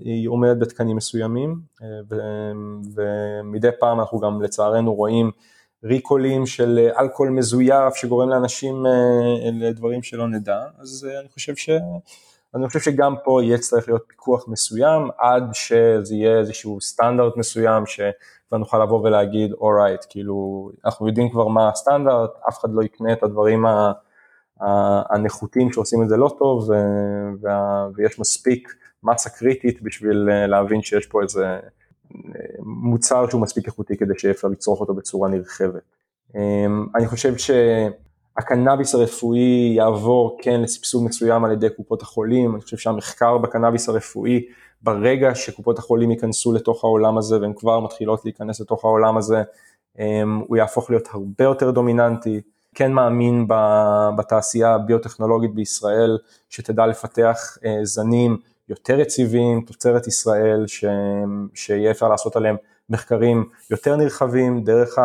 היא 0.00 0.28
עומדת 0.28 0.58
בתקנים 0.58 0.96
מסוימים, 0.96 1.60
ומדי 2.94 3.68
פעם 3.80 4.00
אנחנו 4.00 4.20
גם 4.20 4.42
לצערנו 4.42 4.94
רואים 4.94 5.30
ריקולים 5.84 6.46
של 6.46 6.78
אה, 6.78 7.00
אלכוהול 7.00 7.32
מזויף 7.32 7.94
שגורם 7.94 8.28
לאנשים 8.28 8.86
אה, 8.86 9.50
לדברים 9.52 10.02
שלא 10.02 10.28
נדע, 10.28 10.60
אז 10.78 11.08
אה, 11.10 11.20
אני 11.20 11.28
חושב, 11.28 11.56
ש... 11.56 11.70
אני 12.54 12.66
חושב 12.66 12.80
שגם 12.80 13.14
פה 13.24 13.42
יהיה 13.42 13.58
צריך 13.58 13.88
להיות 13.88 14.04
פיקוח 14.08 14.48
מסוים 14.48 15.08
עד 15.18 15.44
שזה 15.52 16.14
יהיה 16.14 16.38
איזשהו 16.38 16.80
סטנדרט 16.80 17.36
מסוים 17.36 17.86
שכבר 17.86 18.58
נוכל 18.58 18.82
לבוא 18.82 19.00
ולהגיד 19.00 19.52
אורייט, 19.52 20.04
כאילו 20.08 20.70
אנחנו 20.84 21.08
יודעים 21.08 21.30
כבר 21.30 21.48
מה 21.48 21.68
הסטנדרט, 21.68 22.30
אף 22.48 22.58
אחד 22.58 22.68
לא 22.72 22.82
יקנה 22.82 23.12
את 23.12 23.22
הדברים 23.22 23.64
הנחותים 25.10 25.72
שעושים 25.72 26.02
את 26.02 26.08
זה 26.08 26.16
לא 26.16 26.34
טוב 26.38 26.70
ויש 27.94 28.20
מספיק 28.20 28.74
מסה 29.02 29.30
קריטית 29.30 29.82
בשביל 29.82 30.28
להבין 30.46 30.82
שיש 30.82 31.06
פה 31.06 31.22
איזה 31.22 31.58
מוצר 32.58 33.28
שהוא 33.28 33.42
מספיק 33.42 33.66
איכותי 33.66 33.96
כדי 33.96 34.12
שיהיה 34.18 34.34
אפשר 34.34 34.48
לצרוך 34.48 34.80
אותו 34.80 34.94
בצורה 34.94 35.28
נרחבת. 35.28 35.82
אמ, 36.34 36.86
אני 36.94 37.06
חושב 37.06 37.36
שהקנאביס 38.40 38.94
הרפואי 38.94 39.72
יעבור 39.76 40.38
כן 40.42 40.60
לסבסוד 40.60 41.04
מסוים 41.04 41.44
על 41.44 41.52
ידי 41.52 41.70
קופות 41.70 42.02
החולים, 42.02 42.54
אני 42.54 42.60
חושב 42.60 42.76
שהמחקר 42.76 43.38
בקנאביס 43.38 43.88
הרפואי, 43.88 44.42
ברגע 44.82 45.34
שקופות 45.34 45.78
החולים 45.78 46.10
ייכנסו 46.10 46.52
לתוך 46.52 46.84
העולם 46.84 47.18
הזה 47.18 47.40
והן 47.40 47.52
כבר 47.56 47.80
מתחילות 47.80 48.24
להיכנס 48.24 48.60
לתוך 48.60 48.84
העולם 48.84 49.16
הזה, 49.16 49.42
אמ, 49.98 50.42
הוא 50.48 50.56
יהפוך 50.56 50.90
להיות 50.90 51.08
הרבה 51.12 51.44
יותר 51.44 51.70
דומיננטי. 51.70 52.40
כן 52.74 52.92
מאמין 52.92 53.46
בתעשייה 54.16 54.74
הביוטכנולוגית 54.74 55.54
בישראל, 55.54 56.18
שתדע 56.50 56.86
לפתח 56.86 57.58
אה, 57.64 57.78
זנים 57.82 58.36
יותר 58.68 59.00
יציבים, 59.00 59.60
תוצרת 59.66 60.06
ישראל, 60.06 60.66
ש... 60.66 60.84
שיהיה 61.54 61.90
אפשר 61.90 62.08
לעשות 62.08 62.36
עליהם 62.36 62.56
מחקרים 62.90 63.44
יותר 63.70 63.96
נרחבים 63.96 64.64
דרך 64.64 64.98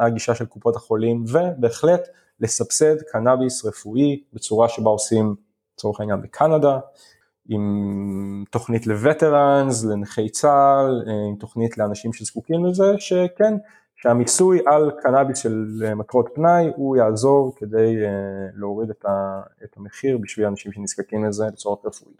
הגישה 0.00 0.34
של 0.34 0.44
קופות 0.44 0.76
החולים, 0.76 1.24
ובהחלט 1.28 2.08
לסבסד 2.40 2.96
קנאביס 3.12 3.64
רפואי 3.64 4.22
בצורה 4.32 4.68
שבה 4.68 4.90
עושים 4.90 5.34
לצורך 5.74 6.00
העניין 6.00 6.22
בקנדה, 6.22 6.78
עם 7.48 8.44
תוכנית 8.50 8.86
לווטרנס, 8.86 9.84
לנכי 9.84 10.28
צה"ל, 10.28 11.02
עם 11.28 11.36
תוכנית 11.36 11.78
לאנשים 11.78 12.12
שזקוקים 12.12 12.64
לזה, 12.64 12.94
שכן, 12.98 13.54
שהמיסוי 13.96 14.60
על 14.66 14.90
קנאביס 15.02 15.38
של 15.38 15.64
מטרות 15.96 16.28
פנאי 16.34 16.70
הוא 16.76 16.96
יעזור 16.96 17.54
כדי 17.56 17.96
להוריד 18.56 18.90
את 19.64 19.76
המחיר 19.76 20.18
בשביל 20.18 20.46
אנשים 20.46 20.72
שנזקקים 20.72 21.24
לזה 21.24 21.44
לצורך 21.46 21.84
רפואי. 21.84 22.12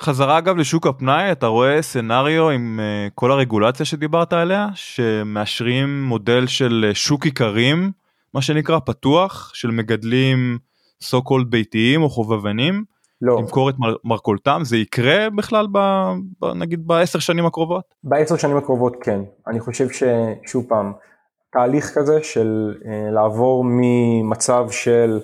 חזרה 0.00 0.38
אגב 0.38 0.56
לשוק 0.56 0.86
הפנאי 0.86 1.32
אתה 1.32 1.46
רואה 1.46 1.82
סנאריו 1.82 2.50
עם 2.50 2.80
כל 3.14 3.32
הרגולציה 3.32 3.86
שדיברת 3.86 4.32
עליה 4.32 4.68
שמאשרים 4.74 6.02
מודל 6.02 6.46
של 6.46 6.90
שוק 6.94 7.26
איכרים 7.26 7.90
מה 8.34 8.42
שנקרא 8.42 8.78
פתוח 8.78 9.50
של 9.54 9.70
מגדלים 9.70 10.58
so 11.02 11.16
called 11.16 11.44
ביתיים 11.48 12.02
או 12.02 12.08
חובבנים. 12.08 12.84
לא. 13.22 13.36
למכור 13.38 13.70
את 13.70 13.74
מר, 13.78 13.94
מרכולתם 14.04 14.60
זה 14.64 14.76
יקרה 14.76 15.30
בכלל 15.30 15.66
ב, 15.72 15.78
ב, 16.40 16.46
נגיד 16.54 16.86
בעשר 16.86 17.18
שנים 17.18 17.46
הקרובות? 17.46 17.94
בעשר 18.04 18.36
שנים 18.36 18.56
הקרובות 18.56 18.96
כן 19.02 19.20
אני 19.46 19.60
חושב 19.60 19.88
ששוב 19.90 20.64
פעם 20.68 20.92
תהליך 21.52 21.90
כזה 21.94 22.22
של 22.22 22.74
uh, 22.82 22.86
לעבור 23.12 23.64
ממצב 23.68 24.66
של 24.70 25.20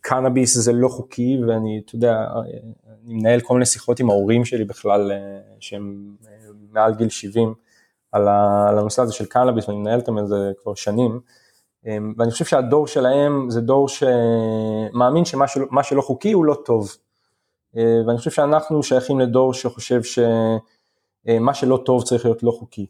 קנאביס 0.00 0.58
זה 0.58 0.72
לא 0.72 0.88
חוקי 0.88 1.38
ואני 1.46 1.82
אתה 1.84 1.96
יודע 1.96 2.26
אני 3.06 3.14
מנהל 3.14 3.40
כל 3.40 3.54
מיני 3.54 3.66
שיחות 3.66 4.00
עם 4.00 4.10
ההורים 4.10 4.44
שלי 4.44 4.64
בכלל, 4.64 5.12
אה, 5.12 5.40
שהם 5.60 6.14
אה, 6.26 6.30
מעל 6.70 6.94
גיל 6.94 7.08
70, 7.08 7.54
על 8.12 8.28
הנושא 8.78 9.02
הזה 9.02 9.12
של 9.12 9.26
קנאביס, 9.26 9.68
ואני 9.68 9.78
מנהל 9.78 10.00
אותם 10.00 10.18
את 10.18 10.28
זה 10.28 10.52
כבר 10.62 10.74
שנים, 10.74 11.10
אה, 11.12 11.18
ואני 12.18 12.30
חושב 12.30 12.44
שהדור 12.44 12.86
שלהם 12.86 13.50
זה 13.50 13.60
דור 13.60 13.88
שמאמין 13.88 15.24
שמה 15.24 15.48
שלא, 15.48 15.66
שלא 15.82 16.02
חוקי 16.02 16.32
הוא 16.32 16.44
לא 16.44 16.56
טוב. 16.64 16.96
ואני 17.74 18.18
חושב 18.18 18.30
שאנחנו 18.30 18.82
שייכים 18.82 19.20
לדור 19.20 19.54
שחושב 19.54 20.00
שמה 20.02 21.54
שלא 21.54 21.82
טוב 21.84 22.04
צריך 22.04 22.24
להיות 22.24 22.42
לא 22.42 22.50
חוקי. 22.50 22.86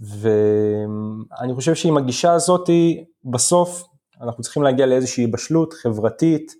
ואני 0.00 1.54
חושב 1.54 1.74
שעם 1.74 1.96
הגישה 1.96 2.32
הזאתי, 2.32 3.04
בסוף 3.24 3.84
אנחנו 4.20 4.42
צריכים 4.42 4.62
להגיע 4.62 4.86
לאיזושהי 4.86 5.26
בשלות 5.26 5.72
חברתית, 5.72 6.54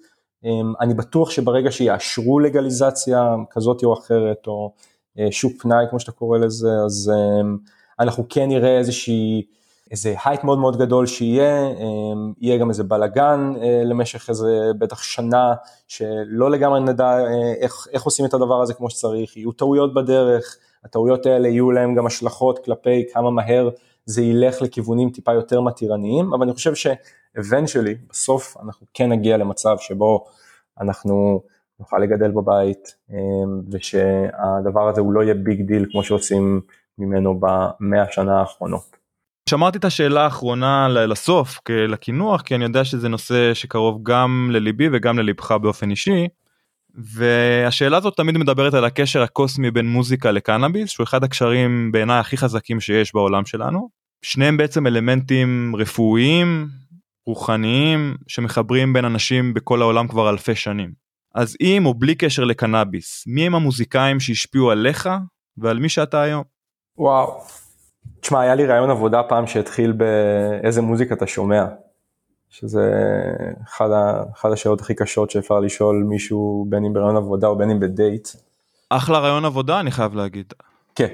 אמ, 0.45 0.73
אני 0.81 0.95
בטוח 0.95 1.31
שברגע 1.31 1.71
שיאשרו 1.71 2.39
לגליזציה 2.39 3.35
כזאת 3.51 3.85
או 3.85 3.93
אחרת, 3.93 4.47
או 4.47 4.73
אה, 5.19 5.29
שוק 5.31 5.53
פנאי 5.63 5.85
כמו 5.91 6.01
שאתה 6.01 6.13
קורא 6.13 6.39
לזה, 6.39 6.69
אז 6.87 7.13
אמ, 7.15 7.57
אנחנו 8.01 8.27
כן 8.29 8.49
נראה 8.49 8.79
איזושהי, 8.79 9.43
איזה 9.91 10.15
הייט 10.25 10.45
מאוד 10.45 10.59
מאוד 10.59 10.77
גדול 10.79 11.07
שיהיה, 11.07 11.67
אמ, 11.67 12.33
יהיה 12.41 12.59
גם 12.59 12.69
איזה 12.69 12.85
בלאגן 12.85 13.53
אה, 13.63 13.83
למשך 13.85 14.29
איזה 14.29 14.71
בטח 14.79 15.03
שנה, 15.03 15.55
שלא 15.89 16.51
לגמרי 16.51 16.81
נדע 16.81 17.07
אה, 17.07 17.53
איך, 17.61 17.87
איך 17.93 18.03
עושים 18.03 18.27
את 18.27 18.35
הדבר 18.35 18.63
הזה 18.63 18.75
כמו 18.75 18.91
שצריך, 18.91 19.37
יהיו 19.37 19.53
טעויות 19.53 19.95
בדרך, 19.95 20.57
הטעויות 20.85 21.27
האלה 21.27 21.49
יהיו 21.49 21.71
להם 21.71 21.95
גם 21.95 22.07
השלכות 22.07 22.65
כלפי 22.65 23.05
כמה 23.13 23.31
מהר 23.31 23.69
זה 24.05 24.23
ילך 24.23 24.63
לכיוונים 24.63 25.11
טיפה 25.11 25.33
יותר 25.33 25.61
מתירניים, 25.61 26.35
אבל 26.35 26.43
אני 26.43 26.55
חושב 26.55 26.75
ש-eventually, 26.75 28.11
בסוף 28.11 28.57
אנחנו 28.63 28.87
כן 28.95 29.13
נגיע 29.13 29.37
למצב 29.37 29.77
שבו 29.79 30.25
אנחנו 30.81 31.41
נוכל 31.81 31.99
לגדל 31.99 32.31
בבית, 32.31 32.95
אמ, 33.11 33.17
ושהדבר 33.71 34.89
הזה 34.89 35.01
הוא 35.01 35.13
לא 35.13 35.23
יהיה 35.23 35.35
big 35.35 35.63
deal 35.63 35.87
כמו 35.91 36.03
שעושים 36.03 36.61
ממנו 36.99 37.41
במאה 37.41 38.03
השנה 38.03 38.41
האחרונות. 38.41 38.98
שמרתי 39.49 39.79
את 39.79 39.85
השאלה 39.85 40.25
האחרונה 40.25 40.89
לסוף 40.89 41.59
לקינוח 41.69 42.43
כי 42.43 42.55
אני 42.55 42.65
יודע 42.65 42.85
שזה 42.85 43.09
נושא 43.09 43.55
שקרוב 43.55 44.01
גם 44.03 44.51
לליבי 44.53 44.89
וגם 44.93 45.19
ללבך 45.19 45.53
באופן 45.53 45.91
אישי. 45.91 46.29
והשאלה 46.95 47.97
הזאת 47.97 48.17
תמיד 48.17 48.39
מדברת 48.39 48.75
על 48.75 48.85
הקשר 48.85 49.23
הקוסמי 49.23 49.71
בין 49.71 49.87
מוזיקה 49.87 50.31
לקנאביס 50.31 50.91
שהוא 50.91 51.05
אחד 51.05 51.25
הקשרים 51.25 51.93
בעיניי 51.93 52.19
הכי 52.19 52.37
חזקים 52.37 52.81
שיש 52.81 53.15
בעולם 53.15 53.47
שלנו. 53.47 53.89
שניהם 54.23 54.57
בעצם 54.57 54.87
אלמנטים 54.87 55.77
רפואיים 55.77 56.69
רוחניים 57.27 58.17
שמחברים 58.27 58.93
בין 58.93 59.05
אנשים 59.05 59.55
בכל 59.55 59.83
העולם 59.83 60.09
כבר 60.09 60.31
אלפי 60.31 60.55
שנים. 60.55 60.93
אז 61.35 61.57
עם 61.61 61.87
או 61.87 61.95
בלי 61.95 62.15
קשר 62.15 62.45
לקנאביס, 62.45 63.25
מי 63.27 63.47
הם 63.47 63.55
המוזיקאים 63.55 64.21
שהשפיעו 64.21 64.71
עליך 64.71 65.09
ועל 65.57 65.79
מי 65.79 65.89
שאתה 65.89 66.23
היום? 66.23 66.45
וואו. 66.99 67.41
תשמע, 68.21 68.41
היה 68.41 68.55
לי 68.55 68.67
רעיון 68.67 68.91
עבודה 68.91 69.23
פעם 69.23 69.47
שהתחיל 69.47 69.93
באיזה 69.93 70.83
מוזיקה 70.83 71.15
אתה 71.15 71.27
שומע. 71.27 71.67
שזה 72.51 72.93
אחד, 73.65 73.91
ה, 73.91 74.23
אחד 74.35 74.53
השאלות 74.53 74.81
הכי 74.81 74.95
קשות 74.95 75.31
שאפשר 75.31 75.61
לשאול 75.61 76.05
מישהו 76.09 76.67
בין 76.69 76.85
אם 76.85 76.93
בריאיון 76.93 77.17
עבודה 77.17 77.47
או 77.47 77.57
בין 77.57 77.71
אם 77.71 77.81
בדייט. 77.81 78.29
אחלה 78.91 79.19
ריאיון 79.19 79.45
עבודה 79.45 79.81
אני 79.81 79.91
חייב 79.91 80.15
להגיד. 80.15 80.53
כן. 80.95 81.09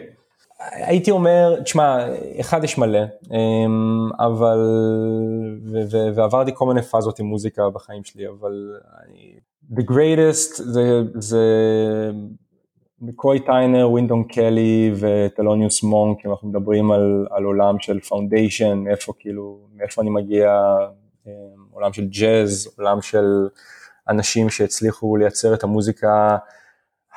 הייתי 0.72 1.10
אומר, 1.10 1.60
תשמע, 1.60 1.98
אחד 2.40 2.64
יש 2.64 2.78
מלא, 2.78 2.98
אמ, 3.30 4.08
אבל, 4.18 4.58
ו, 5.72 5.78
ו, 5.90 6.14
ועברתי 6.14 6.50
כל 6.54 6.66
מיני 6.66 6.82
פאזות 6.82 7.18
עם 7.18 7.26
מוזיקה 7.26 7.70
בחיים 7.70 8.04
שלי, 8.04 8.28
אבל 8.28 8.52
אני, 9.04 9.34
the 9.72 9.82
greatest 9.90 10.62
זה, 10.62 11.02
זה 11.14 11.40
מקוי 13.00 13.40
טיינר, 13.40 13.90
ווינטון 13.90 14.24
קלי 14.24 14.92
וטלוניוס 15.00 15.82
מונק, 15.82 16.26
אם 16.26 16.30
אנחנו 16.30 16.48
מדברים 16.48 16.90
על, 16.90 17.26
על 17.30 17.44
עולם 17.44 17.78
של 17.78 18.00
foundation, 18.00 18.84
איפה 18.90 19.12
כאילו, 19.18 19.58
מאיפה 19.74 20.02
אני 20.02 20.10
מגיע, 20.10 20.62
אמ, 21.26 21.32
עולם 21.70 21.92
של 21.92 22.08
ג'אז, 22.08 22.74
עולם 22.78 23.02
של 23.02 23.48
אנשים 24.08 24.50
שהצליחו 24.50 25.16
לייצר 25.16 25.54
את 25.54 25.62
המוזיקה 25.64 26.36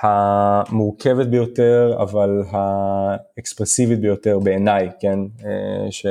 המורכבת 0.02 1.28
ביותר, 1.28 1.98
אבל 2.02 2.44
האקספרסיבית 2.52 4.00
ביותר 4.00 4.40
בעיניי, 4.40 4.90
כן, 5.00 5.20
אה, 5.46 5.92
ש, 5.92 6.06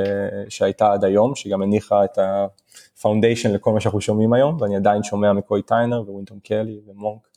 שהייתה 0.49 0.93
עד 0.93 1.03
היום, 1.03 1.35
שגם 1.35 1.61
הניחה 1.61 2.05
את 2.05 2.17
ה 2.17 2.29
foundation 2.29 3.53
לכל 3.53 3.71
מה 3.73 3.79
שאנחנו 3.79 4.01
שומעים 4.01 4.33
היום, 4.33 4.57
ואני 4.61 4.75
עדיין 4.75 5.03
שומע 5.03 5.33
מקוי 5.33 5.61
טיינר 5.61 6.11
ווינטון 6.11 6.39
קלי 6.39 6.79
ומונק. 6.87 7.27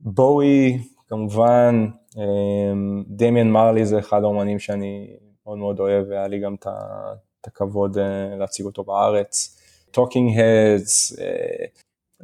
בואי, 0.00 0.78
כמובן, 1.10 1.86
אה, 2.18 2.72
דמיאן 3.06 3.50
מרלי 3.50 3.86
זה 3.86 3.98
אחד 3.98 4.22
האומנים 4.22 4.58
שאני 4.58 5.16
מאוד 5.46 5.58
מאוד 5.58 5.80
אוהב, 5.80 6.04
והיה 6.08 6.28
לי 6.28 6.40
גם 6.40 6.54
את 6.54 7.46
הכבוד 7.46 7.98
אה, 7.98 8.36
להציג 8.38 8.66
אותו 8.66 8.84
בארץ. 8.84 9.56
Talking 9.90 10.38
Heads, 10.40 11.12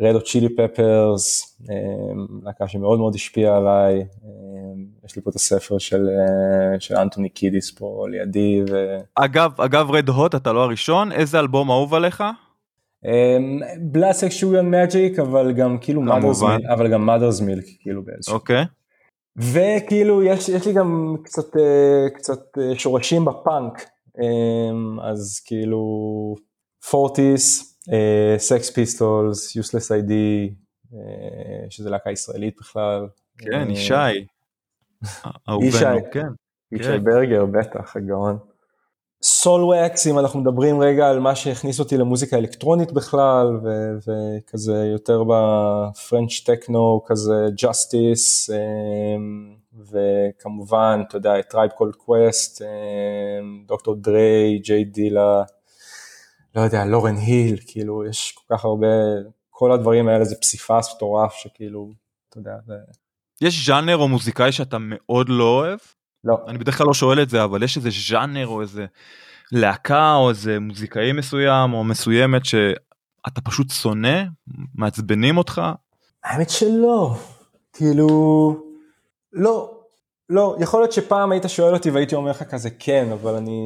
Red 0.01 0.21
Hot 0.21 0.31
Chili 0.31 0.49
Peppers, 0.57 1.57
להקה 2.43 2.69
שמאוד 2.69 2.99
מאוד 2.99 3.15
השפיעה 3.15 3.57
עליי, 3.57 3.95
אמ, 4.25 4.87
יש 5.05 5.17
לי 5.17 5.23
פה 5.23 5.31
את 5.31 5.35
הספר 5.35 5.79
של, 5.79 6.09
אה, 6.09 6.81
של 6.81 6.97
אנטוני 6.97 7.29
קידיס 7.29 7.71
פה 7.71 8.07
לידי. 8.11 8.63
ו... 8.71 8.97
אגב, 9.15 9.61
אגב 9.61 9.91
Red 9.91 10.09
Hot 10.09 10.35
אתה 10.35 10.53
לא 10.53 10.63
הראשון, 10.63 11.13
איזה 11.13 11.41
אלבום 11.41 11.71
אהוב 11.71 11.95
עליך? 11.95 12.25
Blood 13.81 14.13
Sugar 14.13 14.49
Sex 14.49 14.71
Magik 14.71 15.19
אבל 15.19 15.53
גם 15.53 15.79
כאילו 15.81 16.03
Mother's 16.03 16.43
Milk, 16.43 16.65
אבל 16.75 16.93
גם 16.93 17.07
Mother's 17.07 17.41
Milk 17.41 17.65
כאילו 17.81 18.05
באיזשהו. 18.05 18.35
אוקיי. 18.35 18.65
וכאילו 19.39 20.23
יש, 20.23 20.49
יש 20.49 20.67
לי 20.67 20.73
גם 20.73 21.17
קצת, 21.25 21.57
אה, 21.57 22.11
קצת 22.15 22.59
אה, 22.59 22.79
שורשים 22.79 23.25
בפאנק, 23.25 23.87
אמ, 24.21 25.01
אז 25.01 25.41
כאילו 25.47 26.35
פורטיס, 26.91 27.79
Sex 28.39 28.71
Pistols, 28.71 29.57
Useless 29.57 29.93
ID, 29.93 30.55
שזה 31.71 31.91
להקה 31.91 32.11
ישראלית 32.11 32.57
בכלל. 32.61 33.07
כן, 33.39 33.69
אה, 33.69 33.73
ישי. 33.73 33.95
ישי, 35.63 35.85
כן. 36.13 36.27
ישי 36.73 36.85
כן. 36.85 37.05
ברגר, 37.05 37.47
בטח, 37.47 37.97
הגאון. 37.97 38.39
Soulwax, 39.29 40.07
אם 40.07 40.19
אנחנו 40.19 40.41
מדברים 40.41 40.81
רגע 40.81 41.09
על 41.09 41.21
מה 41.21 41.37
שהכניס 41.37 41.81
אותי 41.81 41.97
למוזיקה 41.97 42.37
אלקטרונית 42.37 42.93
בכלל, 42.93 43.47
וכזה 44.07 44.75
יותר 44.93 45.23
ב 45.25 45.41
French 45.41 46.41
techno, 46.45 47.03
כזה 47.07 47.47
Justice, 47.63 48.51
אה, 48.51 48.57
וכמובן, 49.91 51.01
אתה 51.09 51.17
יודע, 51.17 51.43
Tribe 51.43 51.71
Called 51.71 51.93
Quest, 51.93 52.63
Dr. 53.67 53.95
Dre, 53.95 54.59
J 54.59 54.85
Dilla, 54.85 55.43
לא 56.55 56.61
יודע, 56.61 56.85
Lauryn 56.85 57.17
Hill, 57.17 57.57
כאילו, 57.67 58.07
יש 58.07 58.33
כל 58.33 58.55
כך 58.55 58.65
הרבה, 58.65 58.87
כל 59.51 59.73
הדברים 59.73 60.09
האלה 60.09 60.25
זה 60.25 60.37
פסיפס 60.41 60.95
מטורף 60.97 61.33
שכאילו, 61.33 61.91
אתה 62.29 62.39
יודע, 62.39 62.55
זה... 62.67 62.75
יש 63.41 63.67
ז'אנר 63.67 63.97
או 63.97 64.09
מוזיקאי 64.09 64.53
שאתה 64.53 64.77
מאוד 64.81 65.29
לא 65.29 65.45
אוהב? 65.45 65.79
לא. 66.27 66.39
אני 66.49 66.59
בדרך 66.59 66.79
כלל 66.79 66.87
לא 66.87 66.95
שואל 66.95 67.23
את 67.23 67.31
זה, 67.31 67.45
אבל 67.45 67.63
יש 67.63 67.77
איזה 67.77 67.89
ז'אנר 68.09 68.47
או 68.47 68.61
איזה 68.61 68.87
להקה 69.53 70.15
או 70.15 70.31
איזה 70.31 70.61
מוזיקאי 70.61 71.13
מסוים 71.13 71.73
או 71.73 71.85
מסוימת 71.85 72.45
שאתה 72.45 73.41
פשוט 73.45 73.71
שונא, 73.71 74.23
מעצבנים 74.75 75.39
אותך? 75.39 75.63
האמת 76.25 76.51
שלא, 76.51 77.17
כאילו, 77.73 78.09
לא, 79.33 79.71
לא, 80.29 80.57
יכול 80.61 80.81
להיות 80.81 80.93
שפעם 80.93 81.33
היית 81.33 81.45
שואל 81.49 81.75
אותי 81.75 81.91
והייתי 81.91 82.15
אומר 82.15 82.31
לך 82.31 82.43
כזה 82.43 82.71
כן, 82.79 83.09
אבל 83.13 83.35
אני... 83.35 83.61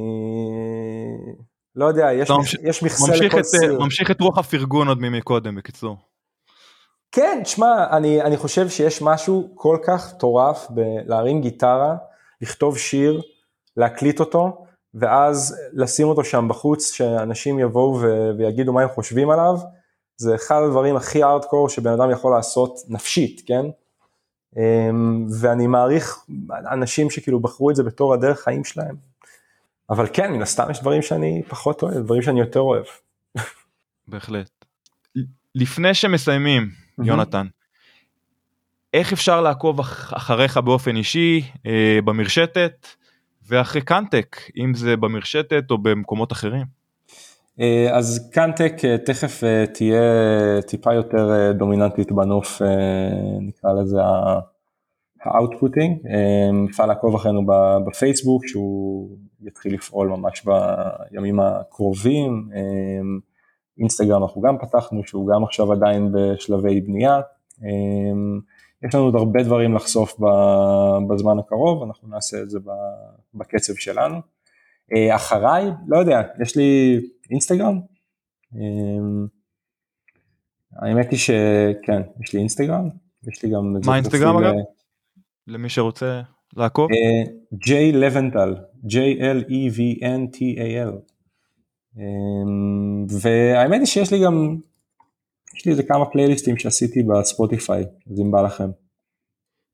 לא 1.76 1.84
יודע, 1.84 2.12
יש, 2.12 2.30
ממש... 2.30 2.56
יש 2.62 2.82
מכסה 2.82 3.16
לכל 3.16 3.40
את, 3.40 3.44
סיר. 3.44 3.78
ממשיך 3.78 4.11
את 4.11 4.20
רוח 4.20 4.38
הפרגון 4.38 4.88
עוד 4.88 5.00
ממקודם, 5.00 5.54
בקיצור. 5.54 5.96
כן, 7.12 7.40
תשמע, 7.44 7.86
אני, 7.90 8.22
אני 8.22 8.36
חושב 8.36 8.68
שיש 8.68 9.02
משהו 9.02 9.52
כל 9.54 9.76
כך 9.86 10.14
מטורף 10.14 10.66
בלהרים 10.70 11.40
גיטרה, 11.40 11.96
לכתוב 12.41 12.78
שיר, 12.78 13.22
להקליט 13.76 14.20
אותו, 14.20 14.64
ואז 14.95 15.57
לשים 15.72 16.09
אותו 16.09 16.24
שם 16.24 16.49
בחוץ, 16.49 16.93
שאנשים 16.93 17.59
יבואו 17.59 17.99
ו- 18.01 18.30
ויגידו 18.38 18.72
מה 18.72 18.82
הם 18.82 18.88
חושבים 18.88 19.30
עליו, 19.30 19.55
זה 20.16 20.34
אחד 20.34 20.61
הדברים 20.66 20.97
הכי 20.97 21.24
ארדקור 21.24 21.68
שבן 21.68 21.93
אדם 21.93 22.11
יכול 22.11 22.32
לעשות 22.32 22.80
נפשית, 22.88 23.43
כן? 23.47 23.66
אמ, 24.57 25.26
ואני 25.41 25.66
מעריך 25.66 26.24
אנשים 26.72 27.11
שכאילו 27.11 27.41
בחרו 27.41 27.70
את 27.70 27.76
זה 27.76 27.82
בתור 27.82 28.14
הדרך 28.14 28.41
חיים 28.41 28.64
שלהם. 28.64 28.97
אבל 29.91 30.07
כן, 30.12 30.32
מן 30.32 30.43
הסתם 30.43 30.70
יש 30.70 30.80
דברים 30.80 31.03
שאני 31.03 31.43
פחות 31.49 31.82
אוהב, 31.82 31.99
דברים 31.99 32.22
שאני 32.22 32.41
יותר 32.41 32.61
אוהב. 32.61 32.84
בהחלט. 34.09 34.51
לפני 35.55 35.95
שמסיימים, 35.95 36.68
יונתן, 37.05 37.47
איך 38.95 39.12
אפשר 39.12 39.41
לעקוב 39.41 39.80
אחריך 39.80 40.57
באופן 40.57 40.97
אישי 40.97 41.43
אה, 41.66 41.99
במרשתת 42.05 42.86
ואחרי 43.49 43.82
קאנטק, 43.82 44.36
אם 44.57 44.74
זה 44.74 44.97
במרשתת 44.97 45.70
או 45.70 45.78
במקומות 45.78 46.32
אחרים? 46.32 46.80
אה, 47.61 47.97
אז 47.97 48.30
CannTech 48.32 48.84
אה, 48.84 48.99
תכף 48.99 49.45
אה, 49.45 49.64
תהיה 49.66 50.03
טיפה 50.66 50.95
יותר 50.95 51.53
דומיננטית 51.53 52.12
בנוף, 52.12 52.62
נקרא 53.41 53.72
לזה 53.72 53.99
ה 55.22 55.29
outputting, 55.29 55.98
אפשר 56.70 56.86
לעקוב 56.86 57.14
אחרינו 57.14 57.47
בפייסבוק 57.86 58.47
שהוא 58.47 59.16
יתחיל 59.43 59.74
לפעול 59.74 60.09
ממש 60.09 60.45
בימים 60.45 61.41
הקרובים, 61.41 62.49
אינסטגרם 63.78 64.22
אנחנו 64.22 64.41
גם 64.41 64.59
פתחנו 64.59 65.05
שהוא 65.05 65.28
גם 65.34 65.45
עכשיו 65.45 65.72
עדיין 65.72 66.12
בשלבי 66.12 66.80
בנייה, 66.80 67.20
יש 68.86 68.94
לנו 68.94 69.04
עוד 69.04 69.14
הרבה 69.14 69.42
דברים 69.42 69.74
לחשוף 69.74 70.20
בזמן 71.08 71.38
הקרוב, 71.38 71.82
אנחנו 71.82 72.08
נעשה 72.08 72.42
את 72.42 72.50
זה 72.50 72.58
בקצב 73.34 73.74
שלנו. 73.74 74.16
אחריי, 75.14 75.70
לא 75.88 75.98
יודע, 75.98 76.22
יש 76.42 76.56
לי 76.56 77.00
אינסטגרם. 77.30 77.80
אמ, 78.54 79.26
האמת 80.76 81.10
היא 81.10 81.18
שכן, 81.18 82.02
יש 82.22 82.32
לי 82.32 82.40
אינסטגרם, 82.40 82.88
יש 83.28 83.42
לי 83.42 83.50
גם... 83.50 83.76
מה 83.86 83.96
אינסטגרם 83.96 84.36
אגב? 84.36 84.54
למי 85.46 85.68
שרוצה 85.68 86.22
לעקוב? 86.56 86.88
ג'יי 87.54 87.92
לבנטל, 87.92 88.54
J-L-E-V-N-T-A-L. 88.84 90.92
אמ, 91.96 93.06
והאמת 93.20 93.78
היא 93.78 93.86
שיש 93.86 94.12
לי 94.12 94.24
גם, 94.24 94.56
יש 95.57 95.64
לי 95.66 95.72
איזה 95.72 95.82
כמה 95.82 96.05
פלייליסטים 96.05 96.59
שעשיתי 96.59 97.03
בספוטיפיי, 97.03 97.84
אז 98.12 98.20
אם 98.20 98.30
בא 98.30 98.42
לכם. 98.42 98.70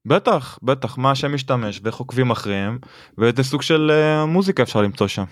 בטח, 0.07 0.59
בטח, 0.63 0.99
מה 0.99 1.11
השם 1.11 1.35
משתמש 1.35 1.81
ואיך 1.83 1.97
עוקבים 1.97 2.31
אחריהם 2.31 2.79
ואיזה 3.19 3.43
סוג 3.43 3.63
של 3.63 3.91
uh, 3.91 4.27
מוזיקה 4.27 4.63
אפשר 4.63 4.83
למצוא 4.83 5.09
שם. 5.09 5.25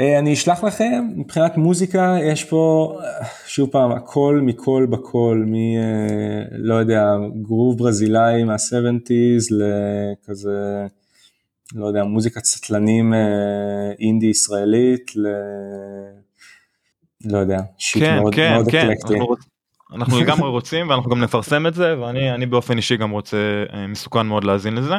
אה, 0.00 0.18
אני 0.18 0.32
אשלח 0.32 0.64
לכם, 0.64 1.08
מבחינת 1.16 1.56
מוזיקה 1.56 2.16
יש 2.22 2.44
פה 2.44 2.94
שוב 3.46 3.70
פעם 3.70 3.92
הכל 3.92 4.40
מכל 4.42 4.86
בכל, 4.90 5.44
מ... 5.46 5.54
אה, 5.54 6.44
לא 6.50 6.74
יודע, 6.74 7.04
גרוב 7.42 7.78
ברזילאי 7.78 8.44
מה-70's 8.44 9.48
לכזה, 9.50 10.86
לא 11.74 11.86
יודע, 11.86 12.04
מוזיקת 12.04 12.44
סטלנים 12.44 13.14
אה, 13.14 13.92
אינדי 13.98 14.26
ישראלית, 14.26 15.16
ל... 15.16 15.26
לא 17.24 17.38
יודע, 17.38 17.58
שיט 17.78 18.02
כן, 18.02 18.18
מאוד, 18.18 18.34
כן, 18.34 18.52
מאוד 18.54 18.70
כן. 18.70 18.90
אקלקטי. 18.90 19.14
אנחנו, 19.14 19.36
אנחנו 19.92 20.20
לגמרי 20.20 20.48
רוצים 20.48 20.88
ואנחנו 20.88 21.10
גם 21.10 21.20
נפרסם 21.20 21.66
את 21.66 21.74
זה 21.74 22.00
ואני 22.00 22.46
באופן 22.46 22.76
אישי 22.76 22.96
גם 22.96 23.10
רוצה, 23.10 23.64
מסוכן 23.88 24.26
מאוד 24.26 24.44
להאזין 24.44 24.74
לזה. 24.74 24.94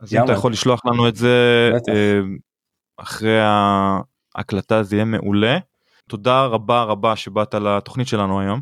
אז 0.00 0.14
אם 0.14 0.24
אתה 0.24 0.32
יכול 0.32 0.52
לשלוח 0.52 0.80
לנו 0.86 1.08
את 1.08 1.16
זה 1.16 1.70
אחרי 2.96 3.38
ההקלטה 4.34 4.82
זה 4.82 4.96
יהיה 4.96 5.04
מעולה. 5.04 5.58
תודה 6.08 6.44
רבה 6.44 6.82
רבה 6.82 7.16
שבאת 7.16 7.54
לתוכנית 7.54 8.08
שלנו 8.08 8.40
היום. 8.40 8.60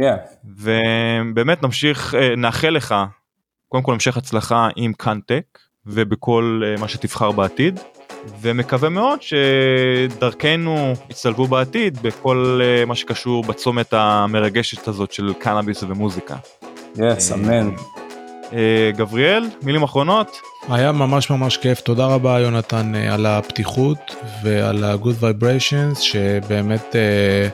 Yeah. 0.00 0.04
ובאמת 0.44 1.62
נמשיך, 1.62 2.14
אה, 2.14 2.36
נאחל 2.36 2.68
לך 2.70 2.94
קודם 3.68 3.84
כל 3.84 3.92
המשך 3.92 4.16
הצלחה 4.16 4.68
עם 4.76 4.92
קאנטק 4.92 5.58
ובכל 5.86 6.62
אה, 6.64 6.80
מה 6.80 6.88
שתבחר 6.88 7.32
בעתיד. 7.32 7.80
ומקווה 8.40 8.88
מאוד 8.88 9.18
שדרכנו 9.22 10.92
יצטלבו 11.10 11.46
בעתיד 11.46 12.02
בכל 12.02 12.60
אה, 12.62 12.84
מה 12.84 12.94
שקשור 12.94 13.44
בצומת 13.44 13.92
המרגשת 13.92 14.88
הזאת 14.88 15.12
של 15.12 15.32
קנאביס 15.38 15.82
ומוזיקה. 15.82 16.36
יס, 16.98 17.32
אמן. 17.32 17.70
גבריאל, 18.96 19.48
מילים 19.62 19.82
אחרונות? 19.82 20.40
היה 20.68 20.92
ממש 20.92 21.30
ממש 21.30 21.56
כיף, 21.56 21.80
תודה 21.80 22.06
רבה 22.06 22.40
יונתן 22.40 22.94
אה, 22.94 23.14
על 23.14 23.26
הפתיחות 23.26 23.98
ועל 24.44 24.84
ה-good 24.84 25.22
vibrations 25.22 26.00
שבאמת 26.00 26.96
אה, 26.96 27.00
אה, 27.00 27.48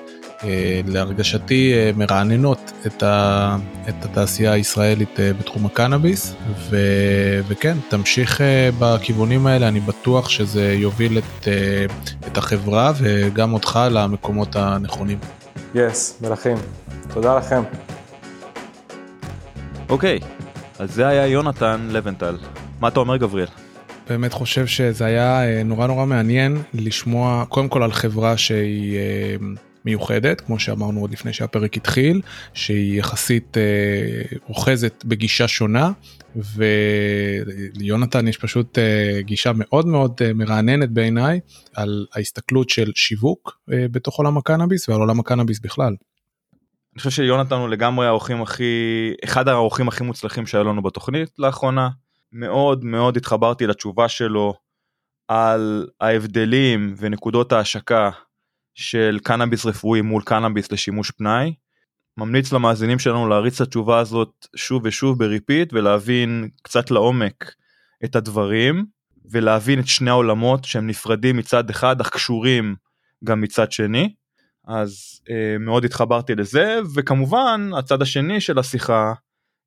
להרגשתי 0.86 1.72
אה, 1.74 1.90
מרעננות 1.96 2.72
את, 2.86 3.02
ה, 3.02 3.56
את 3.88 4.04
התעשייה 4.04 4.52
הישראלית 4.52 5.20
אה, 5.20 5.32
בתחום 5.32 5.66
הקנאביס 5.66 6.34
ו, 6.70 6.76
וכן 7.48 7.76
תמשיך 7.88 8.40
אה, 8.40 8.70
בכיוונים 8.78 9.46
האלה 9.46 9.68
אני 9.68 9.80
בטוח 9.80 10.28
שזה 10.28 10.72
יוביל 10.72 11.18
את, 11.18 11.48
אה, 11.48 11.84
את 12.26 12.38
החברה 12.38 12.92
וגם 12.96 13.52
אותך 13.52 13.80
למקומות 13.90 14.56
הנכונים. 14.56 15.18
יס, 15.74 16.18
yes, 16.22 16.28
מלכים, 16.28 16.56
תודה 17.14 17.36
לכם. 17.36 17.62
אוקיי, 19.88 20.18
okay, 20.22 20.24
אז 20.78 20.94
זה 20.94 21.08
היה 21.08 21.26
יונתן 21.26 21.88
לבנטל. 21.90 22.36
מה 22.80 22.88
אתה 22.88 23.00
אומר 23.00 23.16
גבריאל? 23.16 23.48
באמת 24.08 24.32
חושב 24.32 24.66
שזה 24.66 25.04
היה 25.04 25.44
אה, 25.44 25.62
נורא 25.62 25.86
נורא 25.86 26.06
מעניין 26.06 26.62
לשמוע 26.74 27.44
קודם 27.48 27.68
כל 27.68 27.82
על 27.82 27.92
חברה 27.92 28.36
שהיא 28.36 28.96
אה, 28.96 29.36
מיוחדת 29.84 30.40
כמו 30.40 30.58
שאמרנו 30.58 31.00
עוד 31.00 31.12
לפני 31.12 31.32
שהפרק 31.32 31.76
התחיל 31.76 32.20
שהיא 32.54 32.98
יחסית 32.98 33.56
אה, 33.56 34.36
אוחזת 34.48 35.04
בגישה 35.04 35.48
שונה 35.48 35.92
וליונתן 37.76 38.28
יש 38.28 38.36
פשוט 38.36 38.78
גישה 39.20 39.52
מאוד 39.54 39.86
מאוד 39.86 40.20
מרעננת 40.34 40.90
בעיניי 40.90 41.40
על 41.74 42.06
ההסתכלות 42.14 42.70
של 42.70 42.92
שיווק 42.94 43.58
בתוך 43.68 44.16
עולם 44.16 44.38
הקנאביס 44.38 44.88
ועל 44.88 45.00
עולם 45.00 45.20
הקנאביס 45.20 45.60
בכלל. 45.60 45.94
אני 46.94 46.98
חושב 46.98 47.10
שיונתן 47.10 47.54
הוא 47.54 47.68
לגמרי 47.68 48.06
האורחים 48.06 48.42
הכי 48.42 48.64
אחד 49.24 49.48
האורחים 49.48 49.88
הכי 49.88 50.04
מוצלחים 50.04 50.46
שהיה 50.46 50.64
לנו 50.64 50.82
בתוכנית 50.82 51.30
לאחרונה. 51.38 51.88
מאוד 52.32 52.84
מאוד 52.84 53.16
התחברתי 53.16 53.66
לתשובה 53.66 54.08
שלו 54.08 54.54
על 55.28 55.86
ההבדלים 56.00 56.94
ונקודות 56.98 57.52
ההשקה 57.52 58.10
של 58.80 59.18
קנאביס 59.22 59.66
רפואי 59.66 60.00
מול 60.00 60.22
קנאביס 60.22 60.72
לשימוש 60.72 61.10
פנאי. 61.10 61.54
ממליץ 62.16 62.52
למאזינים 62.52 62.98
שלנו 62.98 63.28
להריץ 63.28 63.60
את 63.60 63.66
התשובה 63.66 63.98
הזאת 63.98 64.46
שוב 64.56 64.82
ושוב 64.84 65.18
ב 65.18 65.26
repeat 65.26 65.72
ולהבין 65.72 66.48
קצת 66.62 66.90
לעומק 66.90 67.54
את 68.04 68.16
הדברים 68.16 68.84
ולהבין 69.30 69.80
את 69.80 69.86
שני 69.86 70.10
העולמות 70.10 70.64
שהם 70.64 70.86
נפרדים 70.86 71.36
מצד 71.36 71.70
אחד 71.70 72.00
אך 72.00 72.08
קשורים 72.08 72.74
גם 73.24 73.40
מצד 73.40 73.72
שני. 73.72 74.14
אז 74.66 75.20
אה, 75.30 75.56
מאוד 75.58 75.84
התחברתי 75.84 76.34
לזה 76.34 76.78
וכמובן 76.94 77.70
הצד 77.78 78.02
השני 78.02 78.40
של 78.40 78.58
השיחה 78.58 79.12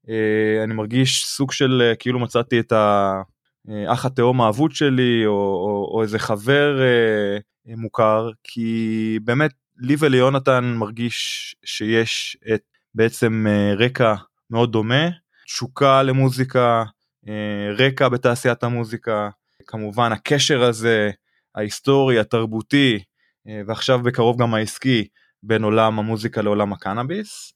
אה, 0.09 0.63
אני 0.63 0.73
מרגיש 0.73 1.25
סוג 1.25 1.51
של 1.51 1.81
אה, 1.85 1.95
כאילו 1.95 2.19
מצאתי 2.19 2.59
את 2.59 2.71
האח 2.71 4.05
התאום 4.05 4.41
האבוד 4.41 4.71
שלי 4.71 5.25
או, 5.25 5.31
או, 5.31 5.91
או 5.93 6.01
איזה 6.01 6.19
חבר 6.19 6.81
אה, 6.81 7.37
מוכר 7.65 8.29
כי 8.43 9.19
באמת 9.23 9.51
לי 9.77 9.95
וליונתן 9.99 10.73
מרגיש 10.77 11.55
שיש 11.65 12.37
את 12.53 12.61
בעצם 12.95 13.45
רקע 13.77 14.15
מאוד 14.49 14.71
דומה 14.71 15.09
תשוקה 15.45 16.03
למוזיקה 16.03 16.83
רקע 17.77 18.09
בתעשיית 18.09 18.63
המוזיקה 18.63 19.29
כמובן 19.67 20.11
הקשר 20.11 20.63
הזה 20.63 21.11
ההיסטורי 21.55 22.19
התרבותי 22.19 22.99
ועכשיו 23.67 23.99
בקרוב 23.99 24.41
גם 24.41 24.53
העסקי 24.53 25.07
בין 25.43 25.63
עולם 25.63 25.99
המוזיקה 25.99 26.41
לעולם 26.41 26.73
הקנאביס. 26.73 27.53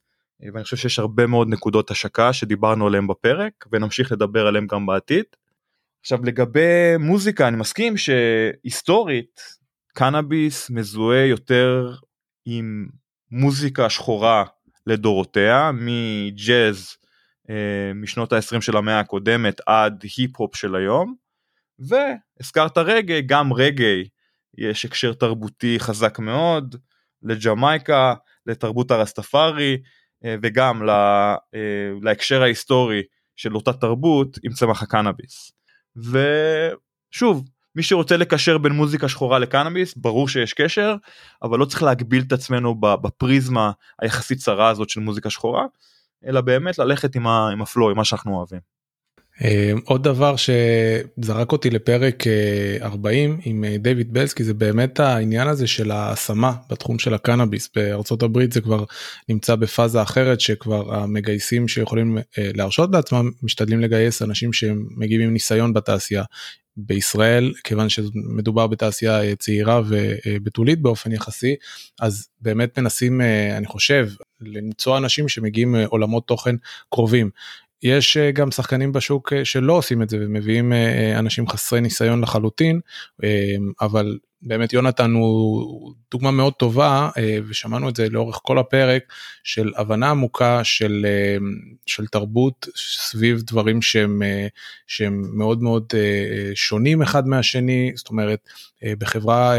ואני 0.54 0.64
חושב 0.64 0.78
שיש 0.78 1.00
הרבה 1.00 1.28
מאוד 1.28 1.50
נקודות 1.50 1.92
השקה 1.92 2.34
שדיברנו 2.34 2.88
עליהן 2.88 3.08
בפרק 3.08 3.54
ונמשיך 3.72 4.12
לדבר 4.12 4.48
עליהן 4.48 4.68
גם 4.68 4.86
בעתיד. 4.86 5.26
עכשיו 6.02 6.20
לגבי 6.24 6.98
מוזיקה 7.00 7.48
אני 7.48 7.58
מסכים 7.58 7.98
שהיסטורית 7.98 9.42
קנאביס 9.98 10.70
מזוהה 10.70 11.26
יותר 11.26 11.96
עם 12.46 12.88
מוזיקה 13.32 13.90
שחורה 13.90 14.44
לדורותיה 14.88 15.72
מג'אז 15.74 16.98
אה, 17.50 17.92
משנות 17.96 18.34
ה-20 18.34 18.62
של 18.62 18.78
המאה 18.78 19.00
הקודמת 19.00 19.62
עד 19.66 20.04
היפ-הופ 20.18 20.56
של 20.56 20.76
היום 20.76 21.16
והזכרת 21.80 22.78
רגעי 22.78 23.22
גם 23.22 23.54
רגעי 23.54 24.08
יש 24.58 24.86
הקשר 24.86 25.14
תרבותי 25.14 25.80
חזק 25.80 26.20
מאוד 26.20 26.76
לג'מייקה 27.24 28.14
לתרבות 28.46 28.92
הרסטפארי 28.92 29.78
אה, 30.26 30.36
וגם 30.42 30.90
אה, 30.90 31.36
להקשר 32.02 32.42
ההיסטורי 32.42 33.02
של 33.36 33.56
אותה 33.56 33.74
תרבות 33.74 34.38
עם 34.44 34.52
צמח 34.52 34.84
הקנאביס. 34.84 35.52
ושוב, 35.96 37.44
מי 37.78 37.84
שרוצה 37.84 38.18
לקשר 38.18 38.58
בין 38.58 38.72
מוזיקה 38.72 39.08
שחורה 39.08 39.40
לקנאביס 39.40 39.94
ברור 39.96 40.30
שיש 40.30 40.54
קשר 40.54 40.96
אבל 41.44 41.60
לא 41.60 41.66
צריך 41.66 41.84
להגביל 41.84 42.24
את 42.28 42.32
עצמנו 42.32 42.76
בפריזמה 42.82 43.72
היחסית 44.02 44.38
צרה 44.38 44.70
הזאת 44.70 44.90
של 44.90 45.00
מוזיקה 45.00 45.30
שחורה 45.30 45.66
אלא 46.28 46.42
באמת 46.42 46.80
ללכת 46.80 47.16
עם, 47.16 47.28
ה, 47.28 47.50
עם 47.52 47.60
מה 47.96 48.06
שאנחנו 48.06 48.38
אוהבים. 48.38 48.60
אה, 49.44 49.72
עוד 49.86 50.04
דבר 50.04 50.36
שזרק 50.36 51.52
אותי 51.52 51.70
לפרק 51.70 52.24
40 52.82 53.32
אה, 53.32 53.38
עם 53.44 53.64
אה, 53.64 53.78
דיוויד 53.78 54.14
בלסקי 54.14 54.44
זה 54.44 54.54
באמת 54.54 55.00
העניין 55.00 55.48
הזה 55.48 55.68
של 55.68 55.92
ההשמה 55.92 56.54
בתחום 56.70 57.00
של 57.00 57.14
הקנאביס 57.14 57.70
בארצות 57.76 58.24
הברית 58.24 58.52
זה 58.52 58.62
כבר 58.62 58.84
נמצא 59.30 59.56
בפאזה 59.56 60.02
אחרת 60.02 60.42
שכבר 60.42 60.96
המגייסים 60.96 61.68
שיכולים 61.68 62.18
להרשות 62.38 62.90
לעצמם 62.94 63.32
משתדלים 63.44 63.82
לגייס 63.82 64.22
אנשים 64.22 64.54
שמגיעים 64.54 65.22
עם 65.22 65.34
ניסיון 65.34 65.74
בתעשייה. 65.74 66.24
בישראל 66.78 67.54
כיוון 67.64 67.90
שמדובר 67.90 68.68
בתעשייה 68.68 69.36
צעירה 69.36 69.82
ובתולית 69.88 70.82
באופן 70.82 71.12
יחסי 71.12 71.56
אז 72.02 72.28
באמת 72.42 72.80
מנסים 72.80 73.22
אני 73.58 73.66
חושב 73.68 74.10
למצוא 74.42 74.98
אנשים 74.98 75.30
שמגיעים 75.30 75.72
מעולמות 75.72 76.28
תוכן 76.28 76.56
קרובים. 76.90 77.30
יש 77.84 78.18
אה, 78.18 78.32
גם 78.32 78.52
שחקנים 78.52 78.92
בשוק 78.92 79.34
אה, 79.34 79.46
שלא 79.46 79.74
עושים 79.74 80.02
את 80.02 80.10
זה 80.10 80.18
ומביאים 80.20 80.74
אה, 80.74 81.20
אנשים 81.20 81.48
חסרי 81.48 81.82
ניסיון 81.82 82.22
לחלוטין 82.22 82.80
אבל 83.82 84.18
באמת 84.42 84.74
יונתן 84.74 85.12
הוא 85.12 85.94
דוגמה 86.12 86.32
מאוד 86.32 86.54
טובה 86.54 87.10
ושמענו 87.48 87.90
את 87.90 87.96
זה 87.96 88.10
לאורך 88.10 88.40
כל 88.44 88.60
הפרק 88.60 89.04
של 89.44 89.72
הבנה 89.76 90.10
עמוקה 90.10 90.64
של, 90.64 91.06
של 91.86 92.08
תרבות 92.08 92.68
סביב 92.76 93.42
דברים 93.42 93.82
שהם, 93.82 94.22
שהם 94.88 95.24
מאוד 95.34 95.62
מאוד 95.62 95.94
שונים 96.56 97.02
אחד 97.02 97.28
מהשני 97.28 97.92
זאת 97.96 98.10
אומרת 98.10 98.50
בחברה 98.84 99.56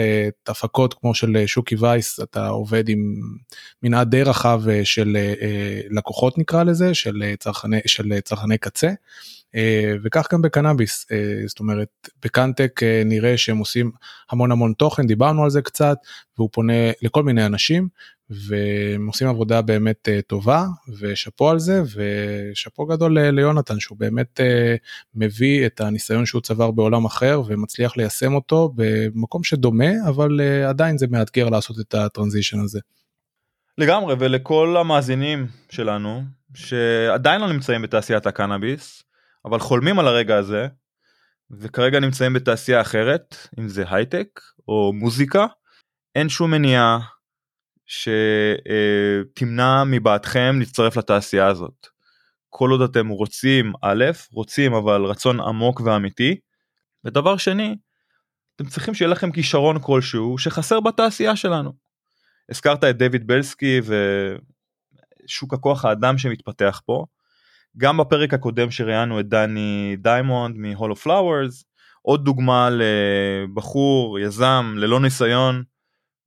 הפקות 0.47 0.95
כמו 0.95 1.15
של 1.15 1.43
שוקי 1.47 1.77
וייס 1.79 2.21
אתה 2.21 2.49
עובד 2.49 2.89
עם 2.89 3.15
מנעד 3.83 4.11
די 4.11 4.23
רחב 4.23 4.63
של 4.85 5.17
לקוחות 5.91 6.39
נקרא 6.39 6.63
לזה 6.63 6.95
של 6.95 7.35
צרכני 7.39 7.81
של 7.87 8.21
צרכני 8.21 8.59
קצה. 8.59 8.89
אה, 9.59 9.95
וכך 10.03 10.27
גם 10.33 10.43
בקנאביס 10.43 11.07
אה, 11.13 11.47
זאת 11.47 11.61
אומרת 11.61 11.89
בקנטק 12.25 12.83
אה, 12.83 13.03
נראה 13.05 13.37
שהם 13.37 13.59
עושים 13.59 13.91
המון 14.31 14.53
המון 14.53 14.73
תוכן 14.73 15.07
דיברנו 15.07 15.45
על 15.45 15.51
זה 15.51 15.63
קצת 15.63 15.97
והוא 16.39 16.49
פונה 16.53 16.91
לכל 17.03 17.23
מיני 17.23 17.47
אנשים 17.47 17.89
והם 18.31 19.07
עושים 19.07 19.29
עבודה 19.29 19.63
באמת 19.63 20.09
טובה 20.27 20.65
ושאפו 21.01 21.51
על 21.51 21.59
זה 21.59 21.83
ושאפו 21.95 22.87
גדול 22.87 23.19
ליונתן 23.21 23.81
שהוא 23.81 23.99
באמת 23.99 24.41
מביא 25.15 25.67
את 25.67 25.81
הניסיון 25.81 26.27
שהוא 26.27 26.43
צבר 26.43 26.71
בעולם 26.71 27.05
אחר 27.05 27.43
ומצליח 27.47 27.97
ליישם 27.97 28.35
אותו 28.35 28.73
במקום 28.75 29.45
שדומה 29.45 30.09
אבל 30.09 30.41
עדיין 30.69 30.99
זה 30.99 31.07
מאתגר 31.11 31.49
לעשות 31.49 31.77
את 31.81 31.95
הטרנזישן 31.95 32.61
הזה. 32.61 32.81
לגמרי 33.79 34.15
ולכל 34.19 34.77
המאזינים 34.81 35.47
שלנו 35.71 36.23
שעדיין 36.55 37.41
לא 37.41 37.53
נמצאים 37.53 37.83
בתעשיית 37.83 38.27
הקנאביס 38.27 39.08
אבל 39.45 39.59
חולמים 39.59 39.99
על 39.99 40.07
הרגע 40.09 40.37
הזה 40.37 40.67
וכרגע 41.51 42.01
נמצאים 42.01 42.33
בתעשייה 42.33 42.81
אחרת 42.81 43.37
אם 43.59 43.69
זה 43.69 43.85
הייטק 43.91 44.41
או 44.69 44.93
מוזיקה 44.93 45.47
אין 46.15 46.29
שום 46.29 46.51
מניעה 46.51 46.99
שתמנע 47.87 49.85
מבעדכם 49.85 50.57
להצטרף 50.59 50.97
לתעשייה 50.97 51.47
הזאת. 51.47 51.87
כל 52.51 52.71
עוד 52.71 52.83
אתם 52.83 53.09
רוצים 53.09 53.73
א', 53.83 54.05
רוצים 54.33 54.75
אבל 54.75 55.05
רצון 55.05 55.41
עמוק 55.41 55.81
ואמיתי, 55.81 56.37
ודבר 57.05 57.37
שני, 57.37 57.77
אתם 58.57 58.67
צריכים 58.67 58.95
שיהיה 58.95 59.11
לכם 59.11 59.33
כישרון 59.33 59.79
כלשהו 59.83 60.39
שחסר 60.39 60.81
בתעשייה 60.81 61.37
שלנו. 61.37 61.73
הזכרת 62.51 62.85
את 62.85 62.99
דויד 62.99 63.27
בלסקי 63.27 63.81
ושוק 65.25 65.55
הכוח 65.55 65.85
האדם 65.85 66.19
שמתפתח 66.19 66.81
פה, 66.87 67.07
גם 67.79 67.97
בפרק 67.97 68.35
הקודם 68.35 68.71
שראיינו 68.71 69.21
את 69.21 69.29
דני 69.29 69.97
דיימונד 69.99 70.57
of 70.81 71.07
Flowers, 71.07 71.65
עוד 72.03 72.25
דוגמה 72.25 72.69
לבחור, 72.71 74.19
יזם, 74.19 74.75
ללא 74.77 75.01
ניסיון 75.01 75.63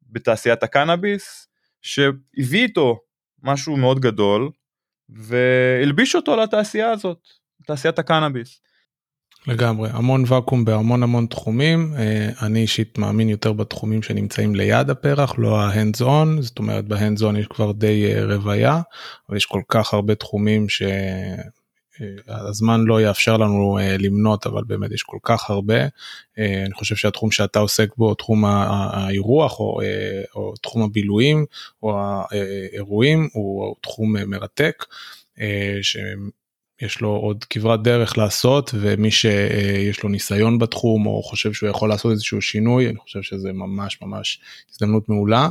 בתעשיית 0.10 0.64
הקנאביס, 0.64 1.47
שהביא 1.82 2.64
איתו 2.64 2.99
משהו 3.43 3.78
מאוד 3.78 3.99
גדול 3.99 4.49
והלביש 5.10 6.16
אותו 6.16 6.36
לתעשייה 6.36 6.91
הזאת, 6.91 7.28
תעשיית 7.68 7.99
הקנאביס. 7.99 8.62
לגמרי. 9.48 9.89
המון 9.94 10.24
ואקום 10.28 10.66
בהמון 10.66 11.04
המון 11.04 11.26
תחומים. 11.26 11.94
אה, 11.98 12.30
אני 12.42 12.60
אישית 12.60 12.98
מאמין 12.98 13.30
יותר 13.30 13.54
בתחומים 13.54 14.04
שנמצאים 14.04 14.56
ליד 14.56 14.89
הפרח 14.89 15.34
לא 15.38 15.60
ההנדס 15.60 16.02
און 16.02 16.42
זאת 16.42 16.60
אומרת 16.60 16.86
בהנדס 16.86 17.22
און 17.22 17.36
יש 17.36 17.48
כבר 17.48 17.72
די 17.72 18.06
אה, 18.06 18.26
רוויה 18.26 18.82
אבל 19.30 19.38
יש 19.38 19.46
כל 19.46 19.62
כך 19.68 19.94
הרבה 19.94 20.16
תחומים 20.16 20.70
שהזמן 20.70 22.80
אה, 22.80 22.86
לא 22.86 23.02
יאפשר 23.02 23.38
לנו 23.38 23.78
למנות 24.00 24.48
אבל 24.48 24.64
באמת 24.64 24.92
יש 24.92 25.04
כל 25.04 25.18
כך 25.24 25.50
הרבה. 25.50 25.80
אני 26.38 26.74
חושב 26.74 26.96
שהתחום 26.96 27.32
שאתה 27.32 27.60
עוסק 27.60 27.96
בו 27.98 28.14
תחום 28.14 28.46
האירוח 28.46 29.60
או, 29.60 29.80
או 30.36 30.54
תחום 30.62 30.84
הבילויים 30.84 31.46
או 31.84 32.00
האירועים 32.00 33.30
הוא 33.34 33.76
תחום 33.82 34.16
מרתק. 34.28 34.86
יש 36.82 37.01
לו 37.01 37.09
עוד 37.09 37.43
כברת 37.43 37.84
דרך 37.84 38.17
לעשות 38.17 38.71
ומי 38.73 39.11
שיש 39.11 40.03
לו 40.03 40.09
ניסיון 40.09 40.59
בתחום 40.59 41.05
או 41.05 41.23
חושב 41.23 41.53
שהוא 41.53 41.69
יכול 41.69 41.89
לעשות 41.89 42.11
איזשהו 42.11 42.41
שינוי 42.41 42.89
אני 42.89 42.97
חושב 42.97 43.21
שזה 43.21 43.53
ממש 43.53 44.01
ממש 44.01 44.41
הזדמנות 44.71 45.09
מעולה 45.09 45.49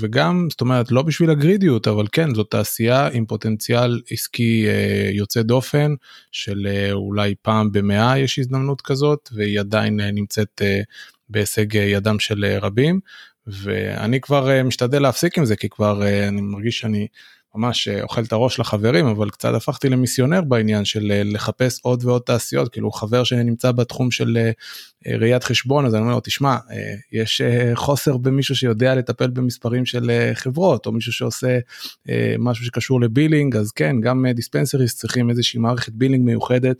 וגם 0.00 0.46
זאת 0.50 0.60
אומרת 0.60 0.92
לא 0.92 1.02
בשביל 1.02 1.30
הגרידיות 1.30 1.88
אבל 1.88 2.06
כן 2.12 2.34
זאת 2.34 2.50
תעשייה 2.50 3.08
עם 3.12 3.26
פוטנציאל 3.26 4.00
עסקי 4.10 4.66
יוצא 5.12 5.42
דופן 5.42 5.94
של 6.32 6.68
אולי 6.92 7.34
פעם 7.42 7.72
במאה 7.72 8.18
יש 8.18 8.38
הזדמנות 8.38 8.80
כזאת 8.80 9.28
והיא 9.32 9.60
עדיין 9.60 10.00
נמצאת 10.00 10.62
בהישג 11.28 11.74
ידם 11.74 12.18
של 12.18 12.44
רבים 12.60 13.00
ואני 13.46 14.20
כבר 14.20 14.62
משתדל 14.64 15.02
להפסיק 15.02 15.38
עם 15.38 15.44
זה 15.44 15.56
כי 15.56 15.68
כבר 15.68 16.02
אני 16.28 16.40
מרגיש 16.40 16.78
שאני. 16.78 17.06
ממש 17.54 17.88
אה, 17.88 18.02
אוכל 18.02 18.22
את 18.22 18.32
הראש 18.32 18.60
לחברים 18.60 19.06
אבל 19.06 19.30
קצת 19.30 19.54
הפכתי 19.54 19.88
למיסיונר 19.88 20.40
בעניין 20.40 20.84
של 20.84 21.10
אה, 21.10 21.22
לחפש 21.24 21.80
עוד 21.82 22.04
ועוד 22.04 22.22
תעשיות. 22.22 22.72
כאילו 22.72 22.90
חבר 22.90 23.24
שנמצא 23.24 23.72
בתחום 23.72 24.10
של 24.10 24.36
אה, 24.36 25.16
ראיית 25.16 25.44
חשבון 25.44 25.86
אז 25.86 25.94
אני 25.94 26.02
אומר 26.02 26.14
לו 26.14 26.20
תשמע 26.20 26.56
יש 27.12 27.42
חוסר 27.74 28.16
במישהו 28.16 28.56
שיודע 28.56 28.94
לטפל 28.94 29.30
במספרים 29.30 29.86
של 29.86 30.30
חברות 30.34 30.86
או 30.86 30.92
מישהו 30.92 31.12
שעושה 31.12 31.58
משהו 32.38 32.64
שקשור 32.64 33.00
ל 33.00 33.07
billing 33.07 33.56
אז 33.56 33.72
כן 33.72 34.00
גם 34.00 34.26
dispensaries 34.34 34.96
צריכים 34.96 35.30
איזושהי 35.30 35.60
מערכת 35.60 35.92
billing 35.92 36.24
מיוחדת 36.24 36.76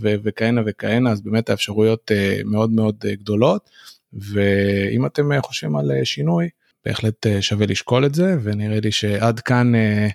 וכהנה 0.00 0.60
וכהנה. 0.66 1.10
אז 1.10 1.20
באמת 1.20 1.50
האפשרויות 1.50 2.10
מאוד 2.44 2.70
מאוד 2.70 2.96
גדולות. 3.06 3.70
ואם 4.12 5.06
אתם 5.06 5.40
חושבים 5.42 5.76
על 5.76 5.90
שינוי 6.04 6.48
בהחלט 6.84 7.26
אה, 7.26 7.42
שווה 7.42 7.66
לשקול 7.66 8.06
את 8.06 8.14
זה 8.14 8.36
ונראה 8.42 8.80
לי 8.80 8.92
שעד 8.92 9.40
כאן 9.40 9.74
אה, 9.74 10.08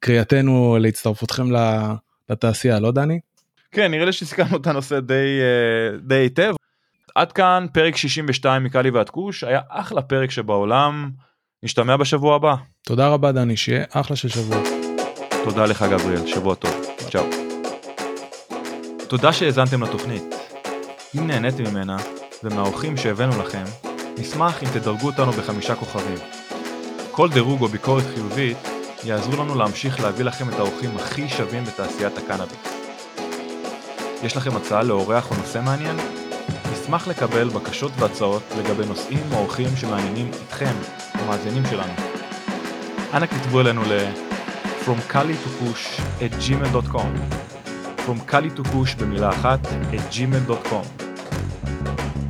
קריאתנו 0.00 0.78
להצטרפותכם 0.80 1.44
לתעשייה 2.30 2.80
לא 2.80 2.92
דני? 2.92 3.20
כן 3.72 3.90
נראה 3.90 4.04
לי 4.04 4.12
שסיכמנו 4.12 4.56
את 4.56 4.66
הנושא 4.66 5.00
די 5.00 5.14
אה, 5.40 5.98
די 5.98 6.14
היטב. 6.14 6.54
עד 7.14 7.32
כאן 7.32 7.66
פרק 7.72 7.96
62 7.96 8.64
מקאלי 8.64 8.90
ועד 8.90 9.10
כוש 9.10 9.44
היה 9.44 9.60
אחלה 9.68 10.02
פרק 10.02 10.30
שבעולם 10.30 11.10
נשתמע 11.62 11.96
בשבוע 11.96 12.36
הבא. 12.36 12.54
תודה 12.82 13.08
רבה 13.08 13.32
דני 13.32 13.56
שיהיה 13.56 13.84
אחלה 13.90 14.16
של 14.16 14.28
שבוע. 14.28 14.62
תודה 15.44 15.66
לך 15.66 15.84
גבריאל 15.90 16.26
שבוע 16.26 16.54
טוב 16.54 16.86
צ'או. 17.10 17.24
תודה 19.08 19.32
שהאזנתם 19.32 19.82
לתוכנית. 19.82 20.34
אם 21.18 21.26
נהניתם 21.26 21.64
ממנה 21.64 21.96
ומהאורחים 22.44 22.96
שהבאנו 22.96 23.42
לכם 23.42 23.87
נשמח 24.20 24.62
אם 24.62 24.68
תדרגו 24.72 25.06
אותנו 25.06 25.32
בחמישה 25.32 25.74
כוכבים. 25.74 26.16
כל 27.10 27.28
דירוג 27.30 27.62
או 27.62 27.68
ביקורת 27.68 28.04
חיובית 28.14 28.56
יעזרו 29.04 29.36
לנו 29.44 29.54
להמשיך 29.54 30.00
להביא 30.00 30.24
לכם 30.24 30.48
את 30.48 30.54
האורחים 30.54 30.90
הכי 30.96 31.28
שווים 31.28 31.64
בתעשיית 31.64 32.18
הקנאביס. 32.18 32.58
יש 34.22 34.36
לכם 34.36 34.56
הצעה 34.56 34.82
לאורח 34.82 35.30
או 35.30 35.36
נושא 35.36 35.60
מעניין? 35.64 35.96
נשמח 36.72 37.08
לקבל 37.08 37.48
בקשות 37.48 37.92
והצעות 37.98 38.42
לגבי 38.58 38.86
נושאים 38.86 39.22
או 39.32 39.38
אורחים 39.38 39.68
שמעניינים 39.76 40.30
אתכם, 40.48 40.74
המאזינים 41.14 41.62
שלנו. 41.70 41.92
אנא 43.14 43.26
כתבו 43.26 43.60
אלינו 43.60 43.82
ל- 43.82 44.08
From 44.84 45.12
Kali 45.12 45.36
to 45.44 45.50
Push 45.62 46.00
at 46.20 46.32
gmail.com 46.44 47.12
From 48.06 48.30
Kali 48.32 48.58
to 48.58 48.62
Push 48.64 48.96
במילה 49.00 49.30
אחת 49.30 49.60
at 49.66 50.14
gmail.com 50.14 51.07